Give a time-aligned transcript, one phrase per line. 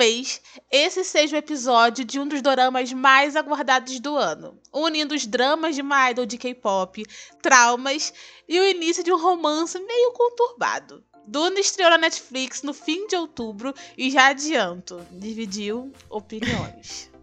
[0.00, 0.40] Talvez
[0.72, 5.74] esse seja o episódio de um dos doramas mais aguardados do ano, unindo os dramas
[5.74, 7.04] de uma idol de K-pop,
[7.42, 8.10] traumas
[8.48, 11.04] e o início de um romance meio conturbado.
[11.26, 17.10] Duna estreou na Netflix no fim de outubro e já adianto, dividiu opiniões.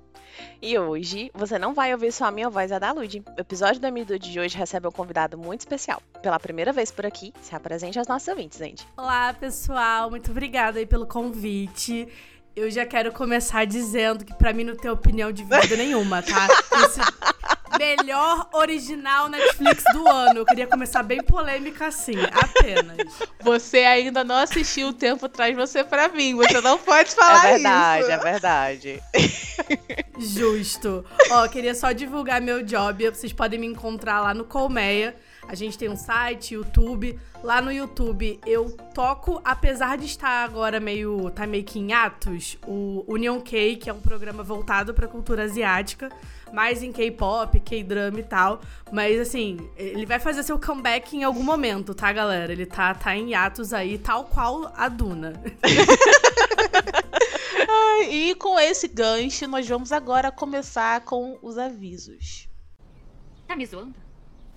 [0.60, 3.24] E hoje você não vai ouvir só a minha voz, a da Lud.
[3.38, 6.02] O episódio da Midu de hoje recebe um convidado muito especial.
[6.22, 8.88] Pela primeira vez por aqui, se apresente aos nossos ouvintes, gente.
[8.98, 10.10] Olá, pessoal.
[10.10, 12.08] Muito obrigada aí pelo convite.
[12.58, 16.48] Eu já quero começar dizendo que pra mim não tem opinião de vida nenhuma, tá?
[16.84, 17.00] Esse
[17.78, 20.40] melhor original Netflix do ano.
[20.40, 22.98] Eu queria começar bem polêmica assim, apenas.
[23.42, 27.54] Você ainda não assistiu o tempo traz você pra mim, você não pode falar é
[27.54, 28.12] verdade, isso.
[28.12, 29.04] é verdade.
[30.18, 31.06] Justo.
[31.30, 33.08] Ó, queria só divulgar meu job.
[33.12, 35.16] Vocês podem me encontrar lá no Colmeia.
[35.48, 37.18] A gente tem um site, YouTube.
[37.42, 41.32] Lá no YouTube eu toco, apesar de estar agora meio.
[41.32, 45.44] tá meio que em atos, o Union K, que é um programa voltado pra cultura
[45.44, 46.10] asiática.
[46.52, 48.62] Mais em K-pop, K-drama e tal.
[48.92, 52.52] Mas assim, ele vai fazer seu comeback em algum momento, tá, galera?
[52.52, 55.34] Ele tá, tá em atos aí, tal qual a Duna.
[58.10, 62.48] E com esse gancho, nós vamos agora começar com os avisos.
[63.48, 64.07] Tá me zoando?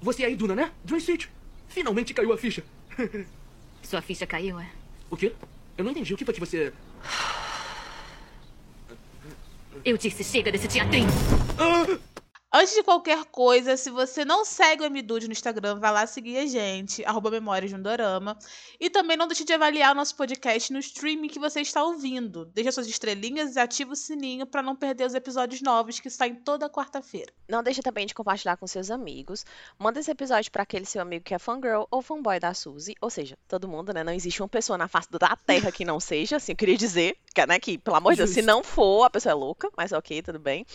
[0.01, 0.73] Você é a Iduna, né?
[0.85, 1.27] Joy Street.
[1.69, 2.65] Finalmente caiu a ficha.
[3.83, 4.69] Sua ficha caiu, é?
[5.11, 5.33] O quê?
[5.77, 6.15] Eu não entendi.
[6.15, 6.73] O que foi que você...
[9.85, 11.09] Eu disse chega desse teatrinho.
[12.53, 16.37] Antes de qualquer coisa, se você não segue o MDude no Instagram, vai lá seguir
[16.37, 18.37] a gente, arroba Memórias de um Dorama.
[18.81, 22.45] E também não deixe de avaliar o nosso podcast no streaming que você está ouvindo.
[22.47, 26.35] Deixa suas estrelinhas e ativa o sininho para não perder os episódios novos que saem
[26.35, 27.33] toda quarta-feira.
[27.49, 29.47] Não deixa também de compartilhar com seus amigos.
[29.79, 32.97] Manda esse episódio pra aquele seu amigo que é fangirl ou fanboy da Suzy.
[33.01, 34.03] Ou seja, todo mundo, né?
[34.03, 37.17] Não existe uma pessoa na face da terra que não seja, assim, eu queria dizer.
[37.33, 39.93] Que, né, que pelo amor de Deus, se não for, a pessoa é louca, mas
[39.93, 40.67] ok, tudo bem.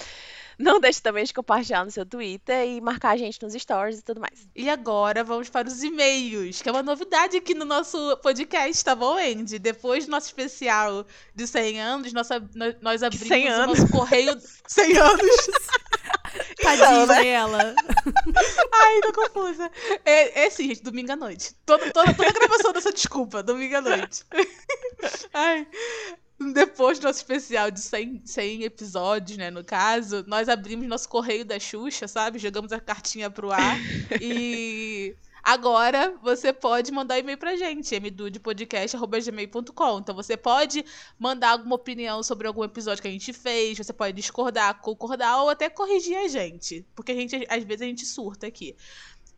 [0.57, 4.03] Não deixe também de compartilhar no seu Twitter e marcar a gente nos stories e
[4.03, 4.47] tudo mais.
[4.55, 8.95] E agora vamos para os e-mails, que é uma novidade aqui no nosso podcast, tá
[8.95, 9.59] bom, Andy?
[9.59, 12.43] Depois do nosso especial de 100 anos, nossa,
[12.81, 13.79] nós, abrimos 100 o anos?
[13.79, 14.35] nosso correio...
[14.67, 15.47] 100 anos!
[16.61, 17.27] Tadinha né?
[17.27, 17.75] ela.
[18.73, 19.71] Ai, tô confusa.
[20.03, 21.55] É, é sim, gente, domingo à noite.
[21.65, 24.23] Toda, toda, toda gravação dessa desculpa, domingo à noite.
[25.33, 25.67] Ai.
[26.39, 31.45] Depois do nosso especial de 100, 100 episódios, né, no caso, nós abrimos nosso correio
[31.45, 32.39] da Xuxa, sabe?
[32.39, 33.77] Jogamos a cartinha pro ar.
[34.21, 39.99] e agora você pode mandar e-mail pra gente, mdudepodcast.gmail.com.
[39.99, 40.83] Então você pode
[41.17, 45.49] mandar alguma opinião sobre algum episódio que a gente fez, você pode discordar, concordar ou
[45.49, 46.85] até corrigir a gente.
[46.93, 48.75] Porque a gente, às vezes, a gente surta aqui.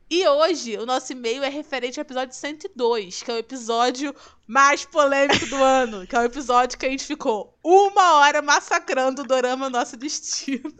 [0.09, 4.15] E hoje, o nosso e-mail é referente ao episódio 102, que é o episódio
[4.47, 6.07] mais polêmico do ano.
[6.07, 10.73] Que é o episódio que a gente ficou uma hora massacrando o Dorama Nosso Destino.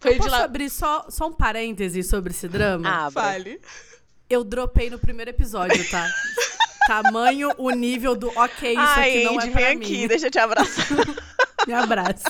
[0.00, 0.42] Foi de Posso lá.
[0.42, 2.88] abrir só, só um parêntese sobre esse drama?
[3.06, 3.22] Abra.
[3.22, 3.60] Fale.
[4.28, 6.08] Eu dropei no primeiro episódio, tá?
[6.88, 9.84] Tamanho, o nível do ok, isso Ai, aqui não Andy, é pra vem mim.
[9.84, 10.86] aqui, deixa eu te abraçar.
[11.64, 12.24] Me abraço.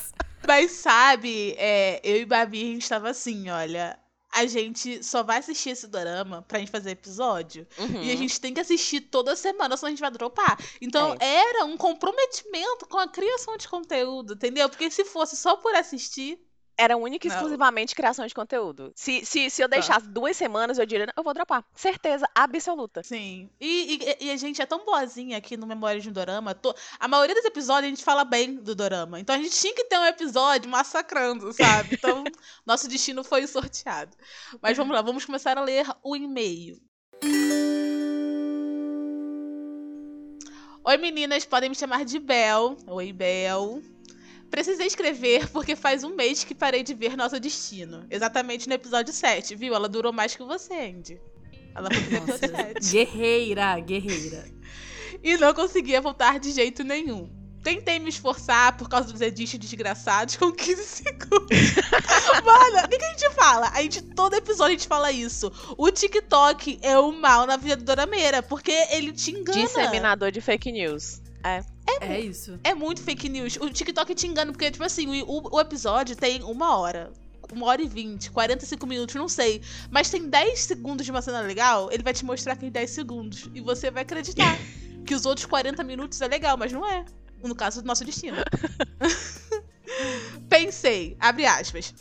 [0.47, 3.97] Mas sabe, é, eu e Babi, a gente tava assim, olha.
[4.32, 7.66] A gente só vai assistir esse dorama pra gente fazer episódio.
[7.78, 8.02] Uhum.
[8.02, 10.58] E a gente tem que assistir toda semana, senão a gente vai dropar.
[10.80, 14.68] Então era um comprometimento com a criação de conteúdo, entendeu?
[14.68, 16.38] Porque se fosse só por assistir.
[16.78, 18.91] Era única e exclusivamente criação de conteúdo.
[18.97, 19.76] Se, se, se eu Tá.
[19.76, 21.62] deixasse duas semanas, eu diria, eu vou dropar.
[21.75, 23.03] Certeza absoluta.
[23.03, 23.50] Sim.
[23.60, 26.54] E, e- e a gente é tão boazinha aqui no Memória de um Dorama.
[26.54, 29.21] to- A maioria dos episódios a gente fala bem do Dorama.
[29.21, 31.95] Então a gente tinha que ter um episódio massacrando, sabe?
[31.97, 32.24] Então
[32.65, 34.16] nosso destino foi sorteado.
[34.62, 36.80] Mas vamos lá, vamos começar a ler o e-mail.
[40.83, 42.74] Oi meninas, podem me chamar de Bel.
[42.86, 43.83] Oi, Bel.
[44.50, 48.04] Precisei escrever porque faz um mês que parei de ver Nosso Destino.
[48.10, 49.74] Exatamente no episódio 7, viu?
[49.74, 51.20] Ela durou mais que você, Andy.
[51.74, 52.91] Ela foi pro episódio 7.
[52.91, 54.44] Guerreira, guerreira.
[55.22, 57.30] E não conseguia voltar de jeito nenhum.
[57.62, 61.58] Tentei me esforçar por causa dos edits desgraçados com 15 segundos.
[62.44, 63.70] Mano, o que, que a gente fala?
[63.74, 65.52] A gente, todo episódio a gente fala isso.
[65.76, 69.60] O TikTok é o mal na vida do Dorameira, porque ele te engana.
[69.60, 71.20] Disseminador de fake news.
[71.42, 71.65] É.
[72.01, 72.59] É É isso.
[72.63, 73.57] É muito fake news.
[73.57, 77.13] O TikTok te engana, porque, tipo assim, o, o episódio tem uma hora.
[77.53, 79.60] Uma hora e vinte, 45 minutos, não sei.
[79.91, 83.51] Mas tem 10 segundos de uma cena legal, ele vai te mostrar aqueles 10 segundos.
[83.53, 84.57] E você vai acreditar
[85.04, 87.04] que os outros 40 minutos é legal, mas não é.
[87.43, 88.36] No caso do nosso destino.
[90.48, 91.95] Pensei, abre aspas.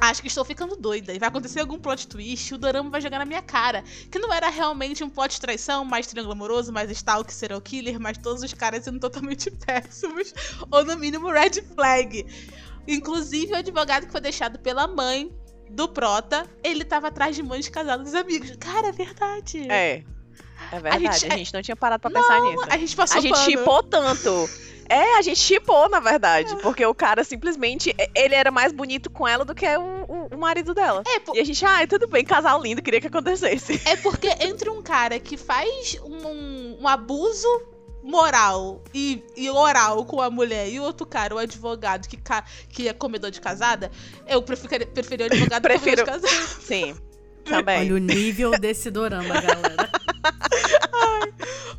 [0.00, 3.00] Acho que estou ficando doida e vai acontecer algum plot twist e o Dorama vai
[3.00, 3.84] jogar na minha cara.
[4.10, 8.00] Que não era realmente um plot de traição, mais triângulo amoroso, mais stalk, serial killer,
[8.00, 10.32] mas todos os caras sendo totalmente péssimos.
[10.70, 12.26] Ou no mínimo red flag.
[12.88, 15.30] Inclusive o advogado que foi deixado pela mãe
[15.70, 18.52] do Prota, ele tava atrás de mães casadas dos amigos.
[18.58, 19.70] Cara, é verdade.
[19.70, 20.02] É.
[20.72, 22.64] É verdade, a gente- gente, não tinha parado pra pensar nisso.
[22.68, 23.44] A gente passou A gente pano.
[23.50, 24.48] chipou tanto.
[24.90, 26.54] É, a gente chipou, na verdade.
[26.62, 27.94] Porque o cara simplesmente.
[28.14, 31.02] Ele era mais bonito com ela do que o, o- o marido dela.
[31.06, 33.80] É, po- E a gente, ai, tudo bem, casal lindo, queria que acontecesse.
[33.86, 37.46] É porque entre um cara que faz um, um- um abuso
[38.02, 42.18] moral e, e oral com a mulher e outro cara, o advogado que,
[42.68, 43.90] que é comedor de casada,
[44.26, 46.04] eu preferi, preferi o advogado Prefiro.
[46.04, 46.46] comedor de casada.
[46.62, 46.96] Sim.
[47.44, 47.80] Também.
[47.80, 49.90] Olha o nível desse dorama, galera.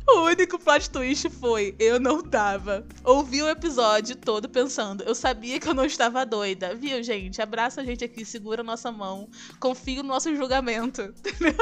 [0.08, 2.86] O único plot twist foi eu não tava.
[3.02, 6.74] Ouvi o episódio todo pensando, eu sabia que eu não estava doida.
[6.74, 7.40] Viu, gente?
[7.40, 9.28] Abraça a gente aqui, segura a nossa mão,
[9.58, 11.02] confio no nosso julgamento.
[11.18, 11.54] Entendeu?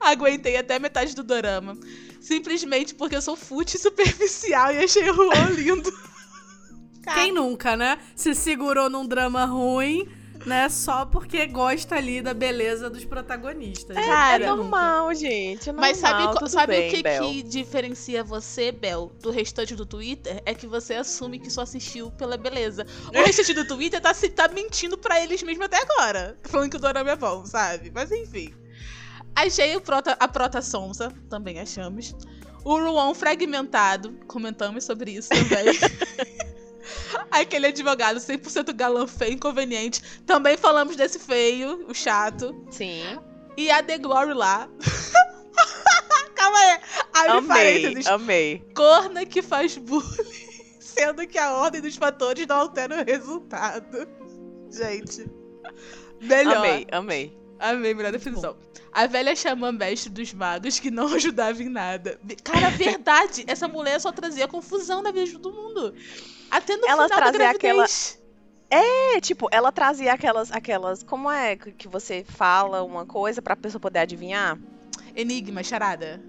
[0.00, 1.76] Aguentei até metade do dorama.
[2.20, 5.92] Simplesmente porque eu sou fute superficial e achei o Juan lindo.
[7.12, 7.98] Quem nunca, né?
[8.16, 10.08] Se segurou num drama ruim,
[10.44, 10.68] né?
[10.68, 13.96] Só porque gosta ali da beleza dos protagonistas.
[13.96, 15.68] É, Cara, é normal, gente.
[15.68, 17.22] É normal, Mas sabe, sabe bem, o que, Bel.
[17.28, 20.42] que diferencia você, Bel, do restante do Twitter?
[20.44, 22.86] É que você assume que só assistiu pela beleza.
[23.08, 26.36] O restante do Twitter tá, se- tá mentindo pra eles mesmo até agora.
[26.44, 27.90] Falando que o Dorama é bom, sabe?
[27.94, 28.52] Mas enfim.
[29.36, 32.14] Achei o prota, a Prota Sonsa, também achamos.
[32.64, 35.74] O Ruon fragmentado, comentamos sobre isso também.
[37.30, 40.02] Aquele advogado 100% galã feio, inconveniente.
[40.26, 42.54] Também falamos desse feio, o chato.
[42.70, 43.18] Sim.
[43.56, 44.68] E a The Glory lá.
[46.34, 46.80] Calma aí.
[47.14, 48.06] Abre Amei, parênteses.
[48.06, 48.64] amei.
[48.74, 50.04] Corna que faz bullying,
[50.80, 54.08] sendo que a ordem dos fatores não altera o resultado.
[54.70, 55.26] Gente.
[56.20, 56.56] Melhor.
[56.56, 57.44] Amei, amei.
[57.58, 58.56] Amei, melhor definição.
[58.92, 62.20] A velha xamã mestre dos magos que não ajudava em nada.
[62.42, 63.44] Cara, verdade.
[63.46, 65.94] Essa mulher só trazia confusão na vida de todo mundo.
[66.54, 67.86] Até no Ela final trazia aquela-.
[68.70, 71.02] É, tipo, ela trazia aquelas, aquelas.
[71.02, 74.56] Como é que você fala uma coisa pra pessoa poder adivinhar?
[75.16, 76.22] Enigma, charada.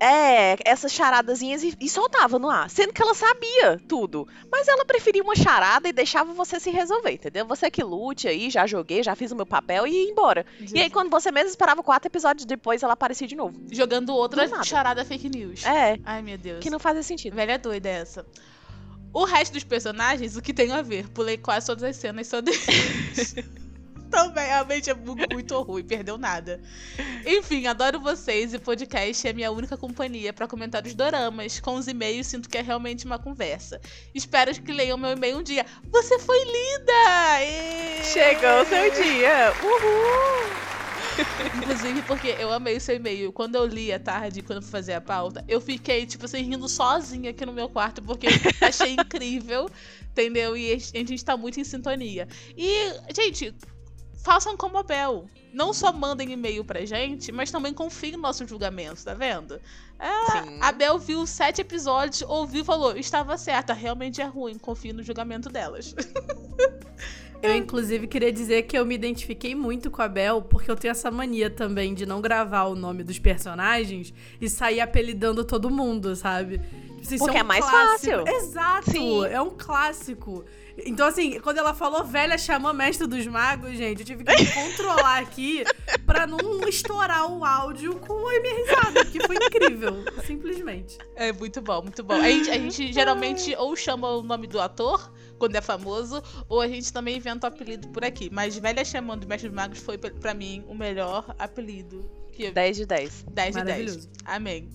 [0.00, 2.70] É, essas charadazinhas e, e soltava no ar.
[2.70, 4.26] Sendo que ela sabia tudo.
[4.50, 7.46] Mas ela preferia uma charada e deixava você se resolver, entendeu?
[7.46, 10.44] Você que lute aí, já joguei, já fiz o meu papel e ia embora.
[10.74, 13.58] E aí, quando você mesmo esperava quatro episódios depois, ela aparecia de novo.
[13.70, 15.64] Jogando outra charada fake news.
[15.64, 16.60] É, Ai, meu Deus.
[16.60, 17.34] que não fazia sentido.
[17.34, 18.26] Velha doida essa.
[19.18, 21.08] O resto dos personagens, o que tem a ver?
[21.08, 23.34] Pulei quase todas as cenas só deles.
[24.10, 26.60] Também, realmente é mu- muito ruim, perdeu nada.
[27.26, 31.58] Enfim, adoro vocês e o podcast é minha única companhia pra comentar os doramas.
[31.60, 33.80] Com os e-mails, sinto que é realmente uma conversa.
[34.14, 35.64] Espero que leiam meu e-mail um dia.
[35.90, 37.42] Você foi linda!
[37.42, 38.04] Ê!
[38.04, 39.52] Chegou o seu dia!
[39.62, 40.85] Uhul!
[41.56, 43.32] Inclusive, porque eu amei o seu e-mail.
[43.32, 46.42] Quando eu li à tarde, quando eu fui fazer a pauta, eu fiquei, tipo assim,
[46.42, 49.70] rindo sozinha aqui no meu quarto, porque eu achei incrível,
[50.10, 50.56] entendeu?
[50.56, 52.28] E a gente tá muito em sintonia.
[52.56, 53.54] E, gente,
[54.26, 55.26] façam como a Bel.
[55.52, 59.60] Não só mandem e-mail pra gente, mas também confiem no nosso julgamento, tá vendo?
[60.32, 60.58] Sim.
[60.60, 65.02] a Bel viu sete episódios, ouviu e falou: estava certa, realmente é ruim, confio no
[65.02, 65.94] julgamento delas.
[67.46, 70.92] Eu, inclusive, queria dizer que eu me identifiquei muito com a Bel, porque eu tenho
[70.92, 76.14] essa mania também de não gravar o nome dos personagens e sair apelidando todo mundo,
[76.16, 76.58] sabe?
[76.58, 78.24] Tipo, assim, Porque um é mais clássico.
[78.24, 78.36] fácil.
[78.36, 78.90] Exato!
[78.90, 79.24] Sim.
[79.26, 80.44] É um clássico.
[80.84, 84.52] Então, assim, quando ela falou velha xamã mestre dos magos, gente, eu tive que me
[84.52, 85.64] controlar aqui
[86.04, 90.98] pra não estourar o áudio com a minha risada, que foi incrível, simplesmente.
[91.14, 92.14] É muito bom, muito bom.
[92.14, 96.60] A gente, a gente geralmente ou chama o nome do ator, quando é famoso, ou
[96.60, 98.28] a gente também inventa o apelido por aqui.
[98.32, 102.08] Mas Velha Chamando do Mestre dos Magos foi, pra- pra mim, o melhor apelido.
[102.32, 102.52] Que eu...
[102.52, 103.24] 10 de 10.
[103.30, 103.78] 10 de 10.
[103.78, 104.10] Maravilhoso.
[104.24, 104.68] Amém.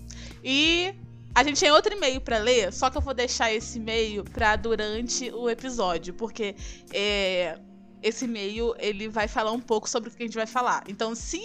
[0.44, 0.94] E
[1.36, 4.56] a gente tem outro e-mail pra ler, só que eu vou deixar esse e-mail pra
[4.56, 6.56] durante o episódio, porque
[6.94, 7.58] é,
[8.02, 10.84] esse e-mail ele vai falar um pouco sobre o que a gente vai falar.
[10.88, 11.40] Então, se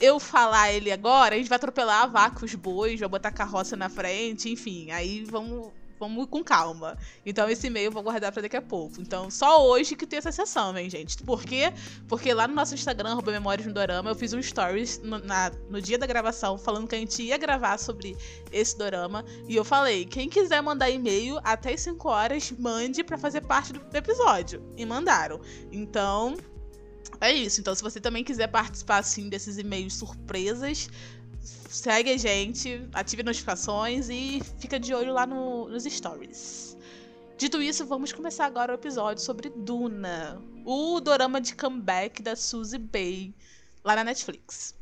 [0.00, 3.76] eu falar ele agora, a gente vai atropelar a vaca, os bois, vai botar carroça
[3.76, 6.96] na frente, enfim, aí vamos vamos com calma.
[7.24, 9.00] Então esse e-mail eu vou guardar pra daqui a pouco.
[9.00, 11.22] Então só hoje que tem essa sessão, hein, gente?
[11.22, 11.72] Por quê?
[12.08, 15.52] Porque lá no nosso Instagram, arroba Memórias no Dorama, eu fiz um stories no, na-
[15.70, 18.16] no dia da gravação falando que a gente ia gravar sobre
[18.52, 19.24] esse dorama.
[19.48, 23.72] E eu falei, quem quiser mandar e-mail até as 5 horas, mande pra fazer parte
[23.72, 24.62] do episódio.
[24.76, 25.40] E mandaram.
[25.72, 26.36] Então,
[27.20, 27.60] é isso.
[27.60, 30.88] Então, se você também quiser participar assim desses e-mails surpresas,
[31.74, 36.76] segue a gente, ative notificações e fica de olho lá no- nos stories.
[37.36, 42.78] Dito isso, vamos começar agora o episódio sobre Duna, o dorama de comeback da Suzy
[42.78, 43.34] Bay,
[43.82, 44.74] lá na Netflix.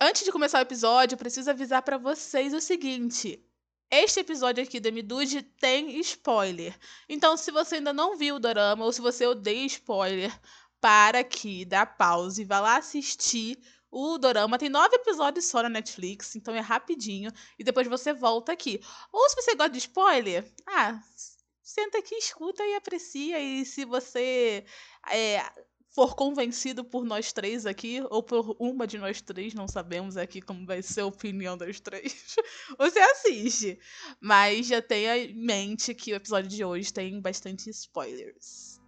[0.00, 3.40] Antes de começar o episódio, preciso avisar pra vocês o seguinte:
[3.88, 6.76] este episódio aqui do Midude tem spoiler.
[7.08, 10.36] Então, se você ainda não viu o dorama ou se você odeia spoiler,
[10.80, 13.58] para aqui, dá pause e vá lá assistir
[13.96, 14.58] o dorama.
[14.58, 17.32] Tem nove episódios só na Netflix, então é rapidinho.
[17.58, 18.78] E depois você volta aqui.
[19.10, 21.00] Ou se você gosta de spoiler, ah,
[21.62, 23.40] senta aqui, escuta e aprecia.
[23.40, 24.66] E se você
[25.10, 25.42] é,
[25.88, 30.42] for convencido por nós três aqui, ou por uma de nós três, não sabemos aqui
[30.42, 32.36] como vai ser a opinião das três,
[32.76, 33.78] você assiste.
[34.20, 38.78] Mas já tenha em mente que o episódio de hoje tem bastante spoilers.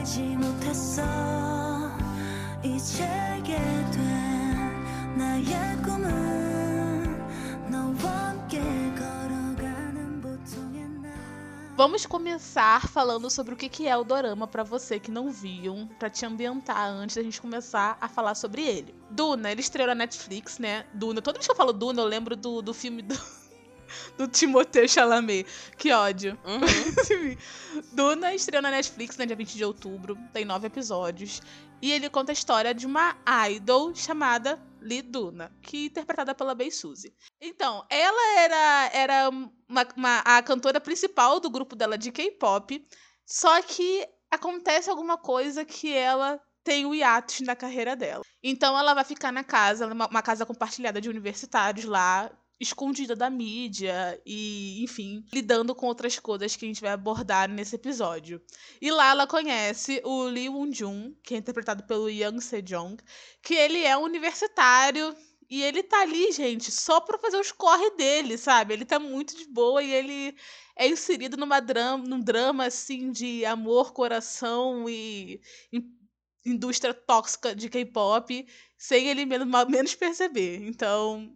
[0.00, 1.02] 알지 못했어
[2.62, 8.60] 이제 알게 된 나의 꿈은 너와 함께
[8.94, 11.12] 걸어가는 보통의 날
[11.76, 15.86] Vamos começar falando sobre o que que é o dorama pra você que não viam,
[15.98, 18.94] pra te ambientar antes da gente começar a falar sobre ele.
[19.10, 20.86] Duna, ele estreou na Netflix, né?
[20.94, 23.14] Duna, toda vez que eu falo Duna, eu lembro do, do filme do,
[24.21, 25.45] do Timothée Chalamet.
[25.77, 26.37] Que ódio.
[26.45, 26.61] Uhum.
[27.93, 31.41] Duna estreou na Netflix no dia 20 de outubro, tem nove episódios.
[31.81, 33.15] E ele conta a história de uma
[33.49, 37.11] idol chamada Lee Duna, que é interpretada pela Bei Suzy.
[37.41, 42.85] Então, ela era, era uma- uma- a cantora principal do grupo dela de K-pop,
[43.25, 48.21] só que acontece alguma coisa que ela tem o hiatus na carreira dela.
[48.43, 52.29] Então ela vai ficar na casa, uma, uma casa compartilhada de universitários lá,
[52.61, 57.75] escondida da mídia e, enfim, lidando com outras coisas que a gente vai abordar nesse
[57.75, 58.39] episódio.
[58.79, 62.97] E lá ela conhece o Lee Won-jun, que é interpretado pelo Yang Se-jong,
[63.41, 65.15] que ele é um universitário
[65.49, 68.73] e ele tá ali, gente, só pra fazer os corre dele, sabe?
[68.73, 70.35] Ele tá muito de boa e ele
[70.77, 75.41] é inserido numa drama, num drama assim de amor, coração e
[75.73, 75.91] in-
[76.45, 80.65] indústria tóxica de K-pop, sem ele menos, menos perceber.
[80.67, 81.35] Então,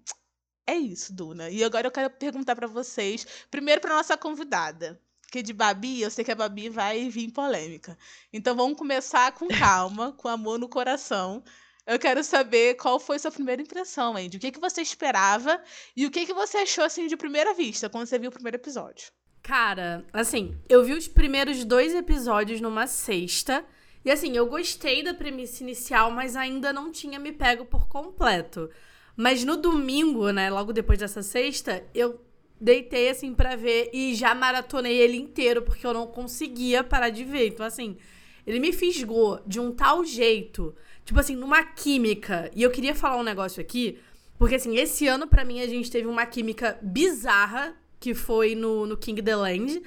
[0.68, 1.50] é isso, Duna.
[1.50, 5.00] E agora eu quero perguntar pra vocês, primeiro pra nossa convidada,
[5.32, 7.98] que de Babi, eu sei que a Babi vai vir polêmica.
[8.34, 11.44] Então vamos começar com calma, com amor no coração.
[11.86, 14.38] Eu quero saber qual foi sua primeira impressão, Andy.
[14.38, 15.62] O que, que você esperava
[15.96, 18.58] e o que, que você achou assim de primeira vista quando você viu o primeiro
[18.58, 19.12] episódio?
[19.44, 23.64] Cara, assim, eu vi os primeiros dois episódios numa sexta.
[24.04, 28.68] E assim, eu gostei da premissa inicial, mas ainda não tinha me pego por completo.
[29.16, 32.20] Mas no domingo, né, logo depois dessa sexta, eu
[32.60, 37.24] deitei assim pra ver e já maratonei ele inteiro, porque eu não conseguia parar de
[37.24, 37.48] ver.
[37.48, 37.98] Então, assim,
[38.46, 42.50] ele me fisgou de um tal jeito, tipo assim, numa química.
[42.56, 43.98] E eu queria falar um negócio aqui,
[44.38, 48.86] porque assim, esse ano pra mim a gente teve uma química bizarra, que foi no,
[48.86, 49.82] no King the Land.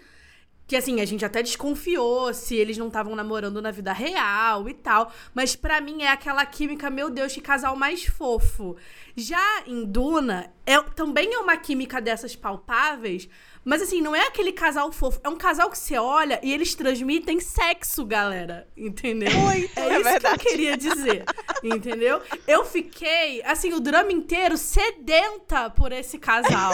[0.68, 4.74] Que assim, a gente até desconfiou se eles não estavam namorando na vida real e
[4.74, 5.10] tal.
[5.34, 8.76] Mas pra mim é aquela química, meu Deus, que casal mais fofo.
[9.16, 13.30] Já em Duna, é, também é uma química dessas palpáveis.
[13.68, 15.20] Mas assim, não é aquele casal fofo.
[15.22, 18.66] É um casal que você olha e eles transmitem sexo, galera.
[18.74, 19.30] Entendeu?
[19.30, 20.38] Muito, é, é isso verdade.
[20.38, 21.24] que eu queria dizer.
[21.62, 22.22] Entendeu?
[22.46, 26.72] Eu fiquei, assim, o drama inteiro sedenta por esse casal.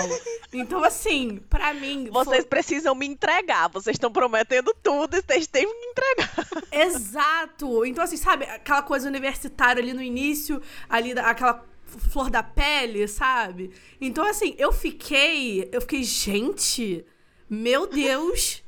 [0.53, 2.09] Então, assim, pra mim.
[2.13, 3.69] foi- Vocês precisam me entregar.
[3.71, 6.47] Vocês estão prometendo tudo e vocês têm que me entregar.
[6.71, 7.85] Exato!
[7.85, 13.71] Então, assim, sabe, aquela coisa universitária ali no início, ali, aquela flor da pele, sabe?
[14.01, 15.69] Então, assim, eu fiquei.
[15.73, 17.05] Eu fiquei, gente,
[17.49, 18.63] meu Deus!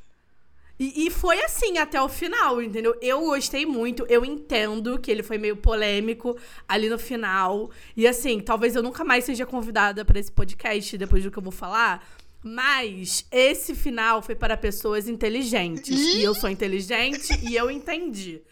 [0.79, 2.95] E, e foi assim até o final, entendeu?
[3.01, 6.37] Eu gostei muito, eu entendo que ele foi meio polêmico
[6.69, 7.71] ali no final.
[7.97, 11.43] E assim, talvez eu nunca mais seja convidada pra esse podcast depois do que eu
[11.43, 12.07] vou falar.
[12.43, 15.99] Mas esse final foi para pessoas inteligentes.
[15.99, 18.43] E eu sou inteligente e eu entendi.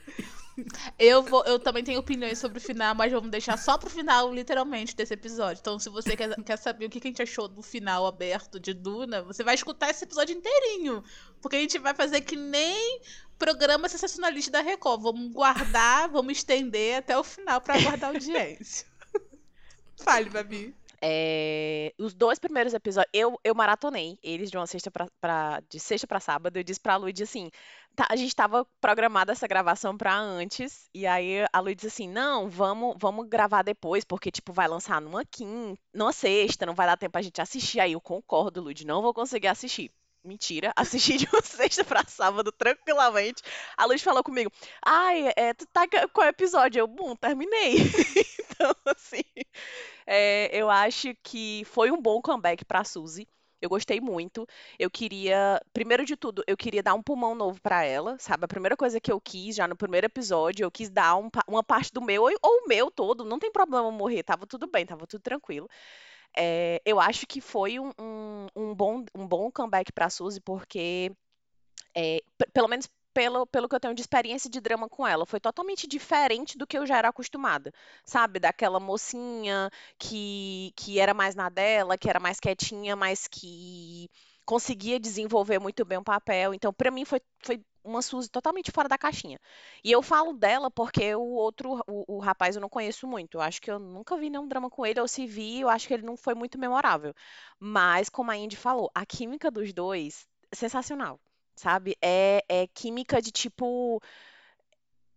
[0.99, 4.32] Eu, vou, eu também tenho opiniões sobre o final, mas vamos deixar só pro final,
[4.32, 5.61] literalmente, desse episódio.
[5.61, 8.73] Então, se você quer, quer saber o que a gente achou do final aberto de
[8.73, 11.02] Duna, você vai escutar esse episódio inteirinho.
[11.40, 13.00] Porque a gente vai fazer que nem
[13.38, 15.02] programa sensacionalista da Record.
[15.02, 18.87] Vamos guardar, vamos estender até o final pra guardar audiência.
[20.02, 20.75] Fale, Babi.
[21.06, 25.78] É, os dois primeiros episódios, eu, eu maratonei eles de uma sexta pra, pra- de
[25.78, 26.56] sexta pra sábado.
[26.56, 27.50] Eu disse pra Luíde assim:
[27.94, 32.08] tá, a gente tava programada essa gravação pra antes, e aí a Luíde disse assim:
[32.08, 36.87] não, vamos, vamos gravar depois, porque, tipo, vai lançar numa quinta, numa sexta, não vai
[36.87, 37.80] dar tempo pra gente assistir.
[37.80, 39.90] Aí eu concordo, Luíde, não vou conseguir assistir.
[40.25, 43.42] Mentira, assisti de uma sexta pra sábado tranquilamente.
[43.76, 44.50] A Luíde falou comigo:
[44.82, 46.80] ai, é, tu tá com qual episódio?
[46.80, 47.76] Eu, bom, terminei.
[48.87, 49.23] assim.
[50.06, 53.28] É, eu acho que foi um bom comeback pra Suzy.
[53.61, 54.47] Eu gostei muito.
[54.78, 58.44] Eu queria, primeiro de tudo, eu queria dar um pulmão novo pra ela, sabe?
[58.44, 61.64] A primeira coisa que eu quis, já no primeiro episódio, eu quis dar um uma
[61.64, 62.30] parte do meu, ou
[62.64, 65.68] o meu todo, não tem problema morrer, tava tudo bem, tava tudo tranquilo.
[66.37, 71.12] É, eu acho que foi um, um, um bom, um bom comeback pra Suzy, porque
[71.97, 72.21] é,
[72.52, 75.87] pelo menos pelo, pelo que eu tenho de experiência de drama com ela, foi totalmente
[75.87, 77.73] diferente do que eu já era acostumada,
[78.04, 78.40] sabe?
[78.40, 84.11] Daquela mocinha que, que era mais na dela, que era mais quietinha, mas que
[84.44, 86.52] conseguia desenvolver muito bem o papel.
[86.54, 89.38] Então, pra mim, foi, foi uma Suzy totalmente fora da caixinha.
[89.83, 93.38] E eu falo dela porque o outro, o, o rapaz, eu não conheço muito.
[93.38, 95.87] Eu acho que eu nunca vi nenhum drama com ele, ou se vi, eu acho
[95.88, 97.14] que ele não foi muito memorável.
[97.59, 101.21] Mas, como a Indy falou, a química dos dois, sensacional
[101.56, 101.96] sabe?
[102.02, 104.00] É, é química de tipo.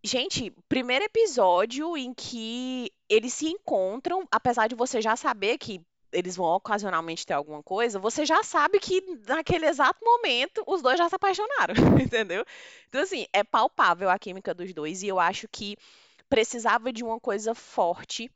[0.03, 6.36] Gente, primeiro episódio em que eles se encontram, apesar de você já saber que eles
[6.36, 11.10] vão ocasionalmente ter alguma coisa, você já sabe que naquele exato momento os dois já
[11.10, 12.46] se apaixonaram, entendeu?
[12.88, 15.75] Então, assim, é palpável a química dos dois e eu acho que
[16.29, 18.32] precisava de uma coisa forte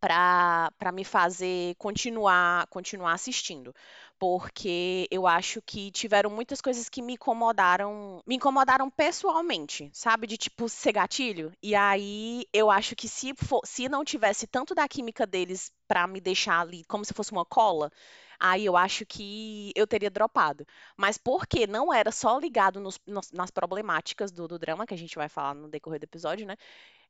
[0.00, 3.74] para me fazer continuar continuar assistindo,
[4.18, 10.36] porque eu acho que tiveram muitas coisas que me incomodaram, me incomodaram pessoalmente, sabe, de
[10.36, 11.52] tipo ser gatilho.
[11.62, 16.06] E aí eu acho que se for, se não tivesse tanto da química deles para
[16.06, 17.90] me deixar ali como se fosse uma cola,
[18.38, 20.66] aí eu acho que eu teria dropado.
[20.96, 23.00] Mas porque não era só ligado nos-
[23.32, 26.56] nas problemáticas do, do drama que a gente vai falar no decorrer do episódio, né?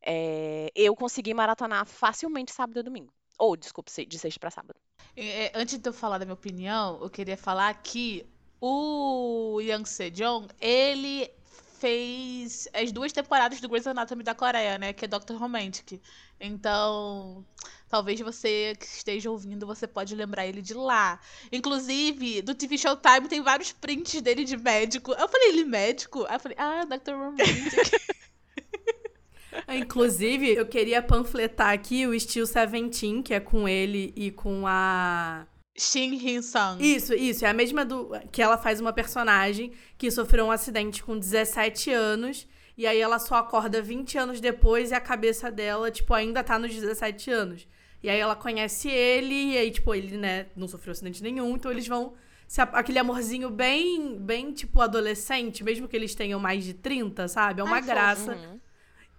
[0.07, 3.13] É, eu consegui maratonar facilmente sábado e domingo.
[3.37, 4.79] Ou, desculpa, de sexta pra sábado.
[5.17, 8.25] É, antes de eu falar da minha opinião, eu queria falar que
[8.61, 11.31] o Yang Sejong, ele
[11.79, 14.93] fez as duas temporadas do Grey's Anatomy da Coreia, né?
[14.93, 15.35] Que é Dr.
[15.35, 16.01] Romantic.
[16.41, 17.45] Então,
[17.89, 21.21] talvez você que esteja ouvindo, você pode lembrar ele de lá.
[21.53, 25.13] Inclusive, do TV Showtime tem vários prints dele de médico.
[25.13, 26.25] Eu falei, ele médico?
[26.29, 27.13] Aí eu falei, ah, Dr.
[27.13, 28.17] Romantic.
[29.69, 35.47] Inclusive, eu queria panfletar aqui o Steel Seventeen, que é com ele e com a.
[35.79, 36.79] Shin Hyun-sung.
[36.81, 37.45] Isso, isso.
[37.45, 38.11] É a mesma do.
[38.33, 42.47] Que ela faz uma personagem que sofreu um acidente com 17 anos.
[42.77, 46.59] E aí ela só acorda 20 anos depois e a cabeça dela, tipo, ainda tá
[46.59, 47.67] nos 17 anos.
[48.03, 51.71] E aí ela conhece ele, e aí, tipo, ele, né, não sofreu acidente nenhum, então
[51.71, 52.13] eles vão.
[52.47, 57.61] se aquele amorzinho bem, bem, tipo, adolescente, mesmo que eles tenham mais de 30, sabe?
[57.63, 58.33] É uma Ai, graça.
[58.33, 58.61] Uhum.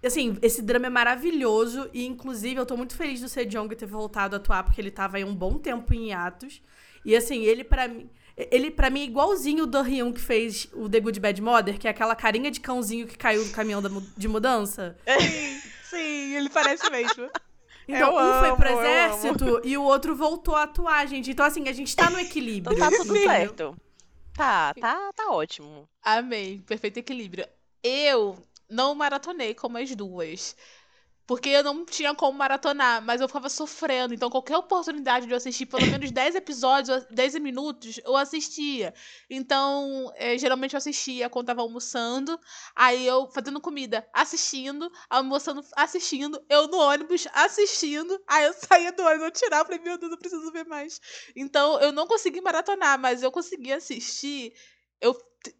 [0.07, 4.35] Assim, esse drama é maravilhoso e, inclusive, eu tô muito feliz do Sejong ter voltado
[4.35, 6.61] a atuar, porque ele tava aí um bom tempo em hiatos.
[7.05, 8.09] E, assim, ele pra mim...
[8.35, 11.79] Ele, pra mim, é igualzinho o Do Hyun que fez o The Good Bad Mother,
[11.79, 14.95] que é aquela carinha de cãozinho que caiu do caminhão da de mudança.
[15.89, 17.29] Sim, ele parece mesmo.
[17.89, 21.31] Então, Eu um foi pro amo, exército e o outro voltou a atuar, gente.
[21.31, 22.75] Então, assim, a gente tá no equilíbrio.
[22.75, 23.29] Então tá tudo entendeu?
[23.29, 23.77] certo.
[24.33, 25.87] Tá, tá, tá ótimo.
[26.03, 27.47] Amei, perfeito equilíbrio.
[27.81, 28.37] Eu
[28.69, 30.55] não maratonei como as duas.
[31.27, 34.13] Porque eu não tinha como maratonar, mas eu ficava sofrendo.
[34.13, 38.93] Então, qualquer oportunidade de eu assistir pelo menos 10 episódios, 10 minutos, eu assistia.
[39.29, 42.39] Então, eh, geralmente eu assistia quando tava almoçando,
[42.73, 49.03] aí eu fazendo comida, assistindo, almoçando, assistindo, eu no ônibus assistindo, aí eu saía do
[49.03, 51.01] ônibus, eu tirava, falei, meu Deus, eu preciso ver mais.
[51.35, 54.53] Então, eu não consegui maratonar, mas eu consegui assistir
[55.01, 55.15] eu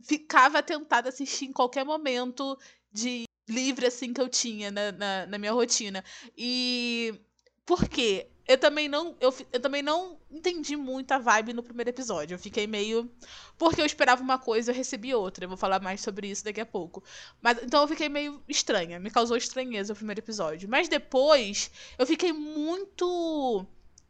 [0.08, 2.58] ficava tentada a assistir em qualquer momento
[2.92, 6.04] de livre assim que eu tinha na, na, na minha rotina.
[6.38, 7.20] E
[7.66, 8.28] por quê?
[8.48, 12.36] Eu também não eu, eu também não entendi muito a vibe no primeiro episódio.
[12.36, 13.10] Eu fiquei meio
[13.58, 15.46] porque eu esperava uma coisa eu recebi outra.
[15.46, 17.04] Eu vou falar mais sobre isso daqui a pouco.
[17.42, 20.70] Mas então eu fiquei meio estranha, me causou estranheza o primeiro episódio.
[20.70, 23.66] Mas depois eu fiquei muito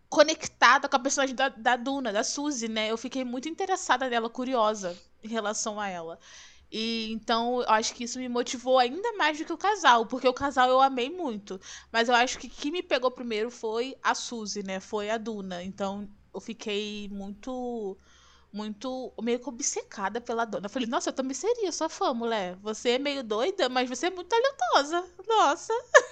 [0.10, 2.90] conectada com a personagem da, da Duna, da Suzy, né?
[2.92, 6.20] Eu fiquei muito interessada nela, curiosa em relação a ela.
[6.72, 10.28] E então eu acho que isso me motivou ainda mais do que o casal, porque
[10.28, 11.60] o casal eu amei muito.
[11.92, 14.80] Mas eu acho que quem me pegou primeiro foi a Suzy, né?
[14.80, 15.64] Foi a Duna.
[15.64, 17.98] Então eu fiquei muito
[18.52, 20.66] muito meio que obcecada pela dona.
[20.68, 22.56] Eu falei, nossa, eu também seria sua fã, mulher.
[22.58, 25.06] Você é meio doida, mas você é muito talentosa.
[25.28, 25.74] Nossa.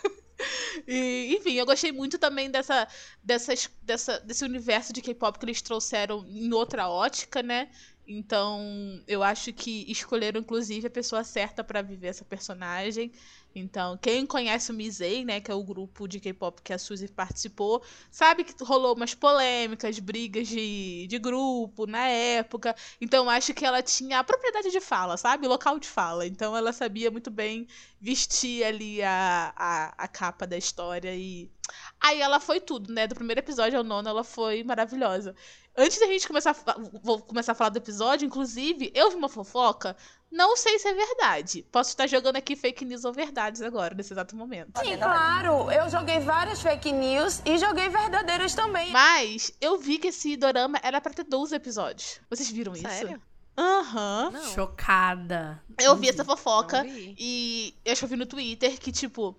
[0.88, 2.88] E, enfim, eu gostei muito também dessa,
[3.24, 7.70] dessas, dessa, desse universo de K-pop que eles trouxeram em outra ótica, né?
[8.08, 13.12] Então, eu acho que escolheram, inclusive, a pessoa certa para viver essa personagem.
[13.58, 17.08] Então, quem conhece o Misei, né, que é o grupo de K-pop que a Suzy
[17.08, 22.76] participou, sabe que rolou umas polêmicas, brigas de, de grupo na época.
[23.00, 25.48] Então, acho que ela tinha a propriedade de fala, sabe?
[25.48, 26.28] O local de fala.
[26.28, 27.66] Então, ela sabia muito bem
[28.00, 31.50] vestir ali a, a, a capa da história e.
[32.00, 33.08] Aí ela foi tudo, né?
[33.08, 35.36] Do primeiro episódio ao nono, ela foi maravilhosa.
[35.78, 39.28] Antes da gente começar a, vou começar a falar do episódio, inclusive, eu vi uma
[39.28, 39.96] fofoca.
[40.32, 41.66] Não sei se é verdade.
[41.72, 44.80] Posso estar jogando aqui fake news ou verdades agora, nesse exato momento.
[44.80, 45.72] Sim, claro.
[45.72, 48.92] Eu joguei várias fake news e joguei verdadeiras também.
[48.92, 52.20] Mas eu vi que esse dorama era pra ter 12 episódios.
[52.30, 52.88] Vocês viram isso?
[52.88, 53.22] Sério?
[53.58, 54.32] Aham.
[54.34, 54.54] Não.
[54.54, 55.64] Chocada.
[55.80, 57.16] Eu vi essa fofoca vi.
[57.18, 59.38] e eu acho que eu vi no Twitter que, tipo,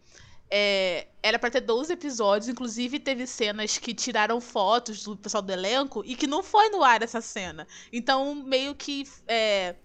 [0.50, 2.48] é, era pra ter 12 episódios.
[2.48, 6.82] Inclusive, teve cenas que tiraram fotos do pessoal do elenco e que não foi no
[6.82, 7.66] ar essa cena.
[7.92, 9.76] Então, meio que é,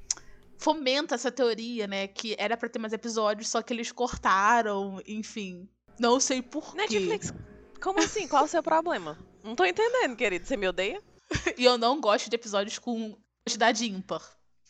[0.58, 2.08] fomenta essa teoria, né?
[2.08, 5.67] Que era pra ter mais episódios, só que eles cortaram, enfim.
[6.00, 6.78] Não sei por quê.
[6.78, 7.34] Netflix,
[7.82, 8.28] como assim?
[8.28, 9.17] Qual é o seu problema?
[9.43, 10.45] Não tô entendendo, querido.
[10.45, 11.02] Você me odeia?
[11.58, 14.21] E eu não gosto de episódios com quantidade ímpar.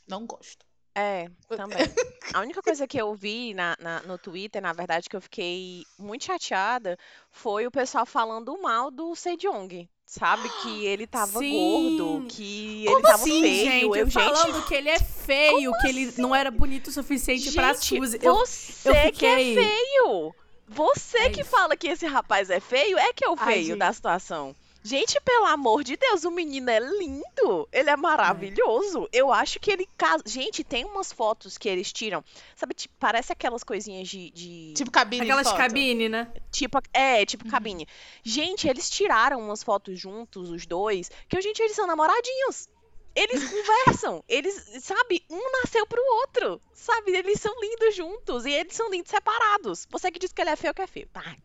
[0.08, 0.64] Não gosto.
[0.96, 1.78] É, também.
[2.34, 5.84] A única coisa que eu vi na, na- no Twitter, na verdade, que eu fiquei
[6.00, 6.98] muito chateada,
[7.30, 9.90] foi o pessoal falando mal do Sejong.
[10.06, 10.50] Sabe?
[10.62, 11.52] Que ele tava Sim.
[11.98, 13.66] gordo, que Como ele tava assim, feio.
[13.72, 13.84] gente?
[14.00, 17.74] eu, gente, falando que ele é feio, que ele não era bonito o suficiente pra
[17.74, 18.20] gente, Suzy.
[18.22, 20.36] Eu, você que é fiquei- feio!
[20.68, 21.50] Você É que isso.
[21.50, 23.80] fala que esse rapaz é feio, é que é o Ai, feio gente.
[23.80, 24.56] da situação.
[24.84, 27.70] Gente, pelo amor de Deus, o menino é lindo.
[27.72, 29.08] Ele é maravilhoso.
[29.14, 30.24] Eu acho que ele casa.
[30.26, 32.24] Gente, tem umas fotos que eles tiram.
[32.56, 34.32] Sabe, tipo, parece aquelas coisinhas de.
[34.32, 36.32] de- Tipo cabine Aquelas de cabine, né?
[36.52, 37.26] Tipo, é, Uhum.
[37.26, 37.88] tipo cabine.
[38.24, 42.68] Gente, eles tiraram umas fotos juntos, os dois, que, gente, eles são namoradinhos.
[43.16, 47.12] Eles conversam, eles, sabe, um nasceu pro outro, sabe?
[47.12, 49.86] Eles são lindos juntos e eles são lindos separados.
[49.92, 51.10] Você que diz que ele é feio, que é feio.
[51.12, 51.36] Tá.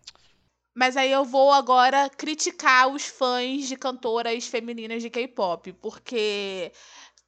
[0.77, 6.71] Mas aí eu vou agora criticar os fãs de cantoras femininas de K-pop, porque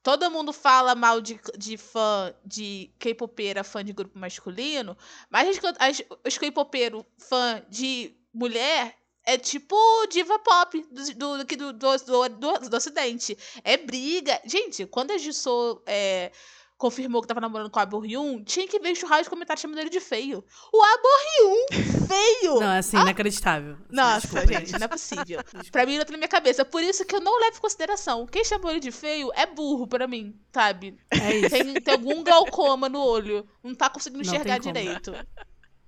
[0.02, 4.94] todo mundo fala mal de, de fã de K-popeira, fã de grupo masculino,
[5.30, 9.76] mas as, as, os K-popeiros fã de mulher é tipo
[10.10, 13.36] diva pop do, do, aqui do, do, do, do, do ocidente.
[13.64, 14.40] É briga.
[14.44, 16.32] Gente, quando a Jisoo é,
[16.78, 19.80] confirmou que tava namorando com o Abor Hyun, tinha que ver churrasco de comentários chamando
[19.80, 20.44] ele de feio.
[20.72, 22.60] O Abor Hyun, feio!
[22.60, 23.72] Não, é assim, inacreditável.
[23.72, 25.40] Assim, Nossa, desculpa, gente, não é possível.
[25.72, 26.64] pra mim não tá na minha cabeça.
[26.64, 28.26] Por isso que eu não levo em consideração.
[28.26, 30.96] Quem chamou ele de feio é burro pra mim, sabe?
[31.10, 31.50] É isso.
[31.50, 33.46] Tem, tem algum glaucoma no olho.
[33.62, 34.72] Não tá conseguindo Não enxergar como.
[34.72, 35.12] direito.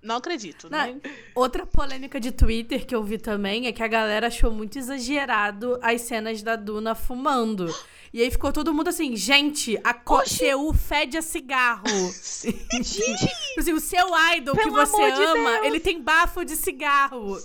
[0.02, 0.68] Não acredito.
[0.70, 1.00] Não, nem-
[1.34, 5.78] Outra polêmica de Twitter que eu vi também é que a galera achou muito exagerado
[5.82, 7.72] as cenas da Duna fumando.
[8.12, 11.84] E aí ficou todo mundo assim, gente, a Co- Seu fede a cigarro.
[11.86, 12.98] Gente,
[13.50, 15.66] Tipo assim, o seu idol que Pelo você amor de ama, Deus.
[15.66, 17.36] ele tem bafo de cigarro.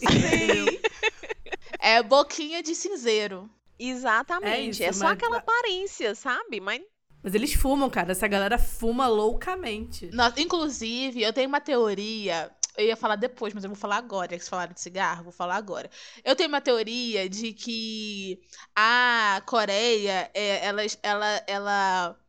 [1.79, 3.49] É boquinha de cinzeiro.
[3.77, 4.83] exatamente.
[4.83, 6.59] É, isso, só mas- aquela aparência, sabe?
[6.59, 6.81] Mas
[7.25, 8.11] Mas eles fumam, cara.
[8.11, 10.11] Essa galera fuma loucamente.
[10.13, 12.51] No- inclusive, eu tenho uma teoria.
[12.77, 14.27] Eu ia falar depois, mas eu vou falar agora.
[14.29, 15.89] Já que vocês falaram de cigarro, vou falar agora.
[16.23, 18.39] Eu tenho uma teoria de que
[18.75, 22.19] a Coreia, é, ela, ela, ela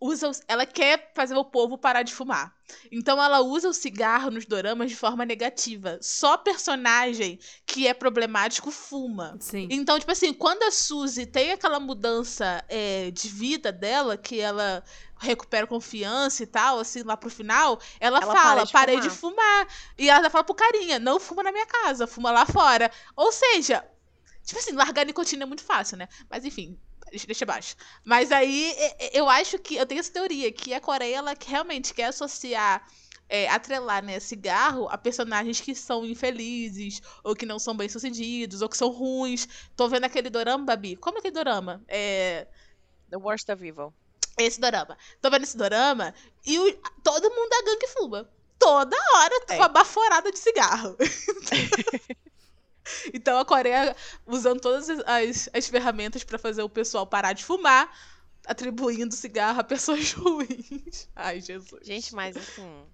[0.00, 2.54] usa, ela quer fazer o povo parar de fumar.
[2.90, 5.98] Então ela usa o cigarro nos doramas de forma negativa.
[6.00, 9.36] Só personagem que é problemático fuma.
[9.40, 9.68] Sim.
[9.70, 14.82] Então, tipo assim, quando a Suzy tem aquela mudança é, de vida dela, que ela
[15.18, 19.16] recupera confiança e tal, assim, lá pro final, ela, Ela fala, de parei fumar." de
[19.16, 19.68] fumar.
[19.98, 22.90] E ela fala pro carinha, não fuma na minha casa, fuma lá fora.
[23.14, 23.84] Ou seja,
[24.44, 26.08] tipo assim, largar a nicotina é muito fácil, né?
[26.30, 26.78] Mas enfim,
[27.10, 27.74] deixa, abaixo.
[28.04, 28.74] Mas aí,
[29.12, 32.86] eu acho que, eu tenho essa teoria, que a Coreia, ela realmente quer associar
[33.28, 38.68] é, atrelar, né, cigarro a personagens que são infelizes, ou que não são bem-sucedidos, ou
[38.68, 39.46] que são ruins.
[39.76, 40.96] Tô vendo aquele dorama, Babi.
[40.96, 41.80] Como é aquele dorama?
[41.86, 42.48] É.
[43.08, 43.94] The Worst of Evil.
[44.36, 44.98] Esse dorama.
[45.22, 46.12] Tô vendo esse dorama
[46.44, 48.28] e o- todo mundo da gangue fuma.
[48.58, 49.56] Toda hora com É.
[49.58, 50.96] uma baforada de cigarro.
[53.12, 53.94] então a Coreia,
[54.26, 57.90] usando todas as, as, as ferramentas pra fazer o pessoal parar de fumar,
[58.46, 61.08] atribuindo cigarro a pessoas ruins.
[61.14, 61.86] Ai, Jesus.
[61.86, 62.84] Gente, mas assim,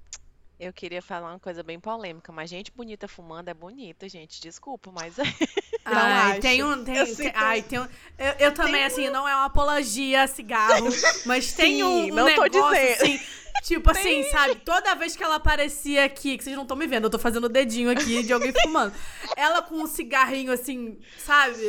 [0.58, 4.40] eu queria falar uma coisa bem polêmica, mas gente bonita fumando é bonita, gente.
[4.40, 5.16] Desculpa, mas.
[5.86, 6.40] Não ai, acho.
[6.40, 6.82] tem um.
[6.84, 7.86] Tem, Eu tem- ai, tem um.
[8.18, 10.88] Eu, eu também, assim, não é uma apologia a cigarro,
[11.24, 13.02] mas tem Sim, um, um não tô negócio dizendo.
[13.02, 13.20] assim.
[13.62, 14.56] Tipo assim, sabe?
[14.56, 17.44] Toda vez que ela aparecia aqui, que vocês não estão me vendo, eu tô fazendo
[17.44, 18.92] o dedinho aqui de alguém fumando.
[19.36, 21.64] Ela com um cigarrinho assim, sabe?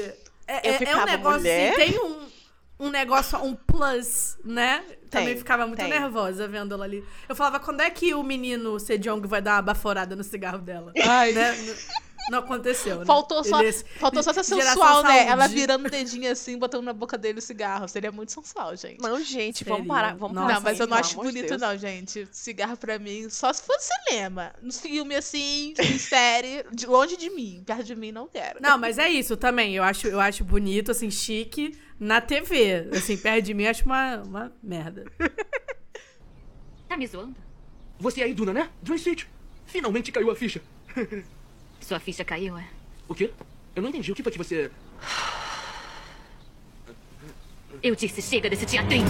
[0.47, 2.27] É, é- é um negócio "Mulher?" assim, tem um,
[2.79, 4.83] um negócio, um plus, né?
[5.09, 5.89] Também Tem, ficava muito tem.
[5.89, 7.03] nervosa vendo ela ali.
[7.27, 10.91] Eu falava, quando é que o menino Sejong vai dar uma baforada no cigarro dela?
[11.05, 11.53] Ai, Né?
[12.29, 13.05] Não aconteceu, né?
[13.05, 15.09] Faltou só, Ele- faltou só ser sensual, né?
[15.09, 15.29] saúde.
[15.31, 17.87] Ela virando o dedinho assim, botando na boca dele o cigarro.
[17.87, 19.01] Seria muito sensual, gente.
[19.01, 19.93] Não, gente, vamos Seria.
[19.93, 20.15] parar.
[20.15, 21.61] Vamos Nossa, não, mas eu não acho bonito, Deus.
[21.61, 22.27] não, gente.
[22.31, 24.53] Cigarro pra mim, só se for cinema.
[24.61, 27.63] No filme, assim, em série, de, longe de mim.
[27.65, 28.59] Perto de mim, não quero.
[28.61, 29.73] Não, mas é isso também.
[29.75, 32.89] Eu acho, eu acho bonito, assim, chique na TV.
[32.91, 35.05] Assim, perto de mim, eu acho uma, uma merda.
[36.89, 37.35] Tá me zoando?
[37.99, 38.69] Você é a Iduna, né?
[38.81, 39.25] Joy Street.
[39.65, 40.61] Finalmente caiu a ficha.
[41.81, 42.67] Sua ficha caiu, é?
[43.07, 43.31] O quê?
[43.75, 44.11] Eu não entendi.
[44.11, 44.71] O que foi que você...
[47.81, 49.05] Eu disse chega desse teatrinho.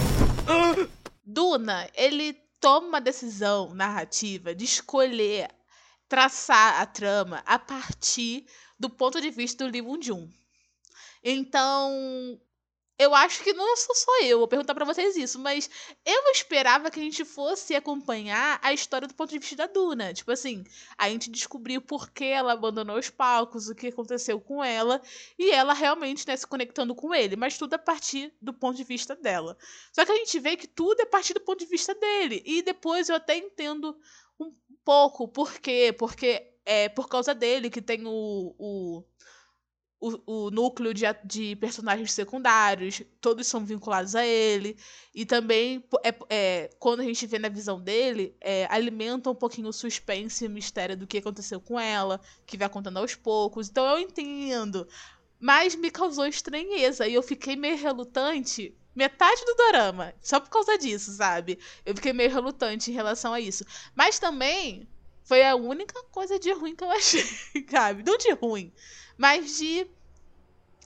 [1.24, 5.48] Duna, ele toma uma decisão narrativa de escolher
[6.08, 8.46] traçar a trama a partir
[8.78, 10.28] do ponto de vista do Lee Won-jun.
[11.22, 12.40] Então,
[12.98, 15.70] eu acho que não sou só eu, vou perguntar pra vocês isso, mas
[16.04, 20.12] eu esperava que a gente fosse acompanhar a história do ponto de vista da Duna.
[20.12, 20.64] Tipo assim,
[20.96, 25.00] a gente descobriu por que ela abandonou os palcos, o que aconteceu com ela,
[25.38, 28.84] e ela realmente né, se conectando com ele, mas tudo a partir do ponto de
[28.84, 29.56] vista dela.
[29.92, 32.42] Só que a gente vê que tudo é a partir do ponto de vista dele.
[32.44, 33.96] E depois eu até entendo
[34.40, 34.52] um
[34.84, 35.94] pouco por quê.
[35.96, 39.04] Porque é por causa dele que tem o, o,
[40.00, 44.76] o, o núcleo de, de personagens secundários, todos são vinculados a ele.
[45.14, 49.68] E também, é, é, quando a gente vê na visão dele, é, alimenta um pouquinho
[49.68, 53.68] o suspense e o mistério do que aconteceu com ela, que vai contando aos poucos.
[53.68, 54.86] Então eu entendo.
[55.40, 58.74] Mas me causou estranheza e eu fiquei meio relutante.
[58.94, 61.58] Metade do dorama, só por causa disso, sabe?
[61.86, 63.64] Eu fiquei meio relutante em relação a isso.
[63.94, 64.88] Mas também
[65.28, 67.22] foi a única coisa de ruim que eu achei,
[67.70, 68.02] sabe?
[68.02, 68.72] Não de ruim,
[69.18, 69.86] mas de.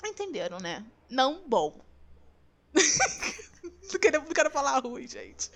[0.05, 0.85] Entenderam, né?
[1.09, 1.81] Não bom.
[2.74, 5.48] não, quero, não quero falar ruim, gente.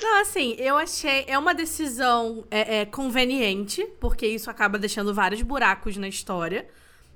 [0.00, 1.26] Não, assim, eu achei.
[1.28, 6.66] É uma decisão é, é, conveniente, porque isso acaba deixando vários buracos na história.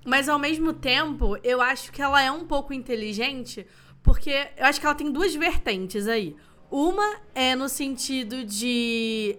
[0.05, 3.67] Mas ao mesmo tempo, eu acho que ela é um pouco inteligente,
[4.03, 6.37] porque eu acho que ela tem duas vertentes aí.
[6.71, 9.39] Uma é no sentido de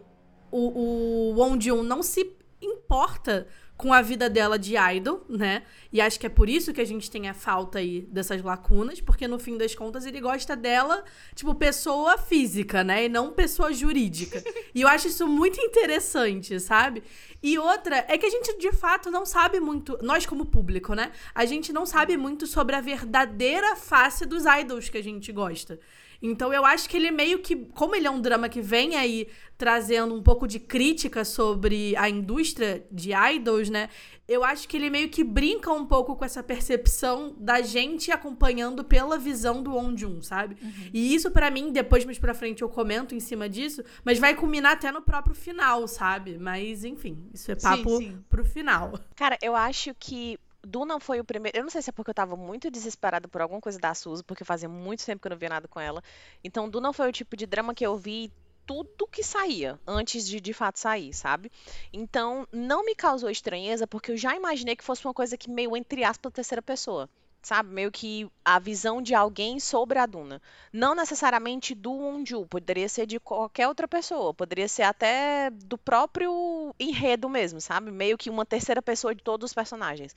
[0.54, 5.63] o, o Won Jun não se importa com a vida dela de idol, né?
[5.92, 9.02] E acho que é por isso que a gente tem a falta aí dessas lacunas,
[9.02, 11.04] porque no fim das contas ele gosta dela,
[11.36, 13.06] tipo, pessoa física, né?
[13.06, 14.42] E não pessoa jurídica.
[14.74, 17.04] e eu acho isso muito interessante, sabe?
[17.42, 21.12] E outra é que a gente de fato não sabe muito, nós como público, né?
[21.34, 25.80] A gente não sabe muito sobre a verdadeira face dos idols que a gente gosta.
[26.24, 29.28] Então eu acho que ele meio que, como ele é um drama que vem aí
[29.58, 33.90] trazendo um pouco de crítica sobre a indústria de idols, né?
[34.26, 38.86] Eu acho que ele meio que brinca um pouco com essa percepção da gente acompanhando
[38.86, 40.56] pela visão do On Jun, sabe?
[40.94, 44.34] E isso pra mim, depois mais pra frente eu comento em cima disso, mas vai
[44.34, 46.38] culminar até no próprio final, sabe?
[46.38, 48.18] Mas enfim, isso é papo sim.
[48.30, 48.94] pro final.
[49.14, 51.58] Cara, eu acho que Duna foi o primeiro.
[51.58, 54.23] Eu não sei se é porque eu tava muito desesperada por alguma coisa da Suzy,
[54.23, 56.02] porque fazia muito tempo que eu não via nada com ela.
[56.43, 58.32] Então, Duna foi o tipo de drama que eu vi
[58.65, 61.52] tudo que saía antes de de fato sair, sabe?
[61.91, 65.76] Então, não me causou estranheza, porque eu já imaginei que fosse uma coisa que meio
[65.76, 67.10] entre aspas terceira pessoa.
[67.44, 70.42] Sabe, meio que a visão de alguém sobre a Duna.
[70.72, 76.74] Não necessariamente do Wonju, poderia ser de qualquer outra pessoa, poderia ser até do próprio
[76.80, 77.92] enredo mesmo, sabe?
[77.92, 80.16] Meio que uma terceira pessoa de todos os personagens.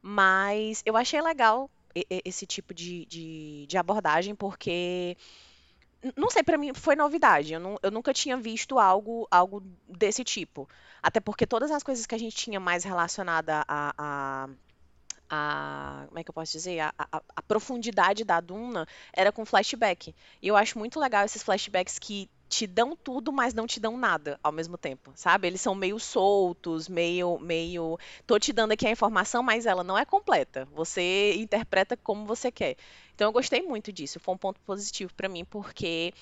[0.00, 1.68] Mas eu achei legal
[2.24, 5.16] esse tipo de, de, de abordagem, porque.
[6.16, 7.52] Não sei, pra mim foi novidade.
[7.52, 10.68] Eu, não- eu nunca tinha visto algo, algo desse tipo.
[11.02, 14.48] Até porque todas as coisas que a gente tinha mais relacionada a, a,
[15.30, 16.80] a- como é que eu posso dizer?
[16.80, 20.14] A, a- a profundidade da Duna era com flashback.
[20.42, 23.96] E eu acho muito legal esses flashbacks que te dão tudo, mas não te dão
[23.98, 25.46] nada ao mesmo tempo, sabe?
[25.46, 27.98] Eles são meio soltos, meio, meio.
[28.26, 30.66] Tô te dando aqui a informação, mas ela não é completa.
[30.72, 32.76] Você interpreta como você quer.
[33.14, 34.18] Então eu gostei muito disso.
[34.18, 36.12] Foi um ponto positivo pra mim, porque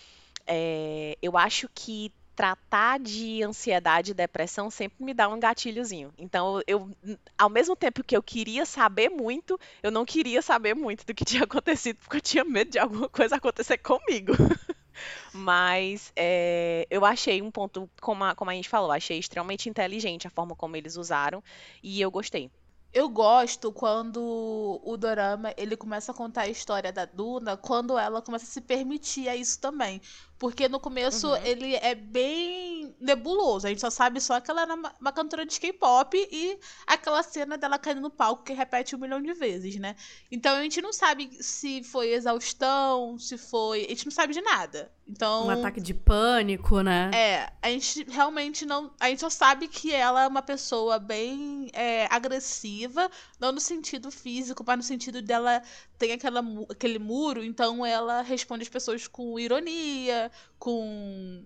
[0.46, 6.12] é, eu acho que tratar de ansiedade e depressão sempre me dá um gatilhozinho.
[6.18, 6.90] Então, eu,
[7.38, 11.24] ao mesmo tempo que eu queria saber muito, eu não queria saber muito do que
[11.24, 14.34] tinha acontecido, porque eu tinha medo de alguma coisa acontecer comigo.
[15.32, 20.26] Mas é, eu achei um ponto, como a, como a gente falou, achei extremamente inteligente
[20.26, 21.42] a forma como eles usaram
[21.82, 22.50] e eu gostei.
[22.92, 28.22] Eu gosto quando o dorama ele começa a contar a história da Duna, quando ela
[28.22, 30.00] começa a se permitir a isso também.
[30.38, 31.36] Porque no começo Uhum.
[31.44, 33.66] ele é bem nebuloso.
[33.66, 37.22] A gente só sabe só que ela era uma, uma cantora de K-pop e aquela
[37.22, 39.96] cena dela caindo no palco que repete um milhão de vezes, né?
[40.30, 43.84] Então a gente não sabe se foi exaustão, se foi.
[43.86, 44.90] A gente não sabe de nada.
[45.08, 45.46] Então.
[45.46, 47.10] Um ataque de pânico, né?
[47.14, 48.90] É, a gente realmente não.
[48.98, 54.10] A gente só sabe que ela é uma pessoa bem é, agressiva, não no sentido
[54.10, 55.62] físico, mas no sentido dela
[55.98, 61.44] tem aquela, aquele muro, então ela responde as pessoas com ironia, com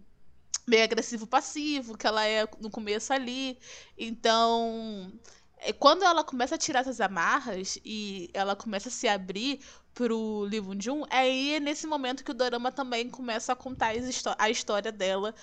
[0.67, 3.59] meio agressivo passivo, que ela é no começo ali.
[3.99, 5.13] Então,
[5.59, 9.61] é, quando ela começa a tirar essas amarras e ela começa a se abrir
[9.93, 13.93] pro Lee Won Jun, aí é nesse momento que o dorama também começa a contar
[14.39, 15.35] a história dela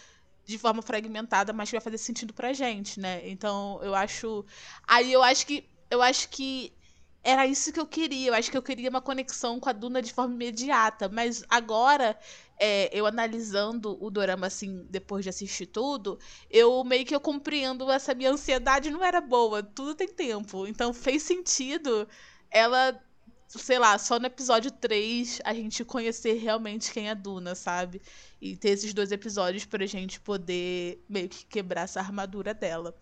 [0.45, 3.27] de forma fragmentada, mas que vai fazer sentido pra gente, né?
[3.29, 4.45] Então, eu acho
[4.87, 6.73] aí eu acho que eu acho que
[7.23, 8.29] era isso que eu queria.
[8.29, 11.09] Eu acho que eu queria uma conexão com a Duna de forma imediata.
[11.09, 12.17] Mas agora,
[12.59, 16.17] é, eu analisando o dorama, assim, depois de assistir tudo,
[16.49, 19.61] eu meio que eu compreendo essa minha ansiedade não era boa.
[19.61, 20.65] Tudo tem tempo.
[20.67, 22.07] Então fez sentido
[22.49, 22.97] ela,
[23.47, 28.01] sei lá, só no episódio 3 a gente conhecer realmente quem é a Duna, sabe?
[28.41, 32.95] E ter esses dois episódios pra gente poder meio que quebrar essa armadura dela.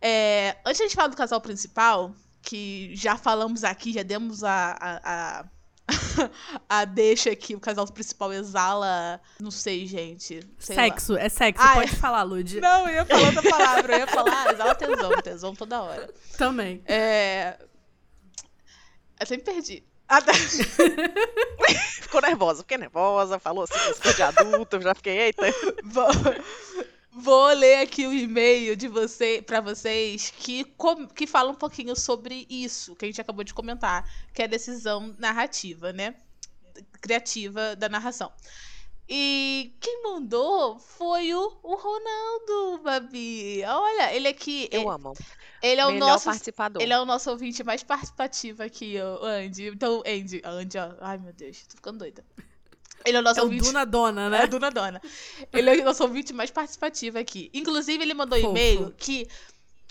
[0.00, 4.44] É, antes de a gente falar do casal principal, que já falamos aqui, já demos
[4.44, 5.00] a, a,
[5.40, 5.44] a,
[6.68, 9.20] a deixa que o casal principal exala.
[9.40, 10.40] Não sei, gente.
[10.58, 10.82] sei lá.
[10.82, 11.62] sexo, é sexo.
[11.62, 11.96] Ah, Pode é.
[11.96, 12.58] falar, Lud.
[12.60, 13.92] Não, eu ia falar outra palavra.
[13.94, 16.14] Eu ia falar exala tesão, tesão toda hora.
[16.36, 16.82] Também.
[16.86, 17.58] É.
[19.20, 19.84] Eu sempre perdi.
[20.08, 20.32] Ah, tá.
[22.00, 25.42] Ficou nervosa, fiquei nervosa, falou assim, isso de adulto, eu já fiquei, eita.
[25.84, 26.06] Vou,
[27.12, 30.64] vou ler aqui o e-mail de você para vocês que,
[31.14, 34.48] que fala um pouquinho sobre isso que a gente acabou de comentar, que é a
[34.48, 36.14] decisão narrativa, né?
[37.00, 38.32] Criativa da narração.
[39.08, 43.62] E quem mandou foi o, o Ronaldo, Babi.
[43.64, 44.68] Olha, ele aqui.
[44.70, 45.14] Eu ele, amo.
[45.62, 46.26] ele é o Melhor nosso.
[46.26, 46.82] participador.
[46.82, 49.68] Ele é o nosso ouvinte mais participativo aqui, o Andy.
[49.68, 50.94] Então, Andy, Andy, ó.
[51.00, 52.22] Ai, meu Deus, tô ficando doida.
[53.04, 53.64] Ele é o nosso É o ouvinte.
[53.64, 54.42] Duna Dona, É né?
[54.42, 55.02] a Duna Dona.
[55.52, 57.50] Ele é o nosso ouvinte mais participativo aqui.
[57.54, 59.26] Inclusive, ele mandou um e-mail que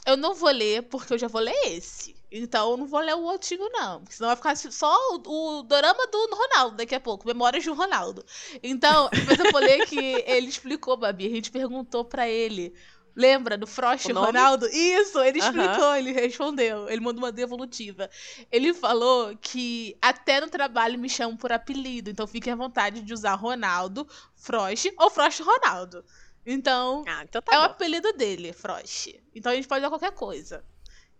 [0.06, 2.15] eu não vou ler, porque eu já vou ler esse.
[2.32, 4.04] Então, eu não vou ler o antigo, não.
[4.10, 7.26] Senão vai ficar só o, o dorama do Ronaldo daqui a pouco.
[7.28, 8.26] Memórias do Ronaldo.
[8.62, 11.26] Então, depois eu vou ler que ele explicou, Babi.
[11.26, 12.74] A gente perguntou pra ele.
[13.17, 14.13] Lembra do Frost O?
[14.13, 14.67] Ronaldo?
[14.67, 16.88] Isso, ele explicou, ele respondeu.
[16.88, 18.08] Ele mandou uma devolutiva.
[18.51, 22.12] Ele falou que até no trabalho me chamam por apelido.
[22.12, 26.06] Então, fiquem à vontade de usar Ronaldo, Frost ou Frost Ronaldo.
[26.45, 27.65] Então, Ah, então é tá o bom.
[27.65, 29.10] apelido dele, Frost.
[29.34, 30.63] Então a gente pode usar qualquer coisa.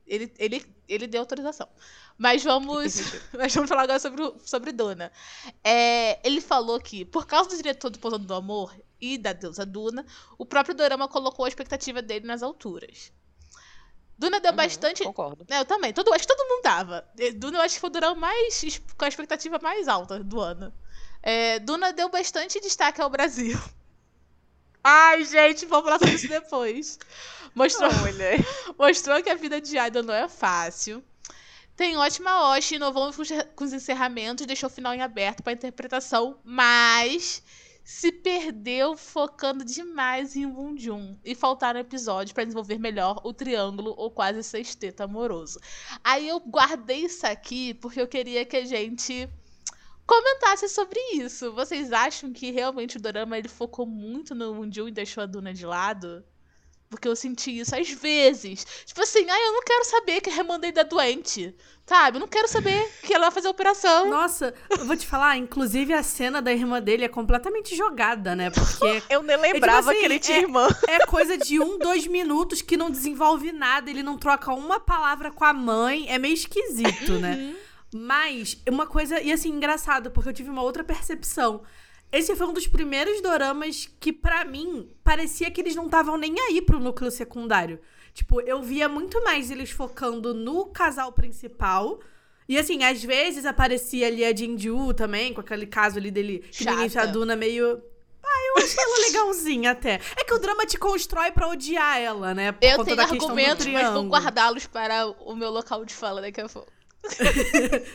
[0.06, 1.68] Ele, ele, ele deu autorização.
[2.18, 2.96] Mas vamos,
[3.38, 5.12] mas vamos falar agora sobre, sobre Duna.
[5.64, 9.66] É, ele falou que, por causa do diretor do Pousando do Amor e da deusa
[9.66, 10.06] Duna,
[10.38, 13.12] o próprio Dorama colocou a expectativa dele nas alturas.
[14.18, 15.04] Duna deu Uhum, bastante.
[15.04, 15.46] Concordo.
[15.50, 15.94] É, Eu também.
[15.94, 17.08] Todo, acho que todo mundo tava.
[17.20, 18.62] Eh, Duna eu acho que foi o Durão mais.
[18.98, 20.74] com a expectativa mais alta do ano.
[21.22, 23.58] É, Duna deu bastante destaque ao Brasil.
[24.84, 27.00] Ai, gente, vamos falar sobre isso depois.
[27.54, 28.32] Mostrou, Olha.
[28.78, 31.04] mostrou que a vida de Idol não é fácil.
[31.78, 33.10] Tem ótima hoste, inovou
[33.56, 37.42] com os- encerramentos, deixou o final em aberto para interpretação, mas
[37.84, 44.12] se perdeu focando demais em Wunjun e faltaram episódios para desenvolver melhor o triângulo ou
[44.12, 45.60] quase sexteto amoroso.
[46.04, 49.30] Aí eu guardei isso aqui porque eu queria que a gente
[50.06, 51.54] comentasse sobre isso.
[51.54, 55.54] Vocês acham que realmente o Dorama ele focou muito no Wunjun e deixou a Duna
[55.54, 56.26] de lado?
[56.90, 58.66] Porque eu senti isso às vezes.
[58.86, 61.54] Tipo assim, ai, eu não quero saber que a Remandei é doente.
[61.86, 62.18] Sabe?
[62.18, 64.10] Eu não quero saber que ela vai fazer a operação.
[64.10, 68.50] Nossa, eu vou te falar, inclusive a cena da irmã dele é completamente jogada, né?
[68.50, 70.68] Porque Eu nem lembrava assim, que ele tinha é- irmã.
[70.86, 75.32] é coisa de um, dois minutos que não desenvolve nada, ele não troca uma palavra
[75.32, 77.56] com a mãe, é meio esquisito, né?
[77.94, 81.64] Mas, uma coisa, e assim, engraçado, porque eu tive uma outra percepção.
[82.12, 86.40] Esse foi um dos primeiros doramas que, pra mim, parecia que eles não estavam nem
[86.40, 87.80] aí pro núcleo secundário.
[88.14, 92.00] Tipo, eu via muito mais eles focando no casal principal.
[92.48, 96.66] E assim, às vezes aparecia ali a Jinju também, com aquele caso ali dele, que
[96.66, 97.06] no início a.
[97.06, 97.82] Duna meio.
[98.24, 100.00] Ah, Eu achei ela legalzinha até.
[100.18, 102.54] É que o drama te constrói pra odiar ela, né?
[102.54, 106.48] Por Eu tenho argumentos, mas vou guardá-los para o meu local de fala daqui a
[106.48, 106.72] pouco.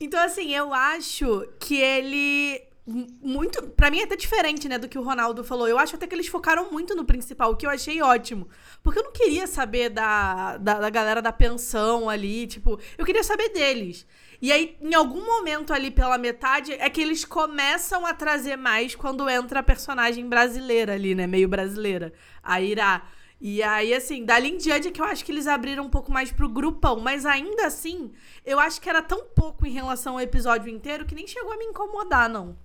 [0.00, 2.60] Então, assim, eu acho que ele.
[2.84, 3.62] Muito.
[3.70, 5.68] Pra mim é até diferente, né, do que o Ronaldo falou.
[5.68, 8.48] Eu acho até que eles focaram muito no principal, o que eu achei ótimo.
[8.82, 13.22] Porque eu não queria saber da, da, da galera da pensão ali, tipo, eu queria
[13.22, 14.04] saber deles.
[14.40, 18.96] E aí, em algum momento ali pela metade, é que eles começam a trazer mais
[18.96, 21.28] quando entra a personagem brasileira ali, né?
[21.28, 22.12] Meio brasileira.
[22.42, 23.06] A Irá.
[23.40, 26.10] E aí, assim, dali em diante é que eu acho que eles abriram um pouco
[26.10, 26.98] mais pro grupão.
[26.98, 28.12] Mas ainda assim,
[28.44, 31.56] eu acho que era tão pouco em relação ao episódio inteiro que nem chegou a
[31.56, 32.58] me incomodar, não.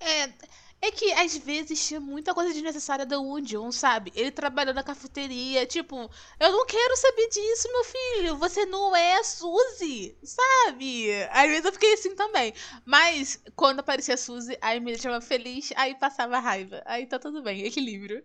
[0.00, 0.32] É,
[0.82, 4.12] é que às vezes tinha muita coisa desnecessária da Woon, sabe?
[4.14, 8.36] Ele trabalhando na cafeteria, tipo, eu não quero saber disso, meu filho.
[8.38, 11.10] Você não é a Suzy, sabe?
[11.30, 12.52] Às vezes eu fiquei assim também.
[12.84, 16.82] Mas quando aparecia a Suzy, aí me deixava feliz, aí passava raiva.
[16.84, 18.22] Aí tá tudo bem, equilíbrio.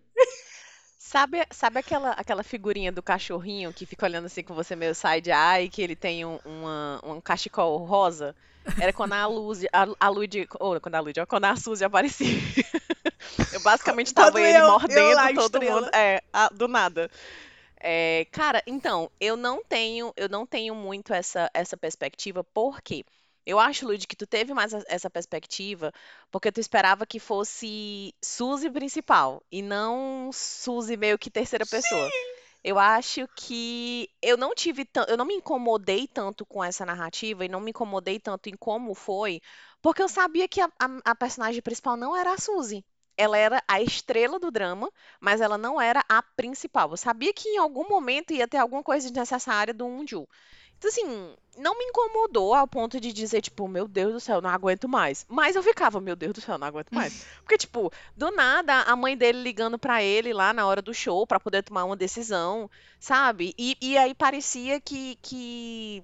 [0.98, 5.70] Sabe, sabe aquela, aquela figurinha do cachorrinho que fica olhando assim com você meio side-eye,
[5.70, 8.36] que ele tem um, uma- um cachecol rosa?
[8.80, 12.28] Era quando a Luz, a, a Lud, ou quando a Lud, quando a Suzy aparecia.
[13.54, 15.82] Eu basicamente tava ele eu- eu mordendo lá, todo estrela.
[15.82, 17.10] mundo, é, a- do nada.
[17.80, 23.06] É, cara, então, eu não tenho, eu não tenho muito essa, essa perspectiva, porque
[23.46, 25.92] eu acho, Lud, que tu teve mais essa perspectiva
[26.32, 32.10] porque tu esperava que fosse Suzy principal e não Suzy meio que terceira pessoa.
[32.64, 37.50] Eu acho que eu não tive eu não me incomodei tanto com essa narrativa e
[37.50, 39.42] não me incomodei tanto em como foi,
[39.82, 42.86] porque eu sabia que a, a- a personagem principal não era a Suzy.
[43.18, 44.90] Ela era a estrela do drama,
[45.20, 46.92] mas ela não era a principal.
[46.92, 50.26] Eu sabia que em algum momento ia ter alguma coisa desnecessária do Unju.
[50.80, 54.50] Então, assim, não me incomodou ao ponto de dizer, tipo, meu Deus do céu, não
[54.50, 55.26] aguento mais.
[55.28, 57.26] Mas eu ficava, meu Deus do céu, não aguento mais.
[57.44, 61.28] Porque, tipo, do nada, a mãe dele ligando pra ele lá na hora do show
[61.28, 63.54] pra poder tomar uma decisão, sabe?
[63.58, 66.02] E, e aí parecia que, que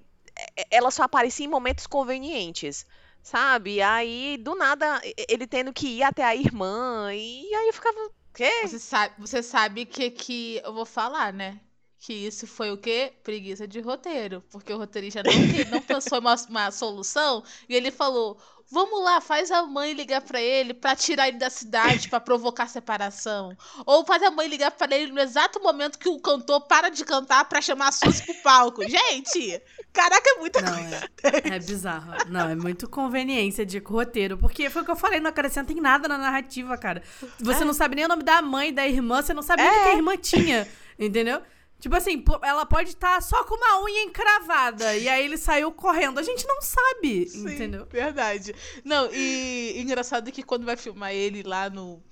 [0.56, 2.84] é- ela só aparecia em momentos convenientes,
[3.22, 3.80] sabe?
[3.80, 7.98] Aí, do nada, ele tendo que ir até a irmã, e aí eu ficava,
[8.34, 8.50] quê?
[8.68, 11.58] Você sabe, você sabe que, que eu vou falar, né?
[12.06, 13.12] Que isso foi o quê?
[13.24, 14.40] Preguiça de roteiro.
[14.52, 15.32] Porque o roteirista não,
[15.72, 18.38] não pensou em uma, uma solução e ele falou:
[18.70, 22.68] vamos lá, faz a mãe ligar pra ele pra tirar ele da cidade, pra provocar
[22.68, 23.56] separação.
[23.84, 27.04] Ou faz a mãe ligar pra ele no exato momento que o cantor para de
[27.04, 28.88] cantar pra chamar a Suzy pro palco.
[28.88, 29.60] Gente!
[29.92, 31.10] Caraca, é muita Não, coisa.
[31.24, 32.12] é, é bizarro.
[32.28, 34.38] Não, é muito conveniência de roteiro.
[34.38, 37.02] Porque foi o que eu falei, não acrescenta em nada na narrativa, cara.
[37.40, 39.74] Você não sabe nem o nome da mãe, da irmã, você não sabe nem o
[39.74, 40.68] que que a irmã tinha.
[40.96, 41.42] Entendeu?
[41.78, 44.96] Tipo assim, ela pode estar só com uma unha encravada.
[44.96, 46.18] E aí ele saiu correndo.
[46.18, 47.86] A gente não sabe, Sim, entendeu?
[47.86, 48.54] Verdade.
[48.84, 52.02] Não, e engraçado que quando vai filmar ele lá no.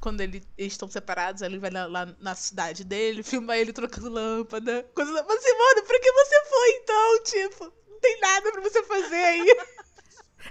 [0.00, 4.10] Quando ele- eles estão separados, ele vai lá, lá na cidade dele, filma ele trocando
[4.10, 4.86] lâmpada.
[4.94, 7.22] Coisa, mas, Simone, pra que você foi então?
[7.24, 9.56] Tipo, não tem nada pra você fazer aí.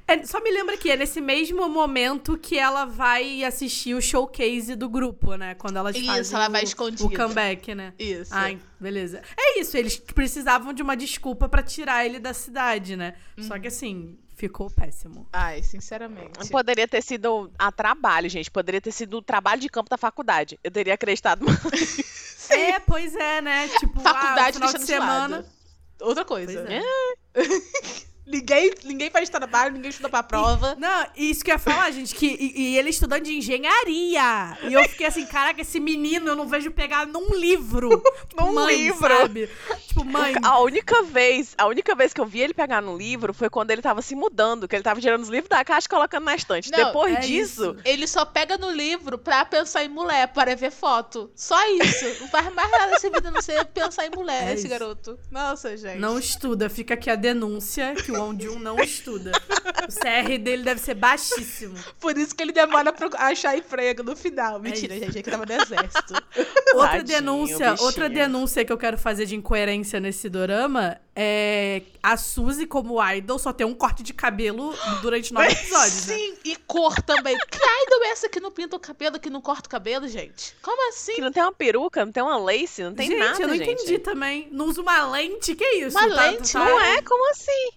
[0.07, 4.75] É, só me lembra que é nesse mesmo momento que ela vai assistir o showcase
[4.75, 5.55] do grupo, né?
[5.55, 7.05] Quando elas Isso, fazem ela vai o, escondida.
[7.05, 7.93] o comeback, né?
[7.97, 8.33] Isso.
[8.33, 9.21] Ai, beleza.
[9.37, 13.15] É isso, eles precisavam de uma desculpa pra tirar ele da cidade, né?
[13.39, 15.25] Só que assim, ficou péssimo.
[15.31, 16.49] Ai, sinceramente.
[16.49, 18.51] Poderia ter sido a trabalho, gente.
[18.51, 20.59] Poderia ter sido o trabalho de campo da faculdade.
[20.61, 21.63] Eu teria acreditado mais.
[22.49, 23.69] É, pois é, né?
[23.79, 25.37] Tipo, ah, Faculdade final de de semana.
[25.37, 25.47] lado.
[26.01, 26.61] Outra coisa.
[27.33, 28.03] Pois é.
[28.25, 30.75] ninguém, ninguém faz trabalho, ninguém estuda pra prova.
[30.79, 34.57] Não, isso que eu ia falar, gente, que e, e ele estudando de engenharia.
[34.63, 37.89] E eu fiquei assim, caraca, esse menino eu não vejo pegar num livro.
[38.33, 39.07] Tipo, Num mãe, livro.
[39.07, 39.49] sabe?
[39.87, 40.33] Tipo, mãe.
[40.43, 43.69] A única vez, a única vez que eu vi ele pegar no livro foi quando
[43.69, 46.35] ele tava se mudando, que ele tava tirando os livros da caixa e colocando na
[46.35, 46.71] estante.
[46.71, 50.71] Não, Depois é disso, Ele só pega no livro pra pensar em mulher, para ver
[50.71, 51.29] foto.
[51.35, 52.05] Só isso.
[52.21, 54.69] Não faz mais nada nessa vida a não ser pensar em mulher, É esse isso.
[54.69, 55.19] garoto.
[55.29, 55.99] Nossa, gente.
[55.99, 59.31] Não estuda, fica aqui a denúncia que o Onjun não estuda.
[59.83, 61.75] O CR dele deve ser baixíssimo.
[61.99, 64.59] Por isso que ele demora pra achar emprego no final.
[64.59, 66.13] Mentira, É gente, é que tava no exército.
[66.73, 67.85] Outra Tadinho, denúncia, bichinho.
[67.87, 73.37] outra denúncia que eu quero fazer de incoerência nesse dorama é a Suzy como idol
[73.37, 76.15] só tem um corte de cabelo durante nove episódios, né?
[76.15, 77.37] Sim, e cor também.
[77.37, 80.55] Que idol é essa que não pinta o cabelo, que não corta o cabelo, gente?
[80.63, 81.13] Como assim?
[81.13, 83.55] que não tem uma peruca, não tem uma lace, não tem gente, nada, eu não
[83.55, 83.69] gente.
[83.71, 84.47] entendi também.
[84.51, 85.53] Não usa uma lente?
[85.55, 85.95] Que isso?
[85.95, 86.53] Uma Tá- lente?
[86.53, 87.01] tá- Não é?
[87.03, 87.69] Como assim?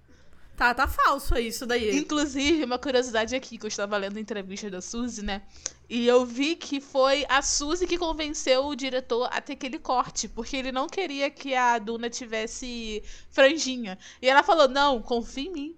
[0.56, 1.94] Tá, tá falso isso daí.
[1.98, 5.42] Inclusive, uma curiosidade aqui, que eu estava lendo a entrevista da Suzy, né?
[5.88, 10.26] E eu vi que foi a Suzy que convenceu o diretor a ter aquele corte,
[10.28, 13.98] porque ele não queria que a Duna tivesse franjinha.
[14.20, 15.76] E ela falou: não, confia em mim.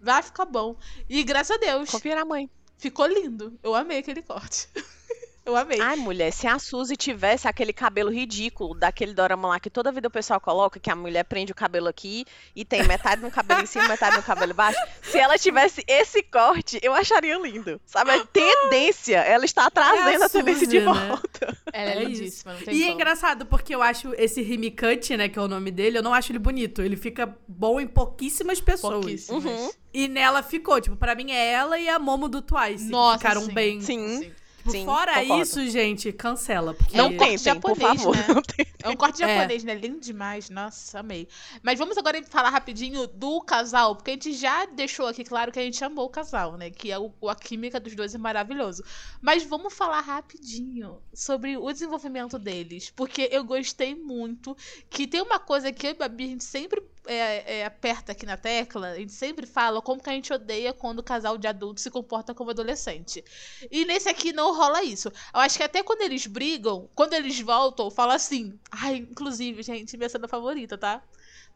[0.00, 0.76] Vai ficar bom.
[1.08, 2.48] E graças a Deus, Confia na mãe.
[2.78, 3.58] ficou lindo.
[3.62, 4.68] Eu amei aquele corte.
[5.44, 5.80] Eu amei.
[5.80, 10.08] Ai, mulher, se a Suzy tivesse aquele cabelo ridículo daquele dorama lá que toda vida
[10.08, 12.24] o pessoal coloca, que a mulher prende o cabelo aqui
[12.54, 14.78] e tem metade no cabelo em cima, metade no cabelo embaixo.
[15.02, 17.80] Se ela tivesse esse corte, eu acharia lindo.
[17.86, 18.10] Sabe?
[18.10, 21.06] A tendência, ela está trazendo a, tendência de Suzy, né?
[21.08, 21.58] volta.
[21.72, 22.94] Ela é, É lindíssima, não tem E é como.
[22.94, 26.30] engraçado porque eu acho esse Rimikut, né, que é o nome dele, eu não acho
[26.32, 26.82] ele bonito.
[26.82, 28.94] Ele fica bom em pouquíssimas pessoas.
[28.94, 29.44] Pouquíssimas.
[29.44, 29.70] Uhum.
[29.92, 32.88] E nela ficou, tipo, pra mim é ela e a Momo do Twice.
[32.88, 33.52] Nossa, ficaram sim.
[33.52, 33.80] bem.
[33.80, 34.32] Sim.
[34.60, 35.42] Tipo, sim, fora concordo.
[35.42, 36.74] isso, gente, cancela.
[36.74, 38.16] Porque Não É um corte tentem, por japonês, favor.
[38.16, 38.24] né?
[38.28, 38.66] Não tentem.
[38.82, 39.26] É um corte É.
[39.34, 39.74] japonês, né?
[39.74, 40.50] Lindo demais.
[40.50, 41.26] Nossa, amei.
[41.62, 45.58] Mas vamos agora falar rapidinho do casal, porque a gente já deixou aqui claro que
[45.58, 46.70] a gente amou o casal, né?
[46.70, 48.84] Que é o, a química dos dois é maravilhoso.
[49.20, 54.56] Mas vamos falar rapidinho sobre o desenvolvimento deles, porque eu gostei muito.
[54.88, 58.12] Que tem uma coisa que eu e a Babi, a gente sempre é, é, aperta
[58.12, 61.36] aqui na tecla, a gente sempre fala como que a gente odeia quando o casal
[61.38, 63.24] de adulto se comporta como adolescente.
[63.70, 65.08] E nesse aqui não rola isso.
[65.34, 68.58] Eu acho que até quando eles brigam, quando eles voltam, fala assim.
[68.70, 71.02] Ai, inclusive, gente, minha cena favorita, tá?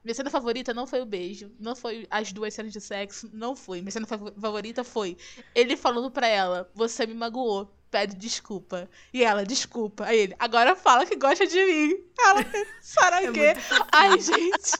[0.03, 3.57] Minha cena favorita não foi o beijo, não foi as duas cenas de sexo, não
[3.57, 3.80] foi.
[3.80, 5.16] Minha cena fav- favorita foi
[5.55, 8.88] ele falando pra ela: Você me magoou, pede desculpa.
[9.14, 10.05] E ela, desculpa.
[10.05, 12.05] Aí ele, agora fala que gosta de mim.
[12.18, 12.45] Ela,
[12.82, 13.55] saraquê.
[13.92, 14.72] Ai, gente.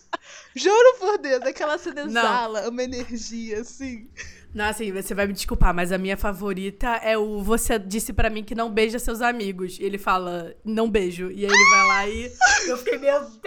[0.55, 4.09] Juro por Deus, aquela cena exala uma energia, assim.
[4.55, 8.30] Não, assim, você vai me desculpar, mas a minha favorita é o Você disse pra
[8.30, 9.78] mim que não beija seus amigos.
[9.80, 11.28] E ele fala, não beijo.
[11.32, 12.32] E aí ele vai lá e.
[12.68, 13.40] Eu fiquei, meu Deus!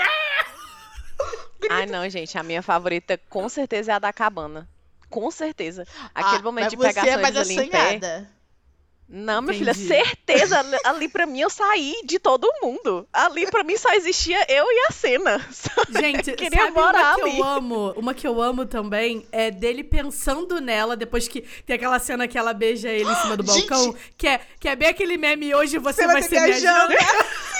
[1.69, 2.37] Ai, não, gente.
[2.37, 4.67] A minha favorita com certeza é a da cabana.
[5.09, 5.85] Com certeza.
[6.13, 7.39] Aquele Ah, momento mas de você pegar é mais pé.
[7.41, 8.29] assanhada.
[9.09, 10.59] Não, minha filha, certeza.
[10.83, 13.07] ali- pra mim eu saí de todo mundo.
[13.13, 15.47] Ali pra mim só existia eu e a cena.
[15.99, 17.39] Gente, Queria sabe morar uma que ali.
[17.39, 17.93] eu amo?
[17.95, 22.37] Uma que eu amo também é dele pensando nela depois que tem aquela cena que
[22.37, 23.67] ela beija ele em cima do Gente!
[23.69, 26.93] balcão, que é, que é bem aquele meme hoje você, Você vai, vai ser janta.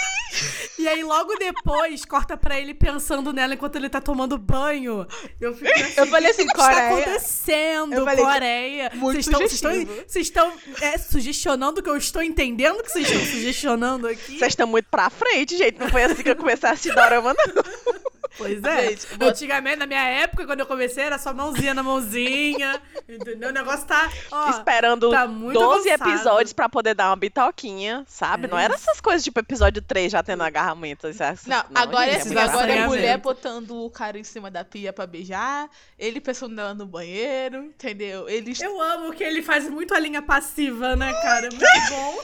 [0.79, 5.07] E aí logo depois corta pra ele pensando nela enquanto ele tá tomando banho.
[5.41, 6.89] Eu fiquei assim, Eu falei assim, o que está Coreia?
[7.03, 8.91] acontecendo, Eu falei, Coreia?
[8.95, 10.03] muito Vocês estão- vocês estão, sugestivo.
[10.07, 14.37] vocês estão é, sugestionando que eu estou entendendo que vocês estão sugestionando aqui?
[14.37, 15.79] Vocês estão muito pra frente, gente.
[15.79, 17.63] Não foi assim que eu comecei a assistir Dorama, não.
[18.37, 18.89] Pois é.
[18.89, 22.81] Gente, vou- Antigamente, na minha época, quando eu comecei, era só mãozinha na mãozinha.
[23.07, 23.49] entendeu?
[23.49, 24.09] O negócio tá.
[24.31, 26.11] Ó, Esperando tá muito 12 avançado.
[26.11, 28.45] episódios pra poder dar uma bitoquinha, sabe?
[28.45, 31.07] É não era essas coisas tipo episódio 3 já tendo agarramento.
[31.07, 34.91] essas- Não, agora, gente, é, agora é mulher botando o cara em cima da pia
[34.93, 38.27] pra beijar, ele pensando nela no banheiro, entendeu?
[38.29, 41.49] Eles, Eu amo que ele faz muito a linha passiva, né, cara?
[41.51, 41.57] Muito
[41.89, 42.23] bom.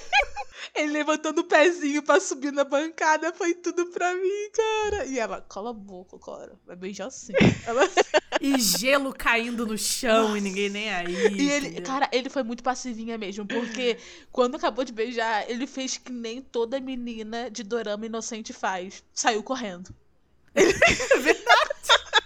[0.76, 5.05] ele levantando o pezinho pra subir na bancada, foi tudo pra mim, cara.
[5.05, 7.34] E ela, cola a boca, cara, vai beijar sim.
[8.41, 11.14] E gelo caindo no chão e ninguém nem aí.
[11.14, 11.84] E ele, entendeu?
[11.84, 13.97] cara, ele foi muito passivinha mesmo, porque
[14.32, 19.04] quando acabou de beijar, ele fez que nem toda menina de dorama inocente faz.
[19.14, 19.93] Saiu correndo.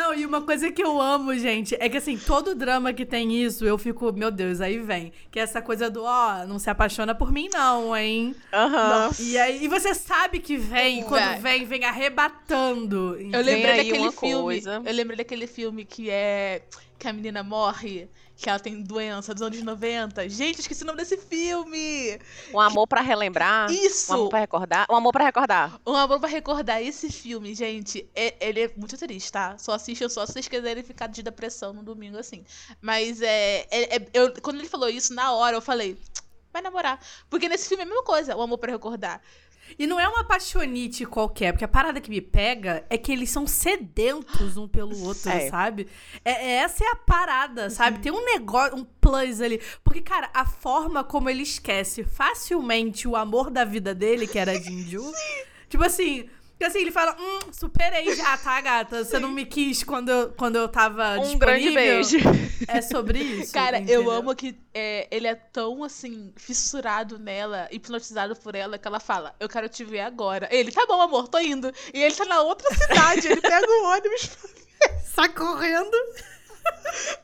[0.00, 3.32] Não, e uma coisa que eu amo, gente, é que assim, todo drama que tem
[3.44, 5.12] isso, eu fico, meu Deus, aí vem.
[5.30, 8.34] Que é essa coisa do, ó, não se apaixona por mim, não, hein?
[8.50, 9.10] Aham.
[9.18, 11.38] E aí, e você sabe que vem, quando Vai.
[11.40, 13.16] vem, vem arrebatando.
[13.20, 14.42] Eu lembrei daquele filme.
[14.42, 14.82] coisa.
[14.84, 16.62] Eu lembrei daquele filme que é.
[16.98, 20.28] Que a menina morre, que ela tem doença dos anos 90.
[20.28, 22.18] Gente, esqueci o nome desse filme!
[22.52, 23.72] Um amor pra relembrar.
[23.72, 24.12] Isso!
[24.12, 24.86] Um amor pra recordar.
[24.90, 25.80] Um amor pra recordar.
[25.86, 28.06] Um amor pra recordar esse filme, gente.
[28.14, 29.56] é- ele é muito triste, tá?
[29.56, 32.44] Só assistam só se vocês quiserem ficar de depressão no domingo, assim.
[32.80, 33.66] Mas é.
[33.70, 35.96] é- é- eu, quando ele falou isso, na hora eu falei.
[36.52, 36.98] Vai namorar.
[37.28, 39.20] Porque nesse filme é a mesma coisa, o amor pra recordar.
[39.78, 43.30] E não é uma apaixonite qualquer, porque a parada que me pega é que eles
[43.30, 45.48] são sedentos um pelo outro, É.
[45.48, 45.86] sabe?
[46.24, 48.00] É, é- essa é a parada, sabe?
[48.00, 49.62] Tem um negócio, um plus ali.
[49.84, 54.60] Porque, cara, a forma como ele esquece facilmente o amor da vida dele, que era
[54.60, 55.00] Jinju.
[55.70, 56.28] tipo assim.
[56.60, 59.02] Que assim, ele fala, hum, superei já, tá, gata?
[59.02, 61.38] Você não me quis quando eu, quando eu tava Um disponível.
[61.38, 62.18] grande beijo.
[62.68, 63.50] É sobre isso.
[63.50, 64.10] Cara, eu entendeu?
[64.10, 69.34] amo que é, ele é tão, assim, fissurado nela, hipnotizado por ela, que ela fala,
[69.40, 70.48] eu quero te ver agora.
[70.50, 71.72] Ele, tá bom, amor, tô indo.
[71.94, 74.28] E ele tá na outra cidade, ele pega o ônibus.
[75.14, 75.96] Sai correndo.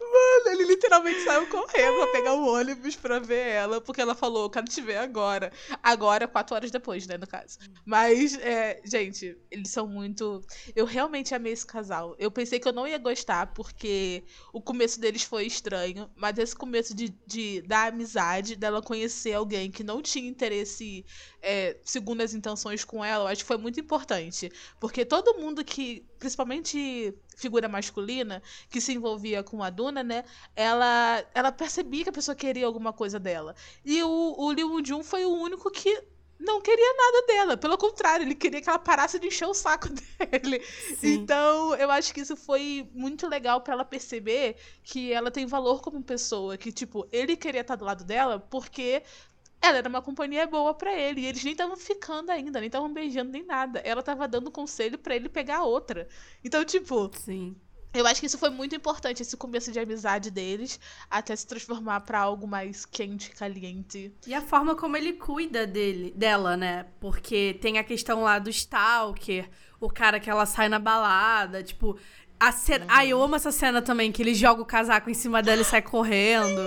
[0.01, 4.45] Mano, ele literalmente saiu correndo pra pegar o ônibus pra ver ela, porque ela falou,
[4.45, 5.53] eu quero te ver agora.
[5.83, 7.59] Agora, quatro horas depois, né, no caso.
[7.85, 10.43] Mas, é, gente, eles são muito.
[10.75, 12.15] Eu realmente amei esse casal.
[12.19, 16.55] Eu pensei que eu não ia gostar, porque o começo deles foi estranho, mas esse
[16.57, 21.05] começo de, de da amizade, dela conhecer alguém que não tinha interesse
[21.49, 24.51] é, segundo as intenções com ela, eu acho que foi muito importante.
[24.81, 30.25] Porque todo mundo que, principalmente figura masculina, que se envolvia com a Duna, né?
[30.57, 33.55] Ela, ela percebia que a pessoa queria alguma coisa dela.
[33.85, 36.03] E o, o Lee Woo-jun foi o único que
[36.37, 37.57] não queria nada dela.
[37.57, 39.89] Pelo contrário, ele queria que ela parasse de encher o saco
[40.19, 40.61] dele.
[40.99, 41.15] Sim.
[41.15, 45.81] Então, eu acho que isso foi muito legal pra ela perceber que ela tem valor
[45.81, 46.57] como pessoa.
[46.57, 49.05] Que, tipo, ele queria estar do lado dela porque
[49.61, 51.23] ela era uma companhia boa pra ele.
[51.23, 53.81] E eles nem estavam ficando ainda, nem estavam beijando nem nada.
[53.81, 56.09] Ela tava dando conselho pra ele pegar outra.
[56.45, 57.57] Então, tipo, Sim.
[57.93, 60.79] eu acho que isso foi muito importante, esse começo de amizade deles,
[61.11, 64.15] até se transformar pra algo mais quente, caliente.
[64.27, 66.87] E a forma como ele cuida dele, dela, né?
[67.01, 69.49] Porque tem a questão lá do Stalker,
[69.81, 71.99] o cara que ela sai na balada, tipo.
[72.39, 72.85] A cena...
[72.87, 75.65] Ai, eu amo essa cena também, que ele joga o casaco em cima dela e
[75.65, 76.61] sai correndo.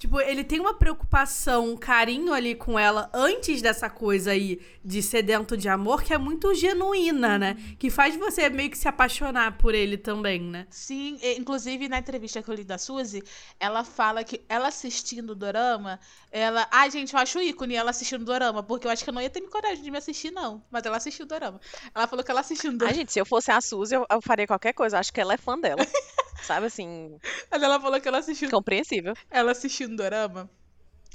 [0.00, 5.02] Tipo, ele tem uma preocupação, um carinho ali com ela antes dessa coisa aí de
[5.02, 7.54] sedento de amor que é muito genuína, né?
[7.78, 10.66] Que faz você meio que se apaixonar por ele também, né?
[10.70, 13.22] Sim, inclusive na entrevista que eu li da Suzy,
[13.60, 16.00] ela fala que ela assistindo o Dorama,
[16.32, 16.66] ela.
[16.70, 19.20] Ai, gente, eu acho ícone ela assistindo o Dorama, porque eu acho que eu não
[19.20, 20.64] ia ter coragem de me assistir, não.
[20.70, 21.60] Mas ela assistiu o Dorama.
[21.94, 22.94] Ela falou que ela assistindo o Ai, Dorama.
[22.94, 24.98] gente, se eu fosse a Suzy, eu, eu faria qualquer coisa.
[24.98, 25.84] Acho que ela é fã dela.
[26.40, 27.18] Sabe assim,
[27.50, 29.14] Mas ela falou que ela assistiu compreensível.
[29.30, 30.48] ela assistindo Dorama,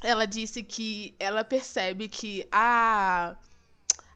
[0.03, 3.35] ela disse que ela percebe que a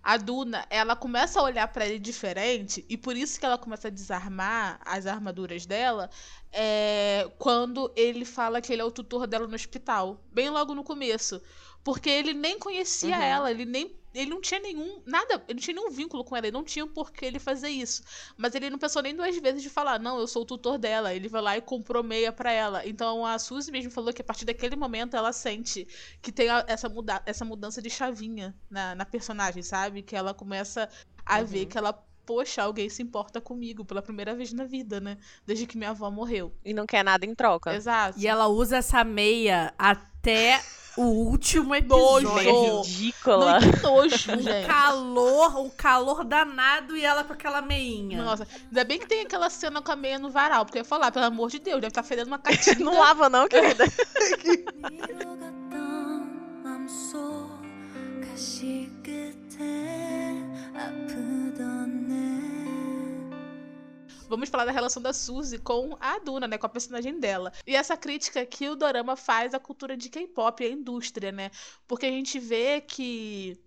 [0.04, 3.90] a Duna, ela começa a olhar pra ele diferente e por isso que ela começa
[3.90, 6.10] a desarmar as armaduras dela,
[6.52, 10.84] é quando ele fala que ele é o tutor dela no hospital, bem logo no
[10.84, 11.42] começo,
[11.84, 13.22] porque ele nem conhecia Uhum.
[13.22, 16.48] ela, ele nem ele não tinha nenhum nada, ele não tinha nenhum vínculo com ela,
[16.48, 18.04] ele não tinha por que ele fazer isso.
[18.38, 21.14] Mas ele não pensou nem duas vezes de falar, não, eu sou o tutor dela.
[21.14, 22.86] Ele vai lá e comprou meia pra ela.
[22.88, 25.88] Então a Suzy mesmo falou que a partir daquele momento ela sente
[26.22, 30.02] que tem a- essa, muda essa mudança de chavinha na, na personagem, sabe?
[30.02, 30.90] Que ela começa
[31.26, 31.94] a ver que ela,
[32.26, 35.18] poxa, alguém se importa comigo pela primeira vez na vida, né?
[35.46, 36.54] Desde que minha avó morreu.
[36.66, 37.74] E não quer nada em troca.
[37.74, 38.20] Exato.
[38.20, 40.62] E ela usa essa meia até
[40.99, 41.77] o último Nojo.
[41.77, 42.35] episódio.
[42.35, 43.59] Meia Não, ridícula.
[43.61, 44.67] que nojo, Um gente.
[44.67, 48.23] calor, um calor danado e ela com aquela meinha.
[48.23, 50.85] Nossa, ainda bem que tem aquela cena com a meia no varal, porque eu ia
[50.85, 52.85] falar, pelo amor de Deus, deve estar fedendo uma caatinga.
[52.85, 53.85] Não lava não, querida.
[54.91, 57.61] 잃어갔던 맘속
[58.23, 60.43] 가시 끝에
[60.75, 62.15] 아프던 내
[64.30, 66.58] Vamos falar da relação da Suzy com a Duna, né?
[66.58, 67.52] Com a personagem dela.
[67.66, 71.50] E essa crítica que o Dorama faz à cultura de K-pop e à indústria, né?
[71.88, 73.60] Porque a gente vê que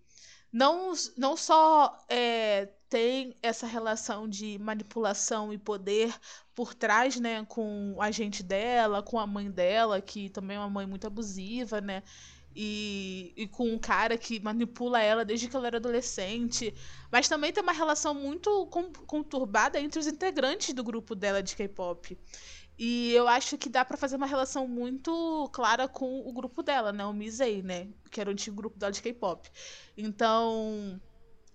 [0.52, 6.14] não, não só é, tem essa relação de manipulação e poder
[6.54, 7.44] por trás, né?
[7.46, 11.80] Com a gente dela, com a mãe dela, que também é uma mãe muito abusiva,
[11.80, 12.04] né?
[12.54, 16.74] E, e com um cara que manipula ela desde que ela era adolescente.
[17.10, 21.56] Mas também tem uma relação muito con- conturbada entre os integrantes do grupo dela de
[21.56, 22.18] K-pop.
[22.78, 26.92] E eu acho que dá pra fazer uma relação muito clara com o grupo dela,
[26.92, 27.04] né?
[27.04, 27.88] O Misei, né?
[28.10, 29.48] Que era o antigo grupo dela de K-pop.
[29.96, 31.00] Então,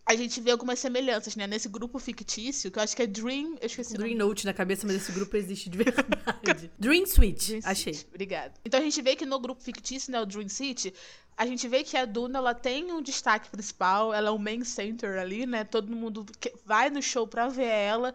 [0.08, 1.46] a gente vê algumas semelhanças, né?
[1.46, 3.58] Nesse grupo fictício, que eu acho que é Dream.
[3.60, 4.14] Eu esqueci o nome.
[4.16, 6.72] Dream Note na cabeça, mas esse grupo existe de verdade.
[6.80, 7.94] Dream Suite, Dream achei.
[7.94, 8.54] City, Obrigada.
[8.66, 10.94] Então a gente vê que no grupo fictício, né, o Dream City,
[11.36, 14.64] a gente vê que a Duna ela tem um destaque principal, ela é o main
[14.64, 15.64] center ali, né?
[15.66, 16.26] Todo mundo
[16.66, 18.14] vai no show pra ver ela.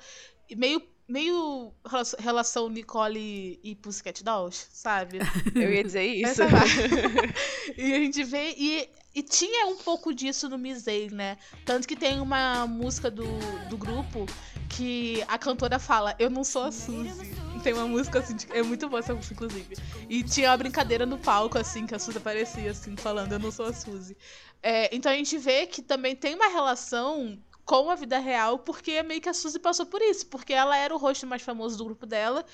[0.49, 5.19] E meio meio rela- relação Nicole e Pussycat Dolls, sabe?
[5.55, 6.41] Eu ia dizer isso.
[7.77, 8.55] E a gente vê.
[8.57, 11.37] E, e tinha um pouco disso no Misei, né?
[11.65, 13.25] Tanto que tem uma música do,
[13.69, 14.27] do grupo
[14.71, 17.35] que a cantora fala: Eu não sou a Suzy.
[17.63, 19.77] Tem uma música assim, é muito boa essa música, inclusive.
[20.09, 23.53] E tinha uma brincadeira no palco, assim, que a Suzy aparecia, assim, falando: Eu não
[23.53, 24.17] sou a Suzy.
[24.63, 29.03] É, então a gente vê que também tem uma relação com a vida real, porque
[29.03, 31.85] meio que a Suzy passou por isso, porque ela era o rosto mais famoso do
[31.85, 32.45] grupo dela,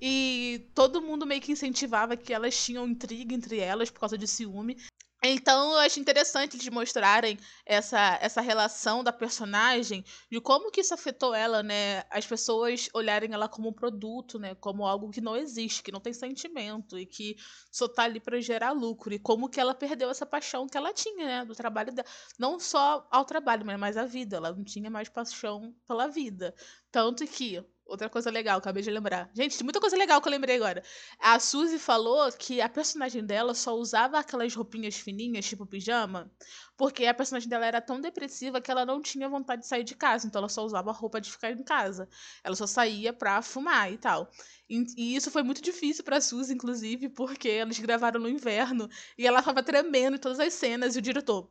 [0.00, 4.26] e todo mundo meio que incentivava que elas tinham intriga entre elas por causa de
[4.26, 4.76] ciúme.
[5.22, 10.94] Então eu acho interessante eles mostrarem essa, essa relação da personagem, de como que isso
[10.94, 12.04] afetou ela, né?
[12.08, 14.54] As pessoas olharem ela como um produto, né?
[14.54, 17.36] Como algo que não existe, que não tem sentimento e que
[17.70, 19.12] só tá ali para gerar lucro.
[19.12, 21.44] E como que ela perdeu essa paixão que ela tinha, né?
[21.44, 22.08] Do trabalho dela.
[22.38, 24.36] Não só ao trabalho, mas mais à vida.
[24.36, 26.54] Ela não tinha mais paixão pela vida.
[26.92, 29.30] Tanto que, outra coisa legal, acabei de lembrar.
[29.34, 30.82] Gente, muita coisa legal que eu lembrei agora.
[31.18, 36.30] A Suzy falou que a personagem dela só usava aquelas roupinhas fininhas, tipo pijama,
[36.76, 39.96] porque a personagem dela era tão depressiva que ela não tinha vontade de sair de
[39.96, 42.08] casa, então ela só usava roupa de ficar em casa.
[42.44, 44.30] Ela só saía pra fumar e tal.
[44.68, 49.26] E, e isso foi muito difícil pra Suzy, inclusive, porque eles gravaram no inverno e
[49.26, 51.50] ela tava tremendo em todas as cenas e o diretor.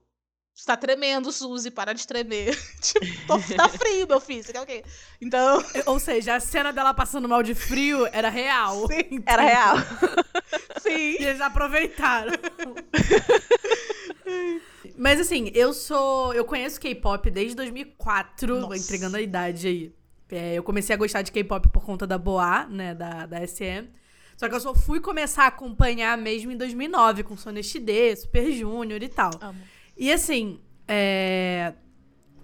[0.58, 2.58] Você tá tremendo, Suzy, para de tremer.
[2.82, 4.84] tipo, tô, tá frio, meu filho, você quer o quê?
[5.22, 8.88] Então, Ou seja, a cena dela passando mal de frio era real.
[8.88, 9.76] sim, Era real.
[10.82, 10.90] sim.
[11.20, 12.32] E eles aproveitaram.
[14.98, 16.34] Mas assim, eu sou.
[16.34, 18.78] Eu conheço K-pop desde 2004, Nossa.
[18.78, 19.94] entregando a idade aí.
[20.32, 23.90] É, eu comecei a gostar de K-pop por conta da Boa, né, da, da SM.
[24.36, 29.02] Só que eu só fui começar a acompanhar mesmo em 2009, com XD, Super Junior
[29.04, 29.30] e tal.
[29.40, 29.77] Amo.
[29.98, 31.74] E assim, é...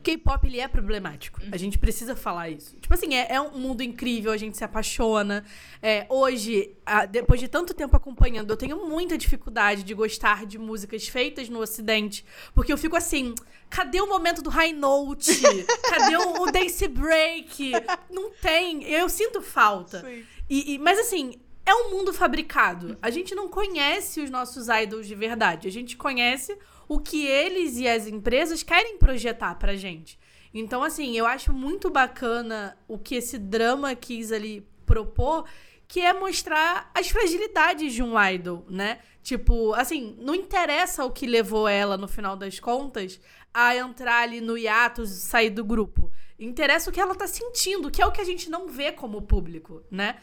[0.01, 1.39] K-pop ele é problemático.
[1.49, 2.75] A gente precisa falar isso.
[2.75, 5.45] Tipo assim, é, é um mundo incrível, a gente se apaixona.
[5.81, 10.57] É, hoje, a- depois de tanto tempo acompanhando, eu tenho muita dificuldade de gostar de
[10.59, 12.25] músicas feitas no Ocidente.
[12.53, 13.33] Porque eu fico assim,
[13.69, 15.31] cadê o momento do high note?
[15.89, 17.71] Cadê o, o dance break?
[18.11, 18.83] Não tem.
[18.83, 20.01] Eu sinto falta.
[20.49, 21.35] E, e- mas assim,
[21.65, 22.97] é um mundo fabricado.
[23.01, 25.65] A gente não conhece os nossos idols de verdade.
[25.65, 26.57] A gente conhece
[26.87, 30.19] o que eles e as empresas querem projetar pra gente.
[30.53, 35.45] Então, assim, eu acho muito bacana o que esse drama quis ali propor,
[35.87, 38.99] que é mostrar as fragilidades de um idol, né?
[39.21, 43.19] Tipo, assim, não interessa o que levou ela, no final das contas,
[43.53, 46.11] a entrar ali no hiatus e sair do grupo.
[46.37, 49.21] Interessa o que ela tá sentindo, que é o que a gente não vê como
[49.21, 50.17] público, né?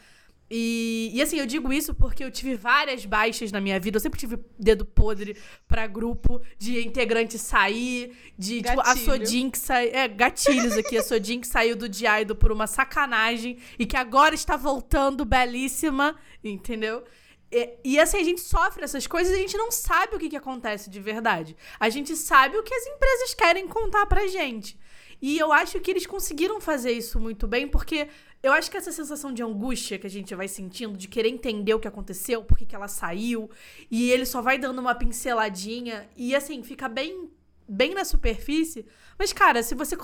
[0.53, 3.95] E, e assim, eu digo isso porque eu tive várias baixas na minha vida.
[3.95, 9.05] Eu sempre tive dedo podre pra grupo de integrante sair, de tipo, a Gatilho.
[9.05, 9.91] Sodin que saiu.
[9.93, 10.97] É, gatilhos aqui.
[10.97, 16.17] A Sodin que saiu do Diaido por uma sacanagem e que agora está voltando belíssima,
[16.43, 17.05] entendeu?
[17.49, 20.27] E, e, assim, a gente sofre essas coisas e a gente não sabe o que,
[20.27, 21.55] que acontece de verdade.
[21.79, 24.77] A gente sabe o que as empresas querem contar pra gente.
[25.21, 28.07] E eu acho que eles conseguiram fazer isso muito bem, porque
[28.43, 31.73] eu acho que essa sensação de angústia que a gente vai sentindo, de querer entender
[31.73, 33.49] o que aconteceu, por que que ela saiu,
[33.89, 37.29] e ele só vai dando uma pinceladinha, e assim, fica bem,
[37.67, 38.85] bem na superfície.
[39.17, 39.95] Mas, cara, se você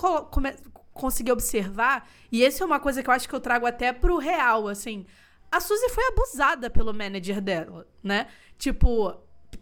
[0.92, 4.18] conseguir observar, e essa é uma coisa que eu acho que eu trago até pro
[4.18, 5.04] real, assim.
[5.50, 8.28] A Suzy foi abusada pelo manager dela, né?
[8.58, 9.16] Tipo,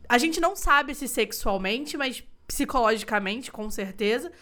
[0.08, 4.32] a gente não sabe se sexualmente, mas psicologicamente, com certeza.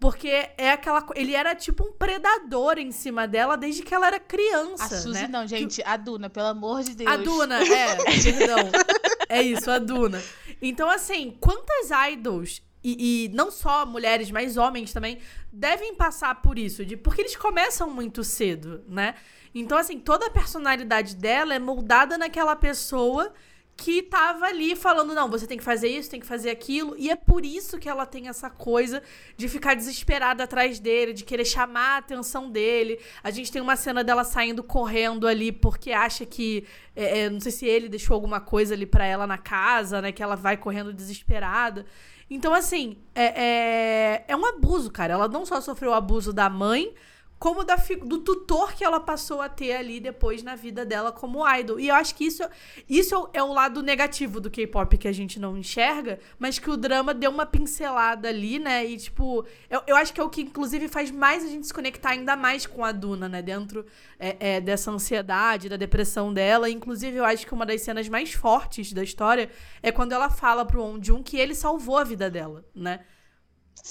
[0.00, 1.06] Porque é aquela.
[1.14, 4.96] Ele era tipo um predador em cima dela desde que ela era criança.
[4.96, 5.28] A Suzy né?
[5.28, 5.82] não, gente.
[5.84, 7.10] A Duna, pelo amor de Deus.
[7.10, 8.70] A Duna, é, perdão.
[9.28, 10.22] É isso, a Duna.
[10.62, 15.18] Então, assim, quantas idols, e, e não só mulheres, mas homens também,
[15.52, 16.82] devem passar por isso?
[16.82, 19.14] De, porque eles começam muito cedo, né?
[19.54, 23.34] Então, assim, toda a personalidade dela é moldada naquela pessoa
[23.80, 26.94] que tava ali falando, não, você tem que fazer isso, tem que fazer aquilo.
[26.98, 29.02] E é por isso que ela tem essa coisa
[29.38, 33.00] de ficar desesperada atrás dele, de querer chamar a atenção dele.
[33.22, 36.66] A gente tem uma cena dela saindo correndo ali porque acha que.
[36.94, 40.12] é, é, não sei se ele deixou alguma coisa ali pra ela na casa, né?
[40.12, 41.86] Que ela vai correndo desesperada.
[42.28, 45.14] Então, assim, é, é, é um abuso, cara.
[45.14, 46.92] Ela não só sofreu o abuso da mãe,
[47.40, 47.74] como da,
[48.04, 51.80] do tutor que ela passou a ter ali depois na vida dela como idol.
[51.80, 52.42] E eu acho que isso,
[52.86, 56.76] isso é o lado negativo do K-pop que a gente não enxerga, mas que o
[56.76, 58.84] drama deu uma pincelada ali, né?
[58.84, 61.72] E, tipo, eu, eu acho que é o que, inclusive, faz mais a gente se
[61.72, 63.40] conectar ainda mais com a Duna, né?
[63.40, 63.86] Dentro
[64.18, 66.68] é, é, dessa ansiedade, da depressão dela.
[66.68, 69.48] Inclusive, eu acho que uma das cenas mais fortes da história
[69.82, 73.00] é quando ela fala pro On Jun que ele salvou a vida dela, né?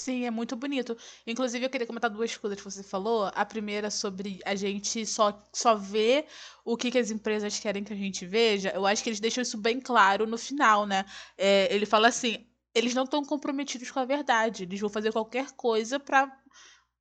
[0.02, 0.96] Sim, é muito bonito.
[1.26, 3.30] Inclusive, eu queria comentar duas coisas que você falou.
[3.34, 6.26] A primeira sobre a gente só, só ver
[6.64, 8.70] o que, que as empresas querem que a gente veja.
[8.70, 11.04] Eu acho que eles deixam isso bem claro no final, né?
[11.36, 14.62] É, ele fala assim: eles não estão comprometidos com a verdade.
[14.62, 16.26] Eles vão fazer qualquer coisa pra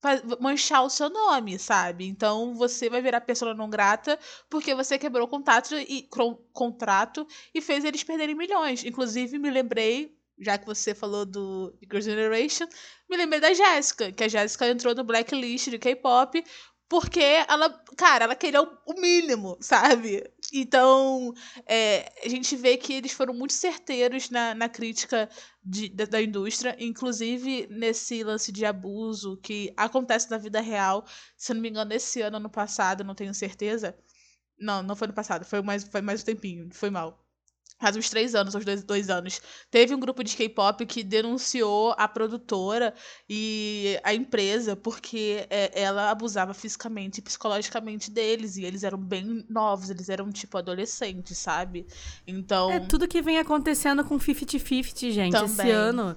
[0.01, 2.05] fa- manchar o seu nome, sabe?
[2.07, 4.19] Então você vai virar pessoa não grata
[4.49, 6.09] porque você quebrou o contato e,
[6.53, 8.83] contrato e fez eles perderem milhões.
[8.83, 12.67] Inclusive, me lembrei já que você falou do Girls' Generation,
[13.09, 16.43] me lembrei da Jéssica, que a Jéssica entrou no blacklist de K-pop
[16.87, 20.23] porque ela, cara, ela queria o mínimo, sabe?
[20.51, 21.31] Então,
[21.67, 25.29] é, a gente vê que eles foram muito certeiros na, na crítica
[25.63, 31.05] de- da, da indústria, inclusive nesse lance de abuso que acontece na vida real.
[31.37, 33.95] Se não me engano, esse ano, ano passado, não tenho certeza.
[34.59, 37.19] Não, não foi no passado, foi mais, foi mais um tempinho, foi mal
[37.79, 41.95] faz uns três anos, uns dois, dois anos, teve um grupo de K-pop que denunciou
[41.97, 42.93] a produtora
[43.27, 48.57] e a empresa porque é, ela abusava fisicamente e psicologicamente deles.
[48.57, 51.87] E eles eram bem novos, eles eram tipo adolescentes, sabe?
[52.27, 52.69] Então.
[52.69, 55.35] É tudo que vem acontecendo com 50-50, gente.
[55.35, 55.71] Esse Também.
[55.71, 56.15] ano.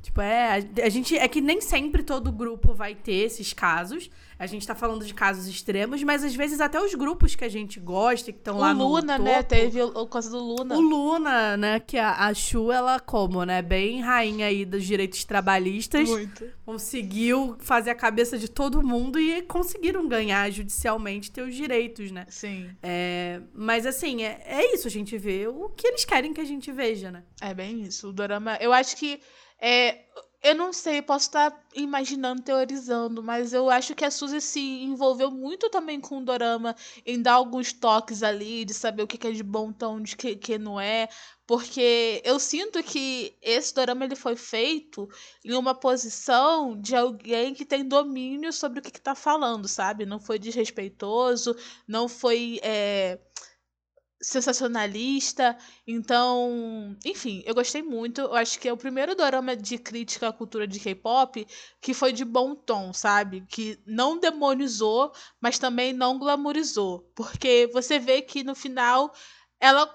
[0.00, 4.08] Tipo, é, a- gente é que nem sempre todo grupo vai ter esses casos.
[4.38, 7.48] A gente tá falando de casos extremos, mas às vezes até os grupos que a
[7.48, 9.42] gente gosta, que estão lá no Luna, né?
[9.42, 10.76] Teve o, o coisa do Luna.
[10.76, 15.24] O Luna, né, que a, a Chu, ela como, né, bem rainha aí dos direitos
[15.24, 16.44] trabalhistas, Muito.
[16.64, 22.24] conseguiu fazer a cabeça de todo mundo e conseguiram ganhar judicialmente teus direitos, né?
[22.28, 22.70] Sim.
[22.80, 26.44] É, mas assim, é, é isso, a gente vê o que eles querem que a
[26.44, 27.24] gente veja, né?
[27.40, 28.08] É bem isso.
[28.08, 28.56] O dorama.
[28.60, 29.20] Eu acho que.
[29.60, 30.04] É,
[30.42, 35.30] eu não sei, posso estar imaginando, teorizando, mas eu acho que a Suzy se envolveu
[35.30, 39.32] muito também com o dorama em dar alguns toques ali, de saber o que é
[39.32, 41.08] de bom tom, de que, que não é.
[41.46, 45.08] Porque eu sinto que esse dorama ele foi feito
[45.44, 50.06] em uma posição de alguém que tem domínio sobre o que, que tá falando, sabe?
[50.06, 51.56] Não foi desrespeitoso,
[51.86, 52.60] não foi.
[52.62, 53.18] é,
[54.20, 55.56] sensacionalista.
[55.86, 58.20] Então, enfim, eu gostei muito.
[58.20, 61.46] Eu acho que é o primeiro dorama de crítica à cultura de K-pop
[61.80, 63.44] que foi de bom tom, sabe?
[63.48, 67.10] Que não demonizou, mas também não glamourizou.
[67.14, 69.12] Porque você vê que no final
[69.60, 69.88] ela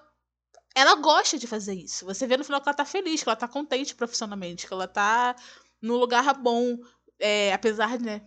[0.76, 2.06] ela gosta de fazer isso.
[2.06, 4.88] Você vê no final que ela tá feliz, que ela tá contente profissionalmente, que ela
[4.88, 5.36] tá
[5.82, 6.78] no lugar bom,
[7.20, 8.22] é, apesar, né,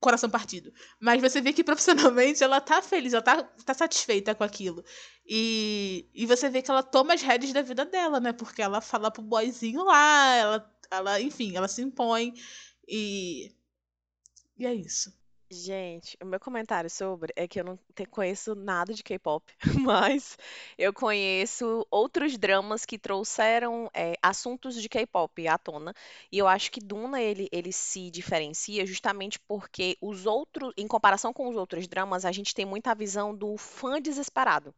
[0.00, 0.72] coração partido.
[1.00, 4.84] Mas você vê que profissionalmente ela tá feliz, ela tá, tá satisfeita com aquilo.
[5.26, 8.32] E, e você vê que ela toma as rédeas da vida dela, né?
[8.32, 12.34] Porque ela fala pro boyzinho lá, ela, ela enfim, ela se impõe.
[12.86, 13.54] E.
[14.58, 15.17] E é isso.
[15.50, 19.42] Gente, o meu comentário sobre é que eu não te- conheço nada de K-pop,
[19.80, 20.36] mas
[20.76, 25.94] eu conheço outros dramas que trouxeram é, assuntos de K-pop à tona.
[26.30, 31.32] E eu acho que Duna ele, ele se diferencia justamente porque os outros, em comparação
[31.32, 34.74] com os outros dramas, a gente tem muita visão do fã desesperado.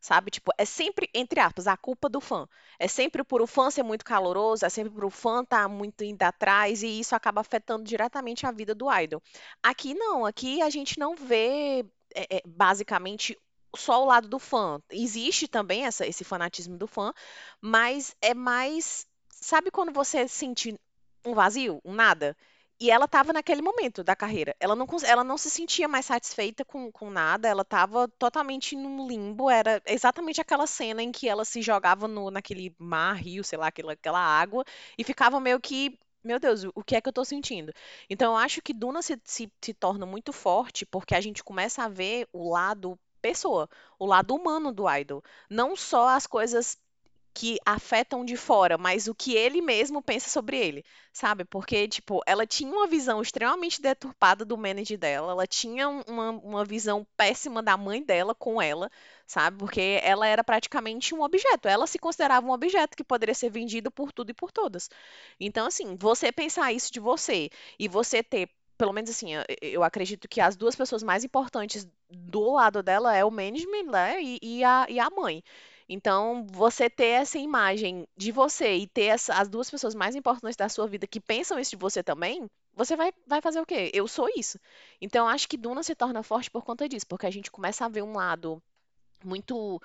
[0.00, 0.30] Sabe?
[0.30, 2.48] Tipo, é sempre, entre aspas, a culpa do fã.
[2.78, 6.04] É sempre por o fã ser muito caloroso, é sempre por o fã estar muito
[6.04, 9.22] indo atrás, e isso acaba afetando diretamente a vida do idol.
[9.62, 11.84] Aqui não, aqui a gente não vê
[12.14, 13.36] é, é, basicamente
[13.76, 14.80] só o lado do fã.
[14.90, 17.12] Existe também essa- esse fanatismo do fã,
[17.60, 19.06] mas é mais.
[19.30, 20.74] Sabe quando você sente
[21.24, 22.36] um vazio, um nada?
[22.80, 24.54] E ela estava naquele momento da carreira.
[24.60, 29.06] Ela não, ela não se sentia mais satisfeita com, com nada, ela estava totalmente num
[29.06, 29.50] limbo.
[29.50, 33.66] Era exatamente aquela cena em que ela se jogava no, naquele mar, rio, sei lá,
[33.68, 34.64] aquela, aquela água,
[34.96, 35.98] e ficava meio que.
[36.22, 37.72] Meu Deus, o que é que eu tô sentindo?
[38.10, 41.84] Então, eu acho que Duna se, se, se torna muito forte porque a gente começa
[41.84, 43.68] a ver o lado pessoa,
[43.98, 45.22] o lado humano do idol.
[45.50, 46.78] Não só as coisas
[47.38, 51.44] que afetam de fora, mas o que ele mesmo pensa sobre ele, sabe?
[51.44, 56.30] Porque, tipo, ela tinha uma visão extremamente deturpada do manager dela, ela tinha um- uma,
[56.30, 58.90] uma visão péssima da mãe dela com ela,
[59.26, 59.58] sabe?
[59.58, 63.90] Porque ela era praticamente um objeto, ela se considerava um objeto que poderia ser vendido
[63.90, 64.88] por tudo e por todas.
[65.40, 68.48] Então, assim, você pensar isso de você e você ter.
[68.76, 73.14] Pelo menos assim, eu eu acredito que as duas pessoas mais importantes do lado dela
[73.16, 74.22] é o management, né?
[74.22, 75.42] E, e a, e a mãe.
[75.88, 80.56] Então, você ter essa imagem de você e ter essa- as duas pessoas mais importantes
[80.56, 83.90] da sua vida que pensam isso de você também, você vai, vai fazer o quê?
[83.94, 84.58] Eu sou isso.
[85.00, 87.88] Então, acho que Duna se torna forte por conta disso, porque a gente começa a
[87.88, 88.62] ver um lado
[89.24, 89.80] muito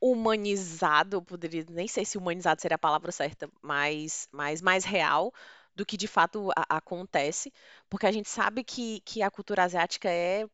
[0.00, 5.32] humanizado, poderia, nem sei se humanizado seria a palavra certa, mas, mas mais real
[5.74, 7.52] do que de fato a- acontece,
[7.90, 10.46] porque a gente sabe que, que a cultura asiática é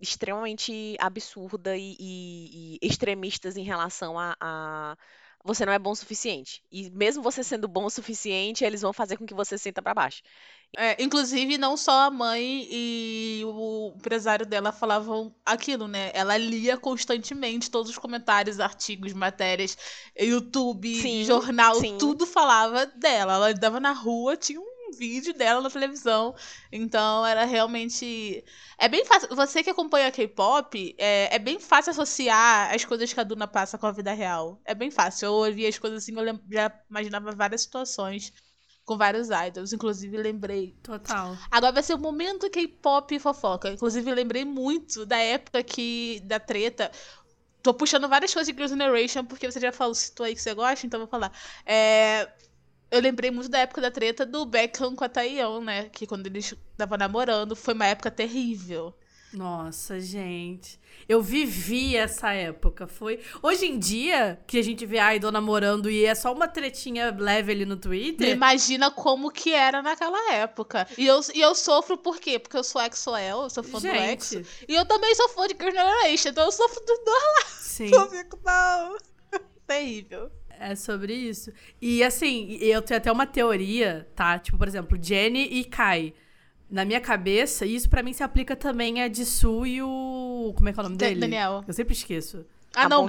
[0.00, 4.96] extremamente absurda e, e- e extremistas em relação a, a
[5.44, 6.62] você não é bom o suficiente.
[6.72, 9.92] E mesmo você sendo bom o suficiente, eles vão fazer com que você sinta pra
[9.94, 10.22] baixo.
[10.76, 16.10] É, inclusive, não só a mãe e o empresário dela falavam aquilo, né?
[16.14, 19.76] Ela lia constantemente todos os comentários, artigos, matérias,
[20.18, 21.96] YouTube, Sim, jornal, sim.
[21.98, 23.34] tudo falava dela.
[23.34, 26.34] Ela andava na rua, tinha um vídeo dela na televisão.
[26.70, 28.44] Então, era realmente.
[28.78, 29.34] É bem fácil.
[29.34, 33.78] Você que acompanha K-pop, é, é bem fácil associar as coisas que a Duna passa
[33.78, 34.60] com a vida real.
[34.64, 35.26] É bem fácil.
[35.26, 38.32] Eu ouvia as coisas assim, eu já imaginava várias situações
[38.84, 39.72] com vários idols.
[39.72, 41.36] Inclusive, lembrei Total.
[41.50, 43.70] Agora vai ser o momento K-pop fofoca.
[43.70, 46.20] Inclusive, lembrei muito da época que.
[46.24, 46.90] da treta.
[47.62, 50.52] Tô puxando várias coisas de Girls' Generation, porque você já falou, citou aí que você
[50.52, 51.32] gosta, então vou falar.
[51.64, 52.30] É,
[52.94, 55.88] eu lembrei muito da época da treta do Beckham com a Taeyeon, né?
[55.90, 58.94] Que quando eles estavam namorando, foi uma época terrível.
[59.32, 60.78] Nossa, gente.
[61.08, 62.86] Eu vivi essa época.
[62.86, 63.20] Foi.
[63.42, 67.14] Hoje em dia, que a gente vê a Idol namorando e é só uma tretinha
[67.18, 68.28] leve ali no Twitter.
[68.28, 70.86] imagina como que era naquela época.
[70.96, 72.38] E eu, e eu sofro por quê?
[72.38, 74.36] Porque eu sou EXO-L, eu sou fã do EXO.
[74.36, 77.90] Gente, E eu também sou fã de Girls' Generation, então eu sofro dos dois sim.
[77.92, 78.96] Eu fico, não.
[79.66, 80.30] Terrível.
[80.60, 81.52] É sobre isso.
[81.80, 84.38] E assim, eu tenho até uma teoria, tá?
[84.38, 86.14] Tipo, por exemplo, Jenny e Kai.
[86.70, 90.52] Na minha cabeça, isso pra mim se aplica também a Jisoo e o.
[90.56, 91.20] Como é que é o nome dele?
[91.20, 91.62] Daniel.
[91.68, 92.44] Eu sempre esqueço.
[92.74, 93.06] Ah, Tá não.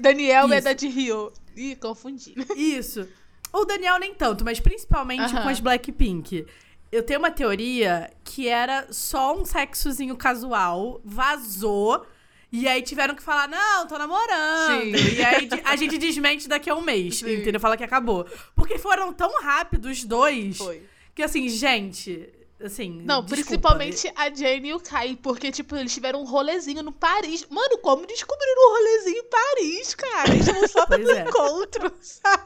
[0.00, 0.64] Daniel é Isso.
[0.64, 1.32] da de Rio.
[1.56, 2.34] Ih, confundi.
[2.56, 3.06] Isso.
[3.52, 5.42] O Daniel nem tanto, mas principalmente Aham.
[5.42, 6.46] com as Blackpink.
[6.90, 12.06] Eu tenho uma teoria que era só um sexozinho casual, vazou.
[12.52, 14.82] E aí tiveram que falar, não, tô namorando.
[14.98, 15.16] Sim.
[15.16, 17.36] E aí a gente desmente daqui a um mês, Sim.
[17.40, 17.58] entendeu?
[17.58, 18.26] Fala que acabou.
[18.54, 20.86] Porque foram tão rápidos os dois Foi.
[21.14, 22.28] que assim, gente,
[22.62, 23.00] assim.
[23.06, 23.42] Não, desculpa.
[23.42, 27.46] principalmente a Jane e o Kai, porque, tipo, eles tiveram um rolezinho no Paris.
[27.48, 30.28] Mano, como descobriram um rolezinho em Paris, cara?
[30.34, 31.20] Eles estavam só Pois no é.
[31.22, 32.42] encontro, sabe?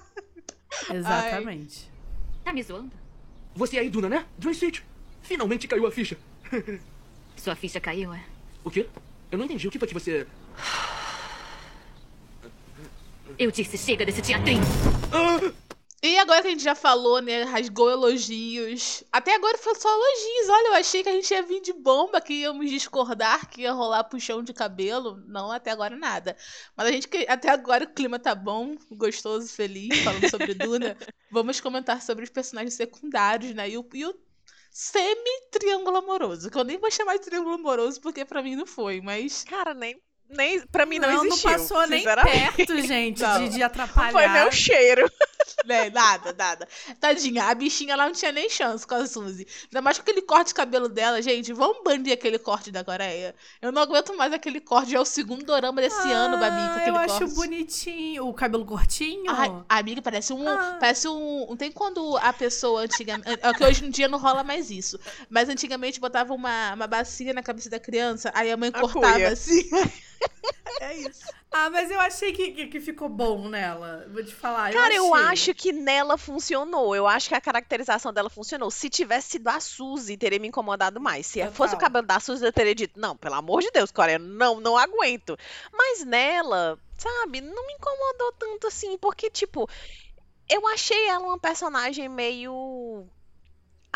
[0.94, 1.90] Exatamente.
[2.44, 2.92] Tá me zoando?
[3.56, 4.26] Você é a Iduna, né?
[4.38, 4.84] Joy City.
[5.22, 6.16] Finalmente caiu a ficha.
[7.36, 8.22] Sua ficha caiu, é?
[8.62, 8.86] O quê?
[9.30, 9.66] Eu não entendi.
[9.66, 10.26] O que foi que você...
[13.38, 14.62] Eu disse chega desse teatrinho.
[16.02, 17.42] E agora que a gente já falou, né?
[17.42, 19.02] Rasgou elogios.
[19.10, 20.48] Até agora foi só elogios.
[20.48, 23.72] Olha, eu achei que a gente ia vir de bomba, que íamos discordar, que ia
[23.72, 25.20] rolar puxão de cabelo.
[25.26, 26.36] Não, até agora nada.
[26.76, 30.96] Mas a gente que até agora o clima tá bom, gostoso, feliz, falando sobre Duna.
[31.30, 33.68] Vamos comentar sobre os personagens secundários, né?
[33.68, 34.14] E o, e o
[34.76, 36.50] semi-triângulo amoroso.
[36.50, 39.42] Que eu nem vou chamar de triângulo amoroso, porque pra mim não foi, mas.
[39.44, 39.98] Cara, nem,
[40.28, 41.50] nem pra mim não, não, existiu.
[41.50, 43.38] passou nem perto, gente, Não.
[43.44, 44.12] de, de atrapalhar.
[44.12, 45.10] Foi meu cheiro.
[45.64, 46.68] Né, nada, nada.
[47.00, 49.46] Tadinha, a bichinha lá não tinha nem chance com a Suzy.
[49.64, 51.52] Ainda mais com aquele corte de cabelo dela, gente.
[51.52, 53.34] Vamos banir aquele corte da Coreia.
[53.60, 54.92] Eu não aguento mais aquele corte.
[54.92, 57.24] Já é o segundo dorama desse ano, Babi, com Ah, aquele eu corte.
[57.24, 58.26] acho bonitinho.
[58.26, 59.24] O cabelo curtinho.
[59.30, 60.46] Ai, amiga, parece um.
[60.46, 60.76] Ah.
[60.78, 61.46] Parece um.
[61.48, 63.28] Não tem quando a pessoa antigamente.
[63.42, 64.98] É que hoje em dia não rola mais isso.
[65.28, 69.12] Mas antigamente botava uma, uma bacia na cabeça da criança, aí a mãe A cortava
[69.14, 69.28] cuia.
[69.30, 69.68] assim.
[70.80, 71.24] é isso.
[71.58, 74.06] Ah, mas eu achei que, que, que ficou bom nela.
[74.12, 74.70] Vou te falar.
[74.72, 75.26] Cara, eu, achei.
[75.28, 76.94] acho que nela funcionou.
[76.94, 78.70] Eu acho que a caracterização dela funcionou.
[78.70, 81.26] Se tivesse sido a Suzy, teria me incomodado mais.
[81.26, 81.52] Se Total.
[81.54, 84.60] fosse o cabelo da Suzy, eu teria dito, não, pelo amor de Deus, Coreia, não,
[84.60, 85.38] não aguento.
[85.72, 89.68] Mas nela, sabe, não me incomodou tanto assim, porque, tipo,
[90.48, 93.06] eu achei ela uma personagem meio.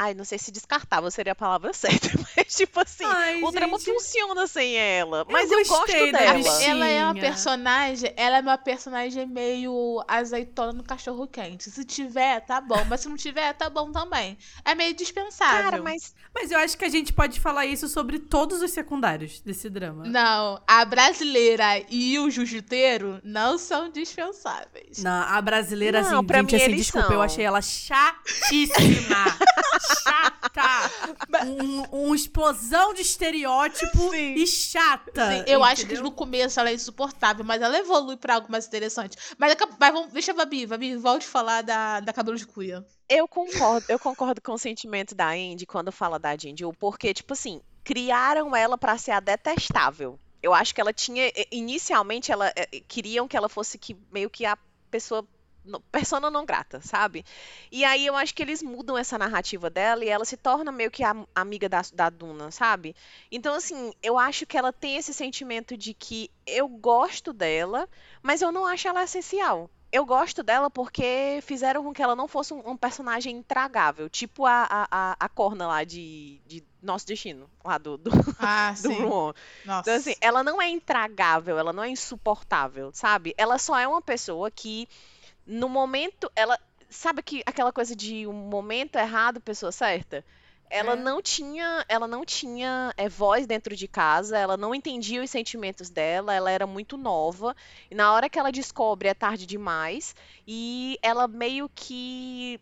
[0.03, 3.78] Ai, não sei se descartável seria a palavra certa, mas tipo assim, Ai, o drama
[3.78, 3.92] gente.
[3.92, 5.26] funciona sem ela.
[5.30, 6.38] Mas eu, gosto gostei da dela.
[6.38, 6.70] bichinha.
[6.70, 11.70] Ela é uma personagem, ela é uma personagem meio azeitona no cachorro quente.
[11.70, 12.82] Se tiver, tá bom.
[12.88, 14.38] Mas se não tiver, tá bom também.
[14.64, 15.64] É meio dispensável.
[15.70, 19.40] Cara, mas Mas eu acho que a gente pode falar isso sobre todos os secundários
[19.40, 20.05] desse drama.
[20.07, 25.03] Não, a brasileira e o jiu-jiteiro não são dispensáveis.
[25.03, 27.16] Não, a brasileira, Não, assim, pra gente, mim assim, eles desculpa, são.
[27.16, 29.16] eu achei ela chatíssima.
[30.03, 30.91] chata.
[31.47, 34.34] Um, um explosão de estereótipo Sim.
[34.34, 35.30] e chata.
[35.30, 36.05] Sim, eu acho que entendeu?
[36.05, 39.16] no começo ela é insuportável, mas ela evolui pra algo mais interessante.
[39.38, 42.84] Mas, mas vamos, deixa a Babi, Babi, volte a falar da, da cabelo de cuia.
[43.09, 47.32] Eu concordo, eu concordo com o sentimento da Indy quando fala da Jinju, porque, tipo
[47.32, 50.18] assim, criaram ela pra ser a detestável.
[50.43, 53.97] Eu acho que ela tinha, eh, inicialmente, ela eh, eh, queriam que ela fosse que,
[54.11, 54.57] meio que a
[54.91, 55.26] pessoa,
[55.92, 57.24] persona não grata, sabe?
[57.70, 60.90] E aí eu acho que eles mudam essa narrativa dela e ela se torna meio
[60.90, 62.94] que a amiga da, da Duna, sabe?
[63.30, 67.88] Então, assim, eu acho que ela tem esse sentimento de que eu gosto dela,
[68.22, 69.70] mas eu não acho ela essencial.
[69.92, 74.46] Eu gosto dela porque fizeram com que ela não fosse um, um personagem intragável, tipo
[74.46, 78.92] a, a, a, Corna lá de, de Nosso Destino, lá do, do, Ah, do.
[78.92, 79.32] Ruon.
[79.64, 83.34] Então, assim, ela não é intragável, ela não é insuportável, sabe?
[83.36, 84.88] Ela só é uma pessoa que,
[85.51, 86.59] no momento, ela.
[86.88, 90.24] Sabe que aquela coisa de um momento errado, pessoa certa?
[90.68, 90.96] Ela É.
[90.96, 95.90] não tinha, ela não tinha é, voz dentro de casa, ela não entendia os sentimentos
[95.90, 97.55] dela, ela era muito nova.
[97.90, 100.14] E na hora que ela descobre é tarde demais.
[100.46, 102.61] E ela meio que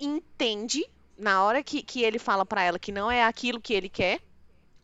[0.00, 0.84] entende,
[1.16, 4.20] na hora que, que ele fala pra ela que não é aquilo que ele quer,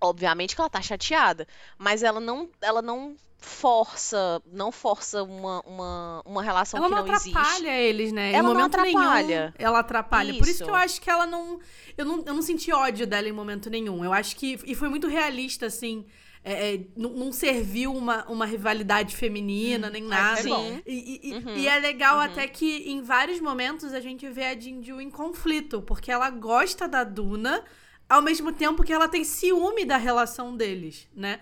[0.00, 1.46] obviamente que ela tá chateada,
[1.76, 7.06] mas ela não, ela não força, não força uma, uma, uma relação Ela que não
[7.06, 7.36] não, existe.
[7.36, 8.30] atrapalha eles, né?
[8.32, 9.26] Ela em não momento atrapalha.
[9.26, 10.34] nenhum ela atrapalha.
[10.34, 10.64] Por isso Isso.
[10.64, 11.58] que eu acho que ela não
[11.96, 12.18] eu, não.
[12.26, 14.04] eu não senti ódio dela em momento nenhum.
[14.04, 14.58] Eu acho que.
[14.64, 16.04] E foi muito realista, assim.
[16.44, 20.40] é, é, não, não serviu uma, uma rivalidade feminina, nem nada.
[20.40, 20.80] é bom.
[20.86, 20.92] E,
[21.24, 22.22] e- e- Uhum, e é legal uhum.
[22.22, 26.88] até que em vários momentos a gente vê a Jinju em conflito, porque ela gosta
[26.88, 27.62] da Duna,
[28.08, 31.40] ao mesmo tempo que ela tem ciúme da relação deles, né?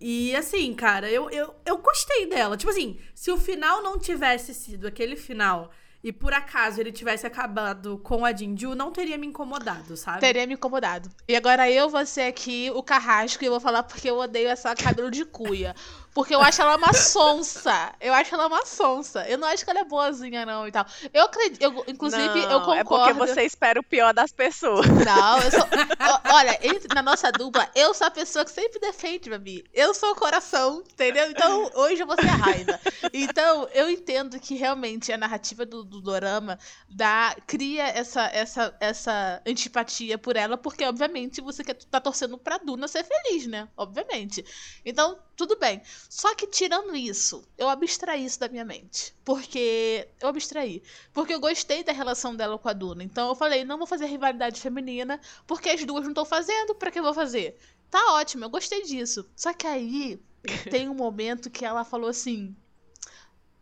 [0.00, 2.56] E assim, cara, eu, eu, eu gostei dela.
[2.56, 5.70] Tipo assim, se o final não tivesse sido aquele final
[6.02, 10.20] e por acaso ele tivesse acabado com a Jinju, não teria me incomodado, sabe?
[10.20, 11.10] Teria me incomodado.
[11.26, 14.74] E agora eu vou ser aqui o carrasco e vou falar porque eu odeio essa
[14.74, 15.74] cabelo de cuia.
[16.14, 17.92] Porque eu acho ela uma sonsa.
[18.00, 19.28] Eu acho ela uma sonsa.
[19.28, 20.86] Eu não acho que ela é boazinha, não, e tal.
[21.12, 22.78] Eu acredito, eu, inclusive, eu Não, concordo.
[22.78, 24.86] É porque você espera o pior das pessoas.
[24.86, 25.66] Não, eu sou.
[26.32, 26.56] Olha,
[26.94, 29.64] na nossa dupla, eu sou a pessoa que sempre defende, Babi.
[29.74, 31.28] Eu sou o coração, entendeu?
[31.28, 32.80] Então, hoje eu vou ser a raiva.
[33.12, 36.58] Então, eu entendo que realmente a narrativa do, do Dorama
[36.88, 42.58] dá, cria essa, essa, essa antipatia por ela, porque, obviamente, você quer, tá torcendo pra
[42.58, 43.68] Duna ser feliz, né?
[43.76, 44.44] Obviamente.
[44.84, 45.82] Então, tudo bem.
[46.08, 49.14] Só que, tirando isso, eu abstraí isso da minha mente.
[49.24, 50.08] Porque.
[50.20, 50.82] Eu abstraí.
[51.12, 53.02] Porque eu gostei da relação dela com a Duna.
[53.04, 56.90] Então, eu falei, não vou fazer rivalidade feminina, porque as duas não estão fazendo, pra
[56.90, 57.58] que eu vou fazer?
[57.90, 59.28] Tá ótimo, eu gostei disso.
[59.36, 60.20] Só que aí
[60.70, 62.54] tem um momento que ela falou assim: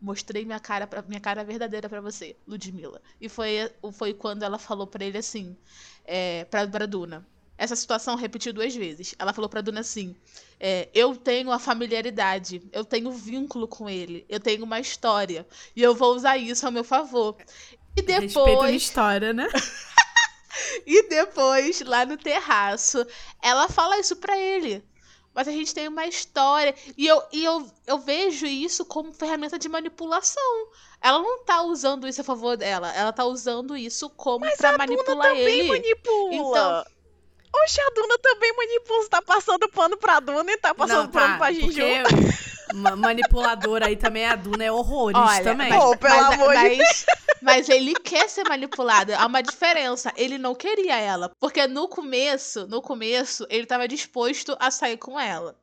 [0.03, 3.01] mostrei minha cara pra, minha cara verdadeira pra você, Ludmilla.
[3.21, 5.55] E foi, foi quando ela falou pra ele assim,
[6.03, 7.25] é, pra, pra Duna.
[7.63, 9.15] Essa situação repetiu duas vezes.
[9.17, 10.15] Ela falou pra Duna assim:
[10.59, 15.81] é, Eu tenho a familiaridade, eu tenho vínculo com ele, eu tenho uma história, e
[15.81, 17.35] eu vou usar isso ao meu favor.
[17.95, 18.75] E Respeito a depois.
[18.75, 19.47] história, né?
[20.85, 23.05] E depois, lá no terraço,
[23.41, 24.83] ela fala isso pra ele.
[25.33, 26.75] Mas a gente tem uma história.
[26.95, 30.67] E eu, e eu, eu vejo isso como ferramenta de manipulação.
[31.01, 32.93] Ela não tá usando isso a favor dela.
[32.93, 35.67] Ela tá usando isso como Mas pra a Duna manipular também ele.
[35.69, 36.35] manipula.
[36.35, 36.92] Então-
[37.55, 39.03] Oxe, a Duna também manipula.
[39.03, 41.65] Você tá passando pano pra Duna e tá passando Não, pano tá, pra Jinju.
[41.65, 41.83] porque
[42.73, 45.69] ma- manipuladora aí também, a Duna é horrores Olha, também.
[45.69, 47.05] mas, Pô, pelo mas- amor de mas-
[47.41, 49.13] mas ele quer ser manipulado.
[49.13, 50.11] Há uma diferença.
[50.15, 51.29] Ele não queria ela.
[51.39, 55.55] Porque no começo, no começo, ele tava disposto a sair com ela.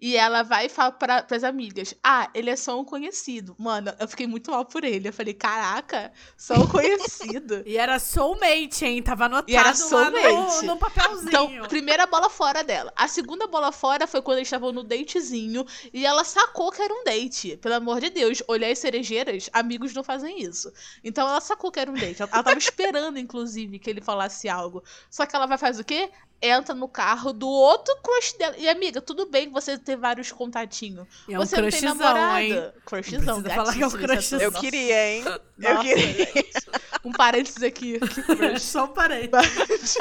[0.00, 3.54] E ela vai e fala pra, pras amigas: Ah, ele é só um conhecido.
[3.58, 5.08] Mano, eu fiquei muito mal por ele.
[5.08, 7.62] Eu falei: Caraca, só um conhecido.
[7.66, 9.02] E era soulmate, hein?
[9.02, 10.66] Tava anotado E era lá no, soulmate.
[10.66, 11.28] no papelzinho.
[11.28, 12.92] Então, primeira bola fora dela.
[12.94, 16.92] A segunda bola fora foi quando eles estavam no datezinho e ela sacou que era
[16.92, 17.56] um date.
[17.56, 20.72] Pelo amor de Deus, olhar as cerejeiras, amigos não fazem isso.
[21.02, 22.22] Então ela sacou que era um date.
[22.22, 24.84] Ela, ela tava esperando, inclusive, que ele falasse algo.
[25.10, 26.10] Só que ela vai fazer o quê?
[26.40, 28.54] Entra no carro do outro crush dela.
[28.58, 31.06] E, amiga, tudo bem você ter vários contatinhos.
[31.26, 32.40] E é um você não tem namorada.
[32.42, 32.72] hein?
[32.84, 34.40] Crushzão, Precisa falar que é um isso crushzão.
[34.40, 35.24] Eu queria, hein?
[35.24, 35.40] Eu
[35.74, 36.14] Nossa, queria.
[36.26, 36.52] gente.
[37.04, 37.98] Um parênteses aqui.
[38.14, 38.62] Que crush.
[38.62, 39.30] Só parei.
[39.32, 39.96] Mas,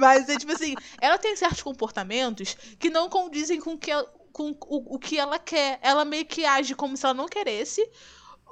[0.00, 3.90] mas é tipo assim, ela tem certos comportamentos que não condizem com, que
[4.32, 5.78] com o, o que ela quer.
[5.82, 7.84] Ela meio que age como se ela não queresse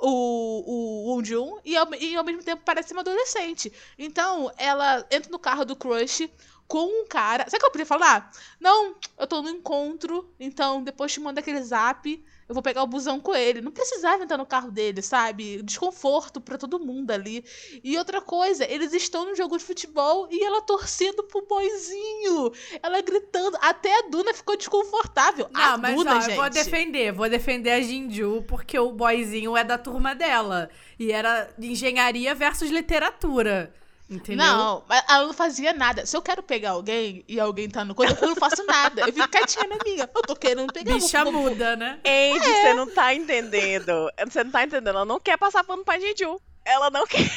[0.00, 3.72] o, o Won Jun e ao, e ao mesmo tempo parece uma adolescente.
[3.98, 6.28] Então, ela entra no carro do crush
[6.66, 7.44] com um cara.
[7.44, 8.30] Sabe o que eu podia falar?
[8.60, 12.24] Não, eu tô no encontro, então depois te manda aquele zap.
[12.48, 13.62] Eu vou pegar o busão com ele.
[13.62, 15.62] Não precisava entrar no carro dele, sabe?
[15.62, 17.44] Desconforto pra todo mundo ali.
[17.82, 22.52] E outra coisa, eles estão no jogo de futebol e ela torcendo pro boizinho.
[22.82, 23.56] Ela gritando.
[23.60, 25.48] Até a Duna ficou desconfortável.
[25.50, 26.30] Não, a mas Duna, ó, gente.
[26.30, 30.68] eu vou defender, vou defender a Jinju, porque o boyzinho é da turma dela.
[30.98, 33.72] E era engenharia versus literatura.
[34.12, 34.44] Entendeu?
[34.46, 36.04] Não, mas ela não fazia nada.
[36.04, 39.00] Se eu quero pegar alguém e alguém tá no coisa, eu não faço nada.
[39.02, 40.08] Eu fico quietinha na minha.
[40.14, 40.94] Eu tô querendo pegar.
[40.94, 41.98] Bicha vou- muda, né?
[42.04, 44.10] Andy, você não tá entendendo.
[44.28, 44.88] Você não tá entendendo.
[44.88, 46.38] Ela não quer passar pano pra Jinju.
[46.64, 47.28] Ela não quer.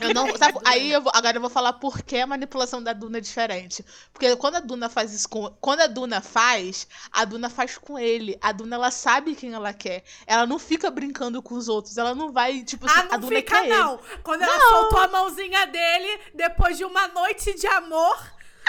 [0.00, 2.92] Eu não, sabe, aí eu vou, agora eu vou falar por que a manipulação da
[2.92, 3.84] Duna é diferente.
[4.12, 5.50] Porque quando a Duna faz isso com.
[5.60, 8.38] Quando a Duna faz, a Duna faz com ele.
[8.40, 10.04] A Duna ela sabe quem ela quer.
[10.26, 11.98] Ela não fica brincando com os outros.
[11.98, 13.98] Ela não vai, tipo assim, Ah, a não Duna fica quer não.
[14.22, 18.16] Quando ela soltou a mãozinha dele, depois de uma noite de amor,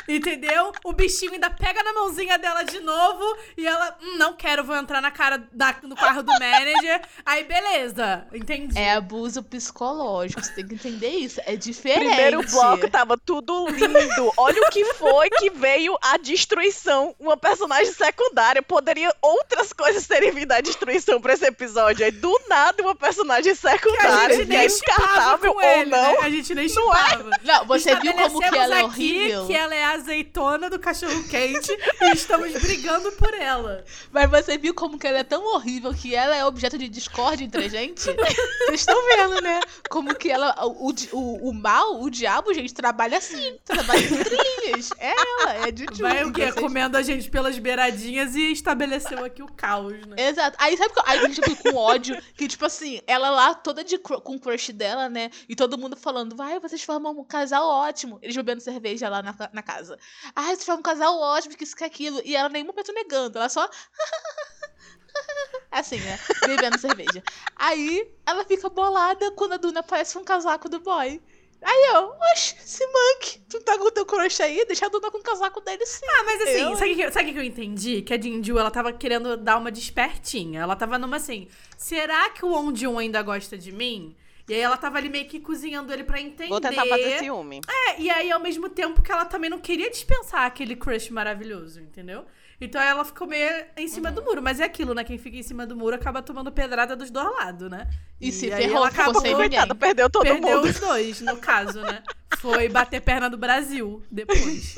[0.07, 0.71] entendeu?
[0.83, 4.75] O bichinho ainda pega na mãozinha dela de novo e ela, hum, não quero, vou
[4.75, 7.01] entrar na cara da, no carro do manager.
[7.25, 8.77] Aí, beleza, entendi.
[8.77, 10.41] É abuso psicológico.
[10.43, 11.41] Você tem que entender isso.
[11.45, 12.07] É diferente.
[12.07, 14.33] Primeiro bloco tava tudo lindo.
[14.37, 17.15] Olha o que foi que veio a destruição.
[17.19, 18.61] Uma personagem secundária.
[18.61, 22.05] Poderia outras coisas terem vindo à destruição pra esse episódio.
[22.05, 25.63] Aí, do nada, uma personagem Que a secundária, gente que é nem descartável com ou
[25.65, 26.11] ele, não.
[26.13, 26.17] né?
[26.21, 27.17] A gente nem Não é?
[27.43, 29.47] Não, você viu como que ela é horrível?
[29.47, 31.71] que ela é a azeitona do cachorro quente
[32.01, 33.83] e estamos brigando por ela.
[34.11, 37.45] Mas você viu como que ela é tão horrível que ela é objeto de discórdia
[37.45, 38.01] entre a gente?
[38.65, 39.59] Vocês estão vendo, né?
[39.89, 40.55] Como que ela.
[40.65, 43.57] O, o, o, mal, o diabo, gente, trabalha assim.
[43.65, 44.89] Trabalha entre linhas.
[44.97, 46.43] É ela, é de Vai o quê?
[46.43, 50.15] Vocês- Comendo a gente pelas beiradinhas e estabeleceu aqui o caos, né?
[50.17, 50.57] Exato.
[50.59, 53.83] Aí sabe que aí a gente fica com ódio, que tipo assim, ela lá toda
[53.83, 55.29] de com o crush dela, né?
[55.47, 58.19] E todo mundo falando, vai, vocês formam um casal ótimo.
[58.21, 59.97] Eles bebendo cerveja lá na, na casa.
[60.35, 62.21] Ai, vocês formam um casal ótimo, que isso que aquilo.
[62.23, 63.69] E ela nem um momento negando, ela só.
[65.71, 66.19] assim, né?
[66.45, 67.23] Bebendo cerveja.
[67.55, 71.21] Aí ela fica bolada quando a Duna aparece com um casaco do boy.
[71.61, 74.63] Aí eu, oxe, esse monkey, tu tá com o teu crush aí?
[74.65, 76.05] Deixa a Duna com o casaco dele sim.
[76.05, 78.01] Ah, mas assim, Eu- sabe o que, sabe que eu entendi?
[78.01, 80.61] Que a Jinju, ela tava querendo dar uma despertinha.
[80.61, 84.15] Ela tava numa assim, será que o Won ainda gosta de mim?
[84.49, 86.49] E aí ela tava ali meio que cozinhando ele pra entender.
[86.49, 87.61] Vou tentar fazer ciúme.
[87.87, 91.79] É, e aí ao mesmo tempo que ela também não queria dispensar aquele crush maravilhoso,
[91.79, 92.25] entendeu?
[92.61, 94.15] Então ela ficou meio em cima Uhum.
[94.15, 94.41] do muro.
[94.41, 95.03] Mas é aquilo, né?
[95.03, 97.87] Quem fica em cima do muro acaba tomando pedrada dos dois lados, né?
[98.19, 100.67] E se aí ferrou, acabou sem Coitada, perdeu todo perdeu mundo.
[100.67, 102.03] os dois, no caso, né?
[102.39, 104.75] Foi bater perna do Brasil depois.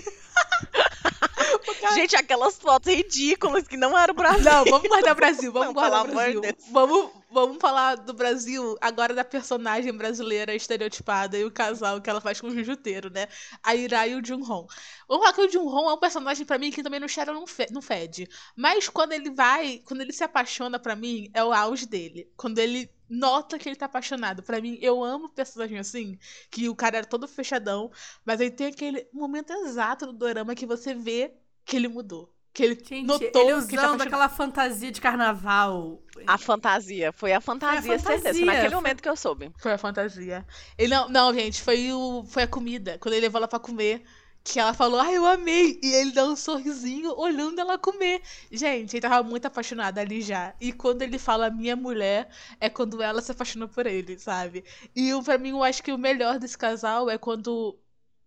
[1.96, 4.44] Gente, aquelas fotos ridículas que não era o Brasil.
[4.44, 6.42] Não, vamos guardar o Brasil, vamos Não, guardar Brasil.
[6.42, 6.54] Deus.
[6.72, 12.22] Vamos, vamos falar do Brasil agora da personagem brasileira estereotipada e o casal que ela
[12.22, 13.28] faz com o Jujuteiro, né?
[13.64, 14.68] A Ira e o Jun-Hong.
[15.08, 17.48] Vamos falar que o Jun-Hong é um personagem pra mim que também não cheira, não,
[17.48, 18.28] fe não fede.
[18.56, 22.32] Mas quando ele vai, quando ele se apaixona pra mim, é o auge dele.
[22.36, 24.42] Quando ele nota que ele tá apaixonado.
[24.44, 26.18] Pra mim, eu amo personagem assim,
[26.50, 27.92] que o cara era todo fechadão,
[28.26, 31.34] mas aí tem aquele momento exato do dorama que você vê
[31.66, 32.34] que ele mudou.
[32.54, 34.02] Que ele Gente, notou ele que usando apaixonado.
[34.02, 36.02] aquela fantasia de carnaval.
[36.28, 37.12] A fantasia.
[37.14, 38.38] Foi a fantasia, fantasia, certeza.
[38.38, 39.52] Foi naquele foi- momento que eu soube.
[39.58, 40.46] Foi a fantasia.
[40.78, 42.98] Ele não, não, gente, foi o foi a comida.
[43.00, 44.04] Quando ele levou ela pra comer,
[44.44, 45.80] que ela falou: "Ai, eu amei".
[45.82, 48.22] E ele dá um sorrisinho olhando ela comer.
[48.52, 50.54] Gente, ele tava muito apaixonado ali já.
[50.60, 52.28] E quando ele fala minha mulher,
[52.60, 54.66] é quando ela se apaixonou por ele, sabe?
[54.94, 57.80] E o- pra mim, eu acho que o melhor desse casal é quando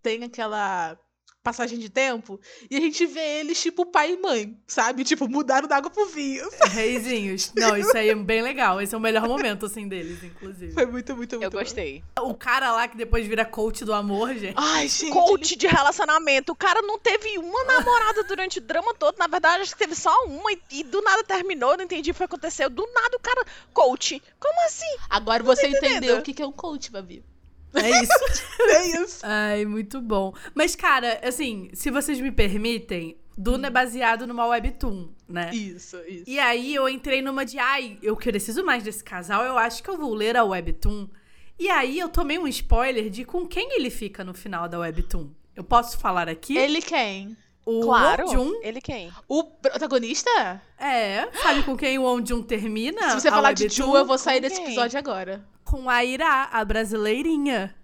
[0.03, 0.99] tem aquela
[1.45, 2.41] passagem de tempo
[2.71, 5.05] e a gente vê eles tipo pai e mãe, sabe?
[5.05, 6.49] Tipo, mudaram da água pro vinho.
[6.73, 7.53] Reizinhos.
[7.55, 8.81] Não, isso aí é bem legal.
[8.81, 10.73] Esse é o melhor momento, assim, deles, inclusive.
[10.73, 11.59] Foi muito, muito, muito Eu bom.
[11.59, 12.03] gostei.
[12.19, 14.55] O cara lá que depois vira coach do amor, gente.
[14.57, 15.13] Ai, gente.
[15.13, 16.53] Coach de relacionamento.
[16.53, 19.19] O cara não teve uma namorada durante o drama todo.
[19.19, 21.73] Na verdade, acho que teve só uma e, e do nada terminou.
[21.73, 22.71] eu Não entendi o que aconteceu.
[22.71, 23.45] Do nada o cara.
[23.75, 24.23] Coach.
[24.41, 24.97] Como assim?
[25.11, 25.97] Agora você entendendo.
[25.97, 27.23] entendeu o que que é um coach, Babi.
[27.75, 28.45] É isso.
[28.67, 29.21] É isso.
[29.23, 30.33] Ai, muito bom.
[30.55, 35.51] Mas, cara, assim, se vocês me permitem, Duna é baseado numa webtoon, né?
[35.53, 36.25] Isso, isso.
[36.27, 39.91] E aí eu entrei numa de, ai, eu preciso mais desse casal, eu acho que
[39.91, 41.09] eu vou ler a webtoon.
[41.59, 45.31] E aí eu tomei um spoiler de com quem ele fica no final da webtoon.
[45.55, 46.57] Eu posso falar aqui?
[46.57, 47.37] Ele quem?
[47.67, 48.27] o Claro.
[48.27, 49.11] Won-jun Ele quem?
[49.27, 50.61] O protagonista?
[50.79, 53.11] é, sabe com quem o Won-jun termina?
[53.11, 53.69] Se você falar de?
[53.69, 55.45] Ju, eu vou sair desse episódio agora.
[55.65, 57.75] Com a Ira, a brasileirinha.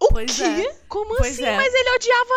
[0.00, 0.42] O Pois quê?
[0.44, 0.74] é.
[0.88, 1.44] Como Pois assim?
[1.44, 1.56] é.
[1.56, 2.34] Mas ele odiava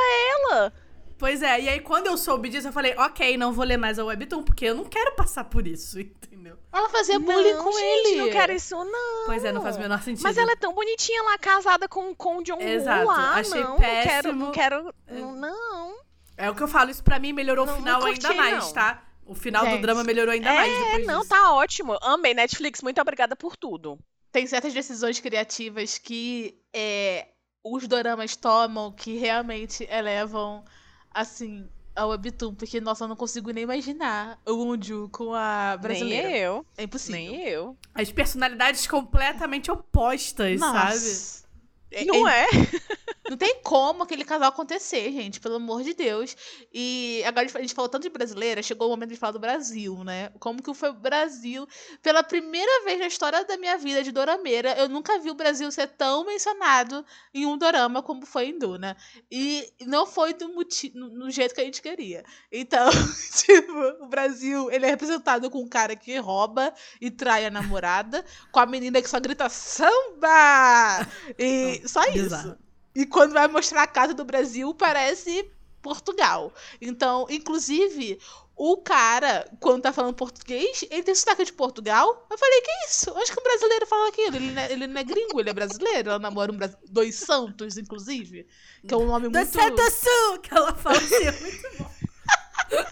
[0.51, 0.73] ela.
[1.17, 3.97] Pois é, e aí quando eu soube disso, eu falei, ok, não vou ler mais
[3.97, 6.57] a webtoon, porque eu não quero passar por isso, entendeu?
[6.73, 8.21] Ela fazia bullying não, com gente, ele.
[8.21, 9.25] não quero isso, não.
[9.25, 10.23] Pois é, não faz o menor sentido.
[10.23, 13.35] Mas ela é tão bonitinha lá, casada com, com o John Exato, lá.
[13.35, 14.33] achei não, péssimo.
[14.33, 14.93] não quero, não quero.
[15.39, 15.95] Não.
[16.37, 19.01] É o que eu falo, isso pra mim melhorou Não, o final ainda mais, tá?
[19.25, 21.29] O final do Gente, drama melhorou ainda mais É, não, disso.
[21.29, 21.97] tá ótimo.
[22.01, 23.97] Amei, Netflix, muito obrigada por tudo.
[24.35, 27.29] Tem certas decisões criativas que é,
[27.63, 30.61] os doramas tomam que realmente elevam,
[31.09, 32.53] assim, a webtoon.
[32.53, 36.27] Porque, nossa, eu não consigo nem imaginar o Unju com a brasileira.
[36.27, 37.17] Nem eu, É impossível.
[37.17, 37.77] nem eu.
[37.93, 40.75] As personalidades completamente opostas, sabe?
[40.79, 41.45] Nossa.
[41.91, 42.45] É- Não é?
[43.29, 46.35] Não tem como aquele casal acontecer, gente, pelo amor de Deus.
[46.71, 50.03] E agora a gente falou tanto de brasileira, chegou o momento de falar do Brasil,
[50.03, 50.29] né?
[50.39, 51.67] Como que foi o Brasil?
[52.03, 55.71] Pela primeira vez na história da minha vida de dorameira, eu nunca vi o Brasil
[55.71, 57.03] ser tão mencionado
[57.33, 58.95] em um dorama como foi em Duna.
[59.31, 60.47] E não foi do
[60.93, 62.23] no, jeito que a gente queria.
[62.51, 62.89] Então,
[63.43, 68.23] tipo, o Brasil, ele é representado com um cara que rouba e trai a namorada,
[68.51, 71.07] com a menina que só grita samba!
[71.39, 72.23] E só isso.
[72.23, 72.64] Bizarro.
[72.95, 75.51] E quando vai mostrar a casa do Brasil, parece
[75.81, 76.53] Portugal.
[76.81, 78.19] Então, inclusive,
[78.55, 82.25] o cara, quando tá falando português, ele tem sotaque de Portugal.
[82.31, 83.11] Eu falei, que isso?
[83.11, 84.35] Onde que um brasileiro fala aquilo?
[84.37, 86.09] Ele não é, ele não é gringo, ele é brasileiro.
[86.09, 86.57] Ela namora um
[86.89, 88.47] dois santos, inclusive.
[88.87, 89.51] Que é um nome Do muito...
[89.51, 90.39] Santo Sul!
[90.39, 91.91] Que ela fala assim, é muito bom.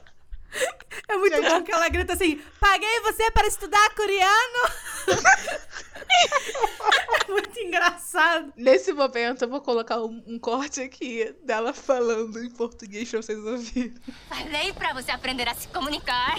[1.07, 4.69] É muito bom que ela grita assim: paguei você para estudar coreano!
[7.27, 8.53] é muito engraçado.
[8.55, 13.37] Nesse momento, eu vou colocar um, um corte aqui dela falando em português pra vocês
[13.39, 13.93] ouvirem.
[14.29, 16.35] Falei pra você aprender a se comunicar,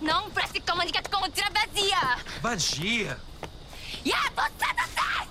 [0.00, 2.16] não pra se comunicar com outra vazia.
[2.40, 3.18] Vadia.
[4.04, 5.28] E a você não tem!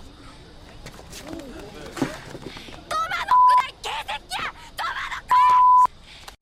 [2.89, 4.51] Toma no cu daqui, Zequia!
[4.77, 5.89] Toma no cu!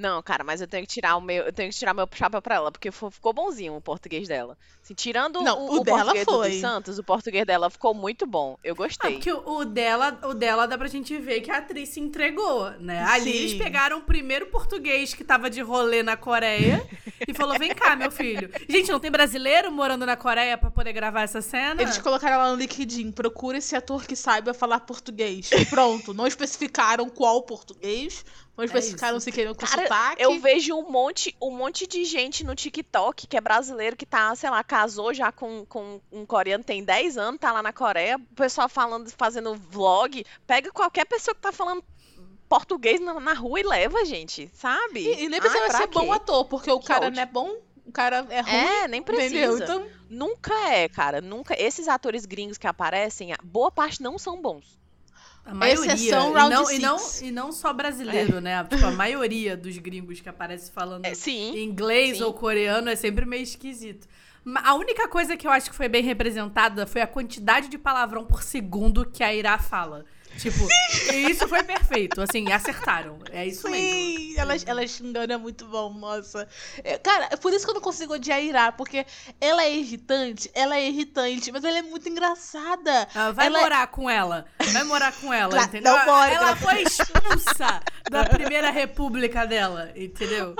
[0.03, 2.41] Não, cara, mas eu tenho que tirar o meu, eu tenho que tirar meu chapéu
[2.41, 4.57] pra ela, porque ficou bonzinho o português dela.
[4.83, 6.49] Assim, tirando Não, o, o dela português do foi.
[6.51, 8.57] dos Santos, o português dela ficou muito bom.
[8.61, 9.13] Eu Ah, gostei.
[9.13, 12.69] porque o, o dela, o dela dá pra gente ver que a atriz se entregou,
[12.79, 13.01] né?
[13.05, 13.37] Ali Sim.
[13.37, 16.85] eles pegaram o primeiro português que tava de rolê na Coreia
[17.25, 18.49] e falou: vem cá, meu filho.
[18.67, 21.81] Gente, não tem brasileiro morando na Coreia pra poder gravar essa cena?
[21.81, 25.49] Eles colocaram lá no LinkedIn, procura esse ator que saiba falar português.
[25.69, 28.25] Pronto, não especificaram qual português,
[28.55, 30.21] não especificaram se queriam com Cara, sotaque.
[30.21, 34.35] eu vejo um monte, um monte de gente no TikTok que é brasileiro, que tá,
[34.35, 38.17] sei lá, casou já com, com um coreano, tem 10 anos, tá lá na Coreia,
[38.17, 41.83] o pessoal falando, fazendo vlog, pega qualquer pessoa que tá falando
[42.47, 44.99] português na, na rua e leva, gente, sabe?
[44.99, 46.11] E, e nem precisa ser bom quê?
[46.11, 47.55] ator, porque o Que cara não é bom,
[47.85, 48.53] o cara é ruim.
[48.53, 49.15] É, nem Entendeu?
[49.15, 49.63] precisa.
[49.63, 51.59] Então, Nunca é, cara, nunca.
[51.59, 54.79] Esses atores gringos que aparecem, boa parte não são bons.
[55.45, 55.93] A maioria.
[55.93, 57.21] Exceção e, Round não, e, não, Six.
[57.21, 58.63] e não só brasileiro, né?
[58.63, 61.57] Tipo, a maioria dos gringos que aparece falando É, sim.
[61.61, 62.23] inglês sim.
[62.23, 64.07] ou coreano é sempre meio esquisito.
[64.55, 68.25] A única coisa que eu acho que foi bem representada foi a quantidade de palavrão
[68.25, 70.05] por segundo que a Ira fala.
[70.37, 70.67] Tipo,
[71.29, 72.21] isso foi perfeito.
[72.21, 73.19] Assim, acertaram.
[73.31, 73.87] É isso mesmo.
[73.89, 76.47] Sim, ela, ela xingando é muito bom, nossa.
[76.83, 79.05] É, Cara, é por isso que eu não consigo odiar Irá, porque
[79.39, 83.07] ela é irritante, ela é irritante, mas ela é muito engraçada.
[83.13, 84.45] Ah, vai Ela- morar com ela.
[84.71, 85.95] Vai morar com ela, Claro, entendeu?
[85.95, 87.79] não mora, ela ela- foi expulsa
[88.09, 90.55] da primeira república dela, entendeu?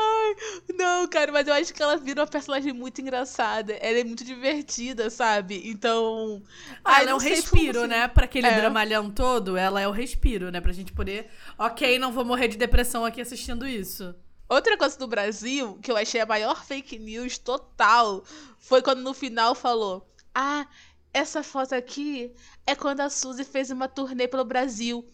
[0.78, 3.74] Não, cara, mas eu acho que ela vira uma personagem muito engraçada.
[3.74, 5.62] Ela é muito divertida, sabe?
[5.66, 6.41] Então.
[6.84, 8.08] Ah, ai, ela é um respiro, né?
[8.08, 8.56] Pra aquele É.
[8.56, 10.60] dramalhão todo, ela é o respiro, né?
[10.61, 11.30] Pra gente poder.
[11.57, 14.14] Ok, não vou morrer de depressão aqui assistindo isso.
[14.49, 18.23] Outra coisa do Brasil, que eu achei a maior fake news total,
[18.60, 20.68] foi quando no final falou: Ah,
[21.14, 22.31] essa foto aqui
[22.68, 25.06] é quando a Suzy fez uma turnê pelo Brasil.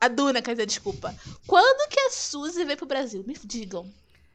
[0.00, 1.14] A Duna, quer dizer, desculpa.
[1.46, 3.22] Quando que a Suzy veio pro Brasil?
[3.26, 3.84] Me digam.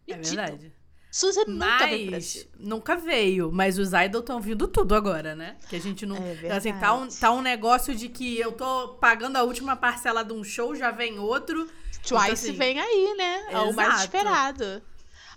[0.07, 0.45] Me É digam.
[0.45, 0.71] verdade.
[1.15, 2.47] Suzy nunca veio pro Mas Brasil.
[2.59, 3.49] nunca veio.
[3.49, 5.55] Mas os idols estão vindo tudo agora, né?
[5.69, 6.17] Que a gente não.
[6.43, 10.25] É assim, tá um, tá um negócio de que eu tô pagando a última parcela
[10.25, 11.69] de um show, já vem outro.
[12.05, 13.45] Twice assim, vem aí, né?
[13.49, 14.83] É o mais esperado.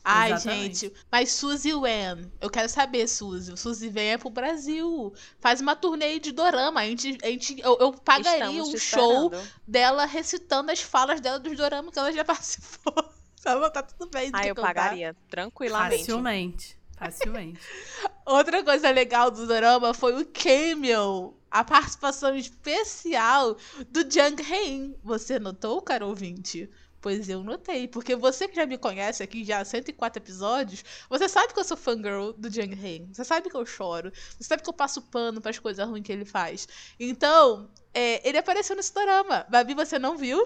[0.03, 0.81] Ai, Exatamente.
[0.81, 0.95] gente.
[1.13, 3.57] Mas Suzy Wen, eu quero saber, Suzy.
[3.57, 5.15] Suzy venha pro Brasil.
[5.39, 6.81] Faz uma turnê de dorama.
[6.81, 9.33] A gente, a gente, eu, eu pagaria Estamos um show
[9.65, 13.17] dela recitando as falas dela dos doramas que ela já participou.
[13.43, 14.31] Tá, tá tudo bem.
[14.33, 14.75] Ah, eu cantar?
[14.75, 15.99] pagaria, tranquilamente.
[15.99, 16.79] Facilmente.
[16.97, 17.61] Facilmente.
[18.27, 21.35] Outra coisa legal do dorama foi o cameo.
[21.51, 23.57] A participação especial
[23.89, 24.95] do Jung Hae-in.
[25.03, 26.69] Você notou, caro ouvinte?
[27.01, 31.29] Pois eu notei, porque você que já me conhece aqui já há 104 episódios, você
[31.29, 33.15] sabe que eu sou fangirl do Jung Hae-in.
[33.15, 34.13] Você sabe que eu choro.
[34.37, 36.67] Você sabe que eu passo pano pras coisas ruins que ele faz.
[36.99, 39.47] Então, é, ele apareceu nesse dorama.
[39.49, 40.45] Babi, você não viu?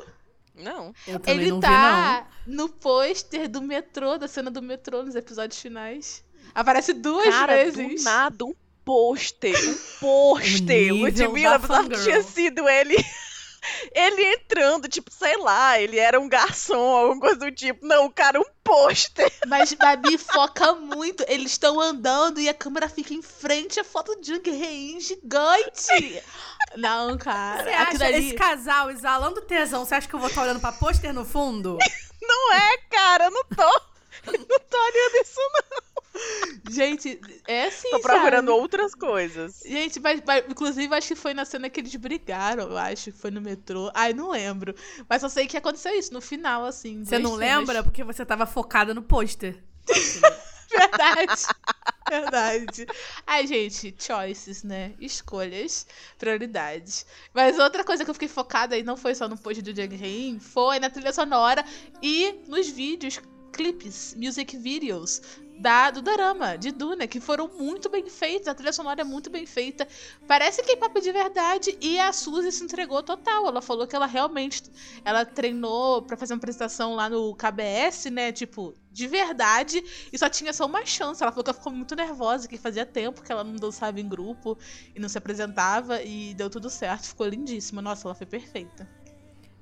[0.55, 0.95] Não.
[1.07, 5.61] Eu também ele não tá no pôster do metrô, da cena do metrô, nos episódios
[5.61, 6.25] finais.
[6.55, 8.01] Aparece duas Cara, vezes.
[8.01, 8.55] do nada, um
[8.85, 9.55] pôster.
[9.69, 10.93] Um pôster.
[10.93, 12.97] O Ludmilla, apesar que tinha sido ele.
[13.95, 17.87] Ele entrando, tipo, sei lá, ele era um garçom, alguma coisa do tipo.
[17.87, 19.33] Não, o cara, um pôster.
[19.47, 21.25] Mas Babi foca muito.
[21.29, 26.23] Eles estão andando e a câmera fica em frente à foto de Jung Hae-in gigante.
[26.77, 27.63] Não, cara.
[27.63, 29.85] Você acha ali- esse casal exalando tesão?
[29.85, 31.79] Você acha que eu vou estar olhando pra pôster no fundo?
[32.23, 33.93] Não é, cara, eu não tô.
[34.27, 35.93] Não tô olhando isso, não.
[36.71, 38.61] Gente, é assim, Tô procurando sabe?
[38.61, 39.63] outras coisas.
[39.65, 43.19] Gente, mas, mas, inclusive acho que foi na cena que eles brigaram, eu acho que
[43.19, 43.91] foi no metrô.
[43.95, 44.75] Ai, não lembro.
[45.09, 47.05] Mas só sei que aconteceu isso no final, assim.
[47.05, 47.59] Você não cenas.
[47.59, 47.83] lembra?
[47.83, 49.63] Porque você tava focada no pôster.
[50.71, 51.43] Verdade.
[52.13, 52.87] Verdade.
[53.27, 54.93] Ai, gente, choices, né?
[55.01, 55.87] Escolhas,
[56.19, 57.07] prioridades.
[57.33, 59.95] Mas outra coisa que eu fiquei focada e não foi só no post do Jung
[59.95, 61.65] Hae-in, foi na trilha sonora
[62.03, 63.19] e nos vídeos,
[63.53, 65.21] clipes, music videos
[65.63, 68.49] da, do Dorama, de Duna, que foram muito bem feitos.
[68.49, 69.87] A trilha sonora é muito bem feita.
[70.27, 71.79] Parece K-pop de verdade.
[71.81, 73.47] E a Suzy se entregou total.
[73.47, 74.63] Ela falou que ela realmente
[75.05, 78.33] ela treinou pra fazer uma apresentação lá no KBS, né?
[78.33, 79.85] Tipo, de verdade.
[80.13, 81.23] E só tinha só uma chance.
[81.23, 84.09] Ela falou que ela ficou muito nervosa, que fazia tempo que ela não dançava em
[84.09, 84.59] grupo
[84.97, 86.03] e não se apresentava.
[86.03, 87.07] E deu tudo certo.
[87.07, 87.81] Ficou lindíssima.
[87.81, 89.02] Nossa, ela foi perfeita.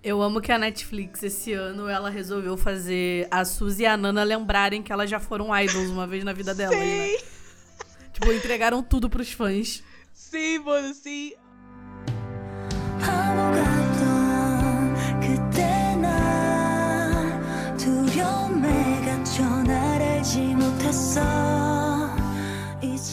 [0.03, 4.23] Eu amo que a Netflix esse ano ela resolveu fazer a Suzy e a Nana
[4.23, 7.07] lembrarem que elas já foram idols uma vez na vida delas, né?
[7.07, 7.13] sim.
[7.13, 7.31] né?
[8.13, 9.83] Tipo, entregaram tudo pros fãs.
[10.13, 11.35] Sim, mano, sim.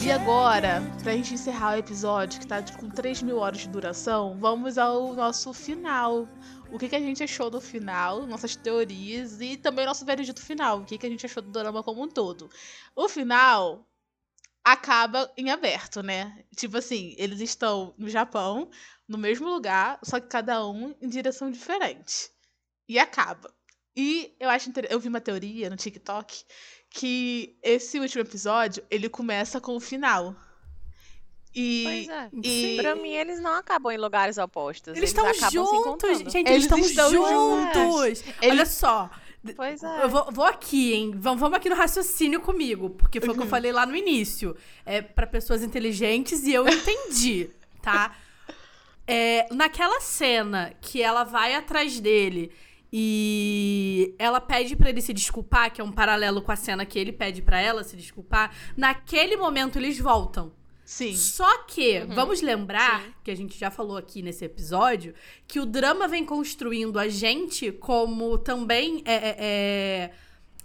[0.08, 4.38] E agora, pra gente encerrar o episódio, que tá com 3 mil horas de duração,
[4.40, 6.26] vamos ao nosso final.
[6.70, 10.80] O que, que a gente achou do final, nossas teorias e também nosso veredito final.
[10.80, 12.50] O que, que a gente achou do drama como um todo.
[12.94, 13.86] O final
[14.62, 16.44] acaba em aberto, né?
[16.54, 18.70] Tipo assim, eles estão no Japão,
[19.06, 22.30] no mesmo lugar, só que cada um em direção diferente.
[22.86, 23.52] E acaba.
[23.96, 24.86] E eu acho inter...
[24.90, 26.44] eu vi uma teoria no TikTok
[26.90, 30.36] que esse último episódio, ele começa com o final.
[31.60, 32.28] E, Pois é.
[32.44, 34.96] e Pra mim, eles não acabam em lugares opostos.
[34.96, 38.04] Eles estão acabam se juntos, gente, Eles eles, estão estão juntos.
[38.04, 39.10] Eles- Olha só,
[39.56, 40.04] Pois é.
[40.04, 41.12] eu vou, vou aqui, hein?
[41.16, 43.44] Vamos, vamos aqui no raciocínio comigo, porque foi o que Uhum.
[43.46, 44.54] eu falei lá no início.
[44.86, 47.50] É para pessoas inteligentes e eu entendi,
[47.82, 48.14] tá?
[49.06, 52.52] É, naquela cena que ela vai atrás dele
[52.92, 56.98] e ela pede pra ele se desculpar, que é um paralelo com a cena que
[56.98, 60.52] ele pede pra ela se desculpar, naquele momento eles voltam.
[60.90, 61.14] Sim.
[61.14, 62.14] Só que, Uhum.
[62.14, 65.12] vamos lembrar, que a gente já falou aqui nesse episódio,
[65.46, 69.36] que o drama vem construindo a gente como também é, é,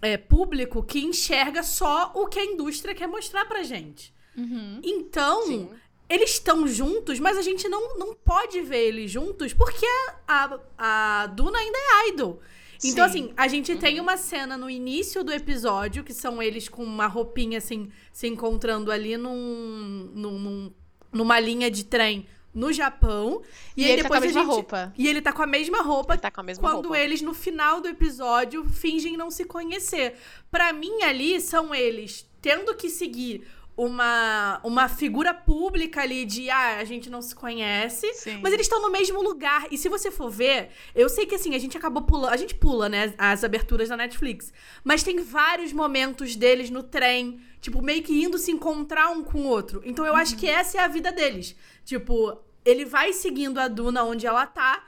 [0.02, 4.14] é- é público que enxerga só o que a indústria quer mostrar pra gente.
[4.38, 4.80] Uhum.
[4.84, 5.70] Então, Sim.
[6.10, 9.86] eles estão juntos, mas a gente não, não pode ver eles juntos porque
[10.28, 12.40] a, a Duna ainda é idol.
[12.84, 13.26] Então, Sim.
[13.26, 17.08] assim, a gente tem uma cena no início do episódio, que são eles com uma
[17.08, 20.74] roupinha, assim, se encontrando ali num, num- num-
[21.12, 23.42] numa linha de trem no Japão.
[23.76, 24.94] E, aí ele tá com a depois mesma gente- roupa.
[24.98, 27.00] E ele tá com a mesma roupa Ele tá com a mesma quando roupa.
[27.00, 30.16] eles, no final do episódio, fingem não se conhecer.
[30.52, 36.78] Pra mim, ali, são eles tendo que seguir uma, uma figura pública ali de, ah,
[36.78, 38.40] a gente não se conhece, Sim.
[38.42, 39.66] mas eles estão no mesmo lugar.
[39.72, 42.34] E se você for ver, eu sei que assim, a gente acabou pulando.
[42.34, 43.14] A gente pula, né?
[43.18, 44.54] As aberturas da Netflix.
[44.84, 49.40] Mas tem vários momentos deles no trem, tipo, meio que indo se encontrar um com
[49.40, 49.82] o outro.
[49.84, 51.56] Então eu acho que essa é a vida deles.
[51.84, 54.84] Tipo, ele vai seguindo a Duna onde ela tá.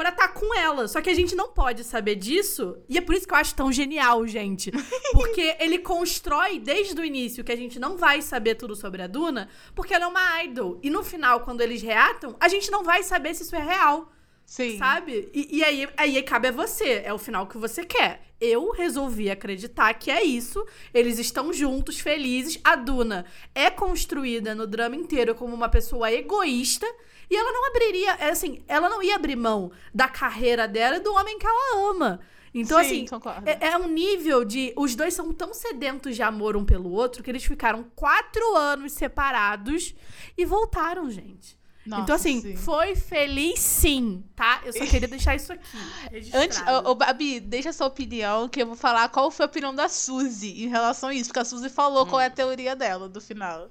[0.00, 0.88] Pra tá com ela.
[0.88, 2.78] Só que a gente não pode saber disso.
[2.88, 4.70] E é por isso que eu acho tão genial, gente.
[5.12, 9.06] Porque ele constrói desde o início que a gente não vai saber tudo sobre a
[9.06, 10.80] Duna, porque ela é uma idol.
[10.82, 14.10] E no final, quando eles reatam, a gente não vai saber se isso é real.
[14.46, 14.78] Sim.
[14.78, 15.28] Sabe?
[15.34, 17.02] E, e aí, aí cabe a você.
[17.04, 18.22] É o final que você quer.
[18.40, 20.66] Eu resolvi acreditar que é isso.
[20.94, 22.58] Eles estão juntos, felizes.
[22.64, 26.86] A Duna é construída no drama inteiro como uma pessoa egoísta.
[27.30, 31.00] E ela não abriria, é assim, ela não ia abrir mão da carreira dela e
[31.00, 32.20] do homem que ela ama.
[32.52, 34.72] Então, Sim, assim, é, é um nível de.
[34.76, 38.92] Os dois são tão sedentos de amor um pelo outro que eles ficaram quatro anos
[38.92, 39.94] separados
[40.36, 41.56] e voltaram, gente.
[41.86, 42.56] Nossa, então, assim, sim.
[42.56, 44.60] foi feliz sim, tá?
[44.64, 45.78] Eu só queria deixar isso aqui.
[46.12, 46.88] Antes, registrado.
[46.88, 49.74] ô, ô, Babi, deixa a sua opinião, que eu vou falar qual foi a opinião
[49.74, 53.08] da Suzy em relação a isso, porque a Suzy falou qual é a teoria dela
[53.08, 53.70] do final.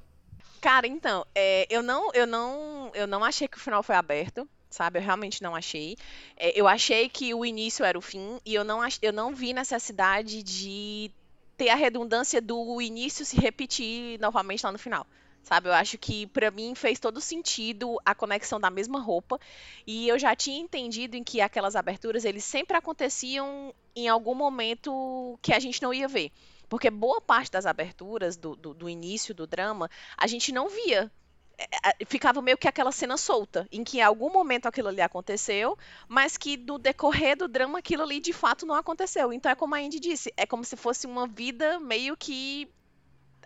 [0.61, 4.47] Cara, então, é, eu não, eu não, eu não achei que o final foi aberto,
[4.69, 4.99] sabe?
[4.99, 5.95] Eu realmente não achei.
[6.35, 9.53] É, eu achei que o início era o fim e eu não, eu não vi
[9.53, 11.11] necessidade de
[11.57, 15.07] ter a redundância do início se repetir novamente lá no final.
[15.41, 19.39] Sabe, eu acho que pra mim fez todo sentido a conexão da mesma roupa
[19.87, 25.39] e eu já tinha entendido em que aquelas aberturas eles sempre aconteciam em algum momento
[25.41, 26.31] que a gente não ia ver.
[26.69, 31.11] Porque boa parte das aberturas do, do, do início do drama a gente não via.
[31.57, 35.01] É, é, Ficava meio que aquela cena solta, em que em algum momento aquilo ali
[35.01, 35.77] aconteceu,
[36.07, 39.33] mas que no decorrer do drama aquilo ali de fato não aconteceu.
[39.33, 42.71] Então é como a Indy disse, é como se fosse uma vida meio que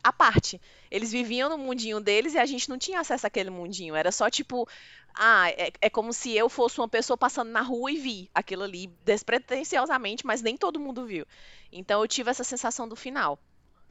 [0.04, 0.60] à parte.
[0.92, 3.96] Eles viviam no mundinho deles e a gente não tinha acesso àquele mundinho.
[3.96, 4.68] Era só tipo,
[5.16, 8.64] ah, é, é como se eu fosse uma pessoa passando na rua e vi aquilo
[8.64, 11.26] ali despretensiosamente, mas nem todo mundo viu.
[11.72, 13.40] Então eu tive essa sensação do final.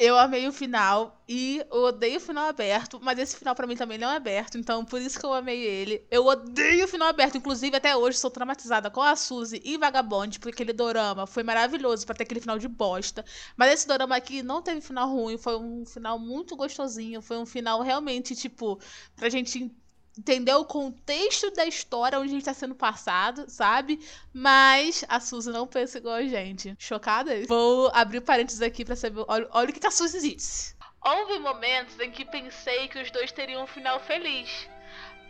[0.05, 3.97] Eu amei o final e odeio o final aberto, mas esse final pra mim também
[3.99, 6.05] não é aberto, então por isso que eu amei ele.
[6.11, 10.41] Eu odeio o final aberto, inclusive até hoje sou traumatizada com a Suzy e Vagabond,
[10.41, 13.24] porque aquele dorama foi maravilhoso pra ter aquele final de bosta.
[13.57, 17.47] Mas esse dorama aqui não teve final ruim, foi um final muito gostosinho, foi um
[17.47, 18.81] final realmente, tipo,
[19.15, 19.73] pra gente
[20.18, 23.98] entender o contexto da história onde a gente tá sendo passado, sabe?
[24.32, 26.74] Mas a Suzy não pensa igual a gente.
[26.78, 27.47] Chocadas?
[27.47, 29.24] Vou abrir parênteses aqui pra saber.
[29.26, 30.74] Olha, olha o que que a Suzy disse.
[31.05, 34.68] Houve momentos em que pensei que os dois teriam um final feliz.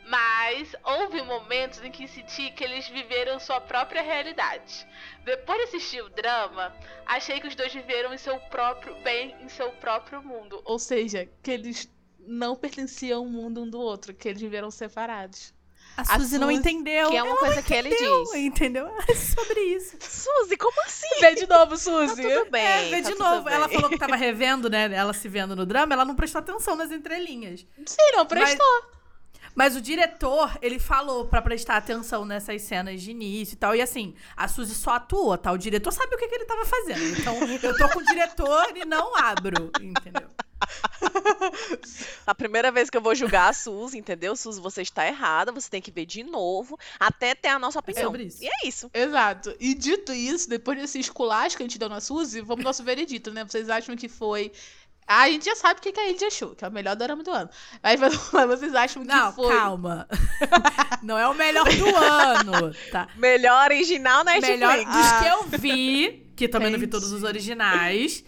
[0.05, 4.87] Mas houve momentos em que senti que eles viveram sua própria realidade.
[5.25, 6.75] Depois de assistir o drama,
[7.07, 10.61] achei que os dois viveram em seu próprio bem, em seu próprio mundo.
[10.65, 11.89] Ou seja, que eles
[12.27, 15.53] não pertenciam ao mundo um do outro, que eles viveram separados.
[15.95, 17.11] A a Suzy não Suzy, entendeu.
[17.11, 18.35] Que é uma Ela coisa não que ele entendeu, diz.
[18.35, 18.87] Entendeu?
[19.09, 19.97] É sobre isso.
[20.01, 21.21] Suzy, como assim?
[21.21, 22.23] Vê de novo, Tá Suzy.
[22.23, 22.65] tudo bem.
[22.65, 23.49] É, vê tá de novo.
[23.49, 23.75] Ela bem.
[23.77, 24.91] falou que tava revendo, né?
[24.93, 27.67] Ela se vendo no drama, ela não prestou atenção nas entrelinhas.
[27.85, 28.83] Sim, não prestou.
[29.55, 33.77] Mas o diretor, ele falou pra prestar atenção nessas cenas de início e tal.
[33.77, 35.53] E assim, a Suzy só atuou, tá?
[35.53, 37.19] O diretor sabe o que, que ele tava fazendo.
[37.19, 40.27] Então, eu tô com o diretor e não abro, entendeu?
[42.27, 44.35] A primeira vez que eu vou julgar a Suzy, entendeu?
[44.37, 48.05] Suzy, você está errada, você tem que ver de novo, até ter a nossa opinião.
[48.05, 48.43] sobre isso.
[48.43, 48.91] E é isso.
[48.95, 49.55] Exato.
[49.59, 52.83] E dito isso, depois desse esculacho que a gente deu na Suzy, vamos ao nosso
[52.85, 53.45] veredito, né?
[53.45, 54.53] Vocês acham que foi.
[55.07, 56.95] Ah, a gente já sabe o que que a gente achou, que é o melhor
[56.95, 57.51] dorama do ano.
[57.83, 59.49] Mas mas vocês acham que Não, foi.
[59.55, 60.07] calma.
[61.03, 63.09] Não é o melhor do ano, tá?
[63.17, 64.61] Melhor original Netflix.
[64.61, 65.21] Melhor dos Ah.
[65.21, 66.93] que eu vi, que também não vi Entendi.
[67.01, 68.25] todos os originais.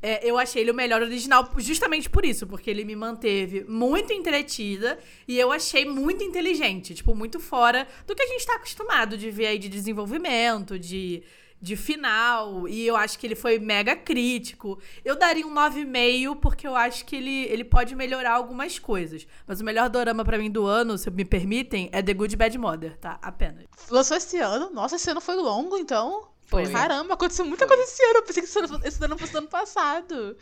[0.00, 4.12] É, eu achei ele o melhor original justamente por isso, porque ele me manteve muito
[4.12, 9.18] entretida e eu achei muito inteligente, tipo, muito fora do que a gente tá acostumado
[9.18, 11.24] de ver aí de desenvolvimento, de,
[11.60, 14.78] de final, e eu acho que ele foi mega crítico.
[15.04, 19.26] Eu daria um 9,5 porque eu acho que ele, ele pode melhorar algumas coisas.
[19.46, 22.56] Mas o melhor dorama pra mim do ano, se me permitem, é The Good Bad
[22.56, 23.18] Mother, tá?
[23.20, 23.66] Apenas.
[23.90, 24.70] Lançou esse ano.
[24.70, 26.37] Nossa, esse ano foi longo, então.
[26.48, 26.66] Foi.
[26.70, 28.16] Caramba, aconteceu muita coisa esse ano.
[28.16, 30.36] Eu pensei que esse ano, esse ano fosse ano passado.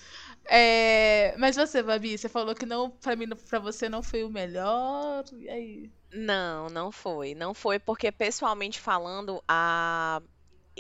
[0.45, 4.31] É, Mas você, Babi, você falou que não, pra mim, pra você não foi o
[4.31, 5.25] melhor.
[5.37, 5.91] E aí?
[6.13, 7.35] Não, não foi.
[7.35, 10.23] Não foi porque, pessoalmente falando, a...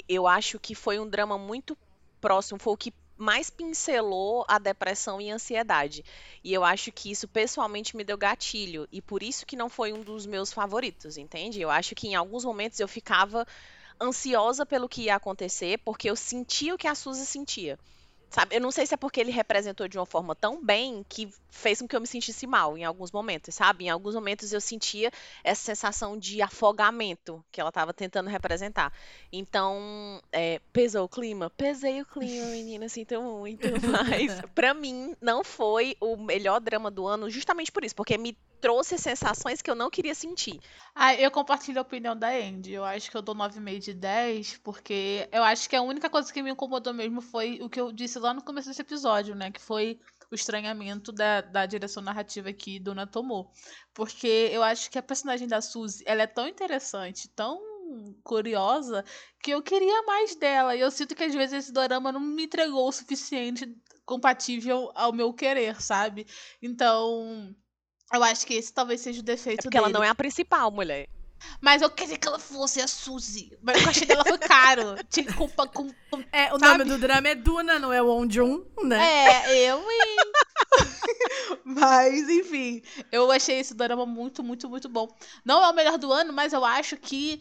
[0.08, 1.76] eu acho que foi um drama muito
[2.20, 2.60] próximo.
[2.60, 6.04] Foi o que mais pincelou a depressão e a ansiedade.
[6.44, 8.86] E eu acho que isso, pessoalmente, me deu gatilho.
[8.92, 11.60] E por isso que não foi um dos meus favoritos, entende?
[11.60, 13.44] Eu acho que em alguns momentos eu ficava
[14.00, 17.78] ansiosa pelo que ia acontecer, porque eu sentia o que a Suzy sentia.
[18.28, 18.56] Sabe?
[18.56, 21.80] Eu não sei se é porque ele representou de uma forma tão bem que fez
[21.80, 23.84] com que eu me sentisse mal em alguns momentos, sabe?
[23.84, 25.10] Em alguns momentos eu sentia
[25.42, 28.92] essa sensação de afogamento que ela estava tentando representar.
[29.32, 31.50] Então, é, pesou o clima?
[31.50, 33.66] Pesei o clima, menina, sinto muito.
[33.90, 38.36] Mas, pra mim, não foi o melhor drama do ano justamente por isso, porque me
[38.60, 40.60] trouxe sensações que eu não queria sentir.
[40.94, 42.72] Ah, eu compartilho a opinião da Andy.
[42.72, 46.32] Eu acho que eu dou 9,5 de 10, porque eu acho que a única coisa
[46.32, 49.50] que me incomodou mesmo foi o que eu disse lá no começo desse episódio, né?
[49.50, 50.00] Que foi
[50.30, 53.50] o estranhamento da, da direção narrativa que Duna tomou.
[53.94, 57.60] Porque eu acho que a personagem da Suzy, ela é tão interessante, tão
[58.24, 59.04] curiosa,
[59.42, 60.74] que eu queria mais dela.
[60.74, 63.72] E eu sinto que às vezes esse dorama não me entregou o suficiente
[64.04, 66.26] compatível ao meu querer, sabe?
[66.62, 67.54] Então,
[68.12, 69.98] eu acho que esse talvez seja o defeito É porque ela dele.
[69.98, 71.08] não é a principal, mulher.
[71.60, 73.52] Mas eu queria que ela fosse a Suzy.
[73.62, 74.96] Mas o cachê dela foi caro.
[75.10, 76.78] Tinha que compa- com, com- É, o Sabe?
[76.78, 78.98] nome do drama é Duna, não é Wonjun, né?
[79.44, 80.16] É, eu, hein?
[81.64, 85.08] mas, enfim, eu achei esse drama muito, muito, muito bom.
[85.44, 87.40] Não é o melhor do ano, mas eu acho que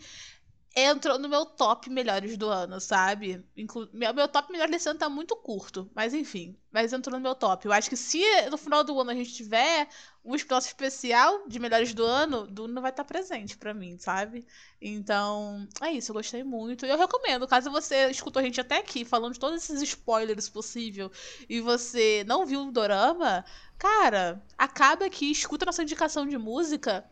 [0.75, 3.41] entrou no meu top melhores do ano, sabe?
[3.55, 6.57] Inclu meu, meu top melhor desse ano tá muito curto, mas enfim.
[6.69, 7.65] Mas entrou no meu top.
[7.65, 8.21] Eu acho que se
[8.51, 9.87] no final do ano a gente tiver
[10.23, 14.45] um espaço especial de melhores do ano, Duna vai estar presente pra mim, sabe?
[14.81, 16.85] Então, é isso, eu gostei muito.
[16.85, 20.49] E eu recomendo, caso você escutou a gente até aqui falando de todos esses spoilers
[20.49, 21.09] possível
[21.47, 23.45] e você não viu o dorama,
[23.77, 27.09] cara, acaba aqui, escuta nossa indicação de música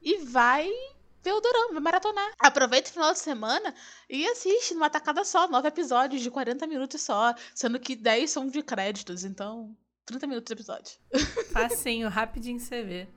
[0.00, 0.70] e vai
[1.24, 2.32] ver o dorama, vai maratonar.
[2.38, 3.74] Aproveita o final de semana
[4.08, 8.46] e assiste numa tacada só, nove episódios de 40 minutos só, sendo que 10 são
[8.46, 9.74] de créditos, então
[10.04, 10.98] 30 minutos de episódio.
[11.50, 13.08] Facinho, rapidinho você vê.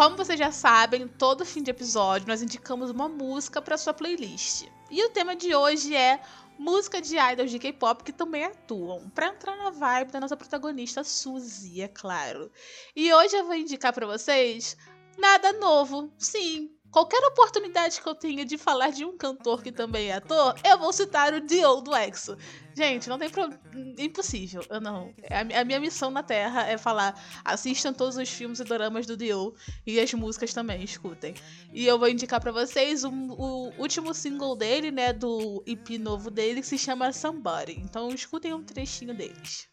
[0.00, 4.66] Como vocês já sabem, todo fim de episódio nós indicamos uma música para sua playlist.
[4.90, 6.22] E o tema de hoje é
[6.58, 11.04] música de idols de K-pop que também atuam, para entrar na vibe da nossa protagonista
[11.04, 12.50] Suzy, é claro.
[12.96, 14.74] E hoje eu vou indicar para vocês
[15.18, 16.10] nada novo.
[16.16, 20.54] Sim, qualquer oportunidade que eu tenha de falar de um cantor que também é ator,
[20.64, 22.36] eu vou citar o Dio do EXO.
[22.76, 23.60] Gente, não tem problema.
[23.98, 24.64] Impossível.
[24.70, 25.12] Eu não.
[25.30, 27.14] A, mi- a minha missão na Terra é falar:
[27.44, 29.54] assistam todos os filmes e doramas do Dio
[29.86, 31.34] e as músicas também, escutem.
[31.72, 36.30] E eu vou indicar pra vocês o, o último single dele, né, do EP novo
[36.30, 37.78] dele, que se chama Somebody.
[37.80, 39.68] Então escutem um trechinho deles.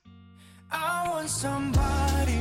[0.71, 2.37] I want somebody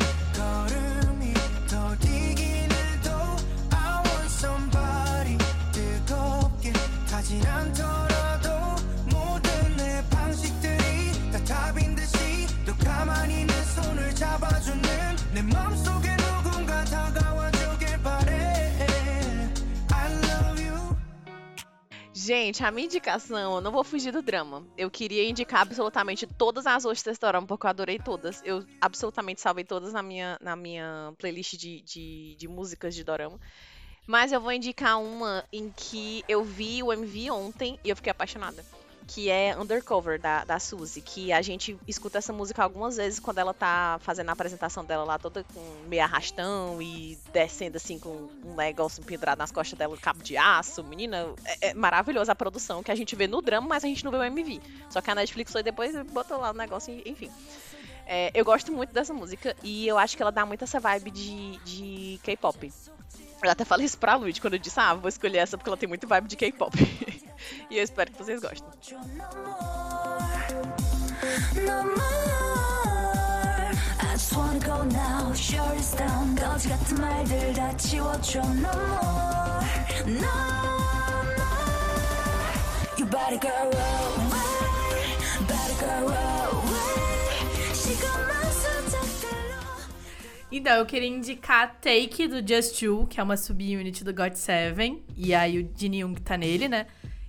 [22.27, 24.67] Gente, a minha indicação, eu não vou fugir do drama.
[24.77, 28.43] Eu queria indicar absolutamente todas as hoje desse dorama, porque eu adorei todas.
[28.45, 33.39] Eu absolutamente salvei todas na minha, na minha playlist de, de, de músicas de dorama.
[34.07, 38.11] Mas eu vou indicar uma em que eu vi o MV ontem e eu fiquei
[38.11, 38.65] apaixonada.
[39.09, 43.39] que é Undercover, da, da Suzy, que a gente escuta essa música algumas vezes quando
[43.39, 48.29] ela tá fazendo a apresentação dela lá toda com meio arrastão e descendo assim com
[48.45, 50.83] um negócio pendurado nas costas dela, cabo de aço.
[50.83, 54.05] Menina, é, é maravilhosa a produção que a gente vê no drama, mas a gente
[54.05, 54.61] não vê o MV.
[54.91, 57.31] Só que a Netflix foi depois e botou lá o negócio, enfim.
[58.07, 61.13] É, eu gosto muito dessa música e eu acho que ela dá muito essa vibe
[61.13, 62.73] de, de K-pop.
[63.43, 65.77] Eu até falei isso pra Lud quando eu disse, ah, vou escolher essa porque ela
[65.77, 66.77] tem muito vibe de K-pop.
[67.71, 68.69] e eu espero que vocês gostem.
[71.65, 72.17] More.
[73.99, 74.87] I just wanna go
[90.51, 95.01] Então, eu queria indicar Take do Just You, que é uma subunit do GOT7.
[95.17, 96.87] E aí o Jin Young tá nele, né?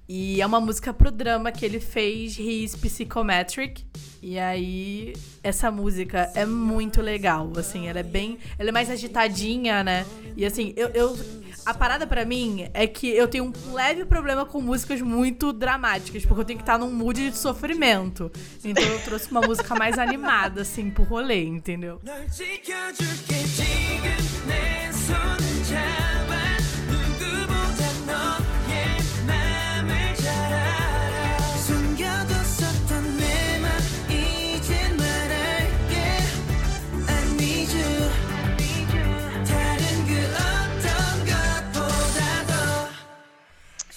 [0.07, 3.83] E é uma música pro drama que ele fez, His Psychometric.
[4.21, 5.13] E aí,
[5.43, 8.37] essa música é muito legal, assim, ela é bem.
[8.57, 10.05] Ela é mais agitadinha, né?
[10.35, 10.89] E assim, eu.
[10.89, 11.17] eu
[11.66, 16.24] a parada pra mim é que eu tenho um leve problema com músicas muito dramáticas,
[16.24, 18.30] porque eu tenho que estar num mood de sofrimento.
[18.64, 22.00] Então eu trouxe uma música mais animada, assim, pro rolê, entendeu?
[22.04, 26.15] 널 지켜줄게 지금 내 손을 잡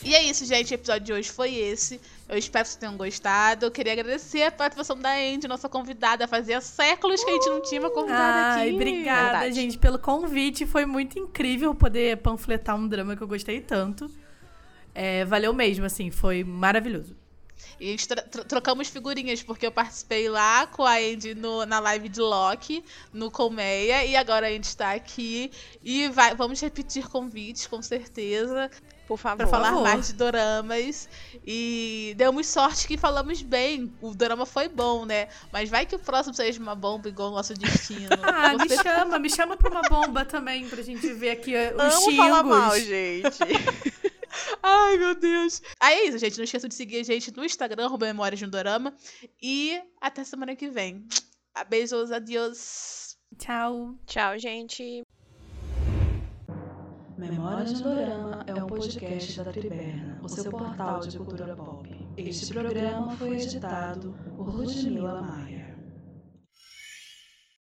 [0.02, 0.72] E é isso, gente.
[0.72, 2.00] O episódio de hoje foi esse.
[2.28, 3.66] Eu espero que vocês tenham gostado.
[3.66, 6.26] Eu queria agradecer a participação da Andy, nossa convidada.
[6.26, 8.74] Fazia séculos que a gente não tinha uma convidada Ai, aqui.
[8.76, 9.54] obrigada, Verdade.
[9.54, 10.64] gente, pelo convite.
[10.66, 14.10] Foi muito incrível poder panfletar um drama que eu gostei tanto.
[14.94, 17.14] É, valeu mesmo, assim, foi maravilhoso.
[17.78, 21.64] E a gente tro- tro- trocamos figurinhas, porque eu participei lá com a Andy no-
[21.66, 22.82] na live de Loki,
[23.12, 25.50] no Colmeia, e agora a gente está aqui.
[25.82, 28.70] E vai- vamos repetir convites, com certeza,
[29.10, 29.38] Por favor.
[29.38, 29.82] para falar favor.
[29.82, 31.08] mais de doramas.
[31.44, 33.92] E demos sorte que falamos bem.
[34.00, 35.26] O dorama foi bom, né?
[35.52, 38.08] Mas vai que o próximo seja uma bomba igual o nosso destino.
[38.22, 41.74] Ah, me Você- chama, me chama pra uma bomba também, pra gente ver aqui eh,
[41.74, 42.88] os Amo falar mal, xingos.
[42.88, 43.38] gente.
[44.62, 45.60] Ai, meu Deus.
[45.80, 46.36] Aí é isso, gente.
[46.38, 48.94] Não esqueça de seguir a gente no Instagram, arroba Memórias de um Dorama.
[49.42, 51.04] E até semana que vem.
[51.68, 53.16] Beijos, adiós.
[53.36, 53.96] Tchau.
[54.06, 55.02] Tchau, gente.
[57.20, 61.86] Memórias do Dorama é um podcast da Triberna, o seu portal de cultura pop.
[62.16, 65.59] Este programa foi editado por Ludmila Maia.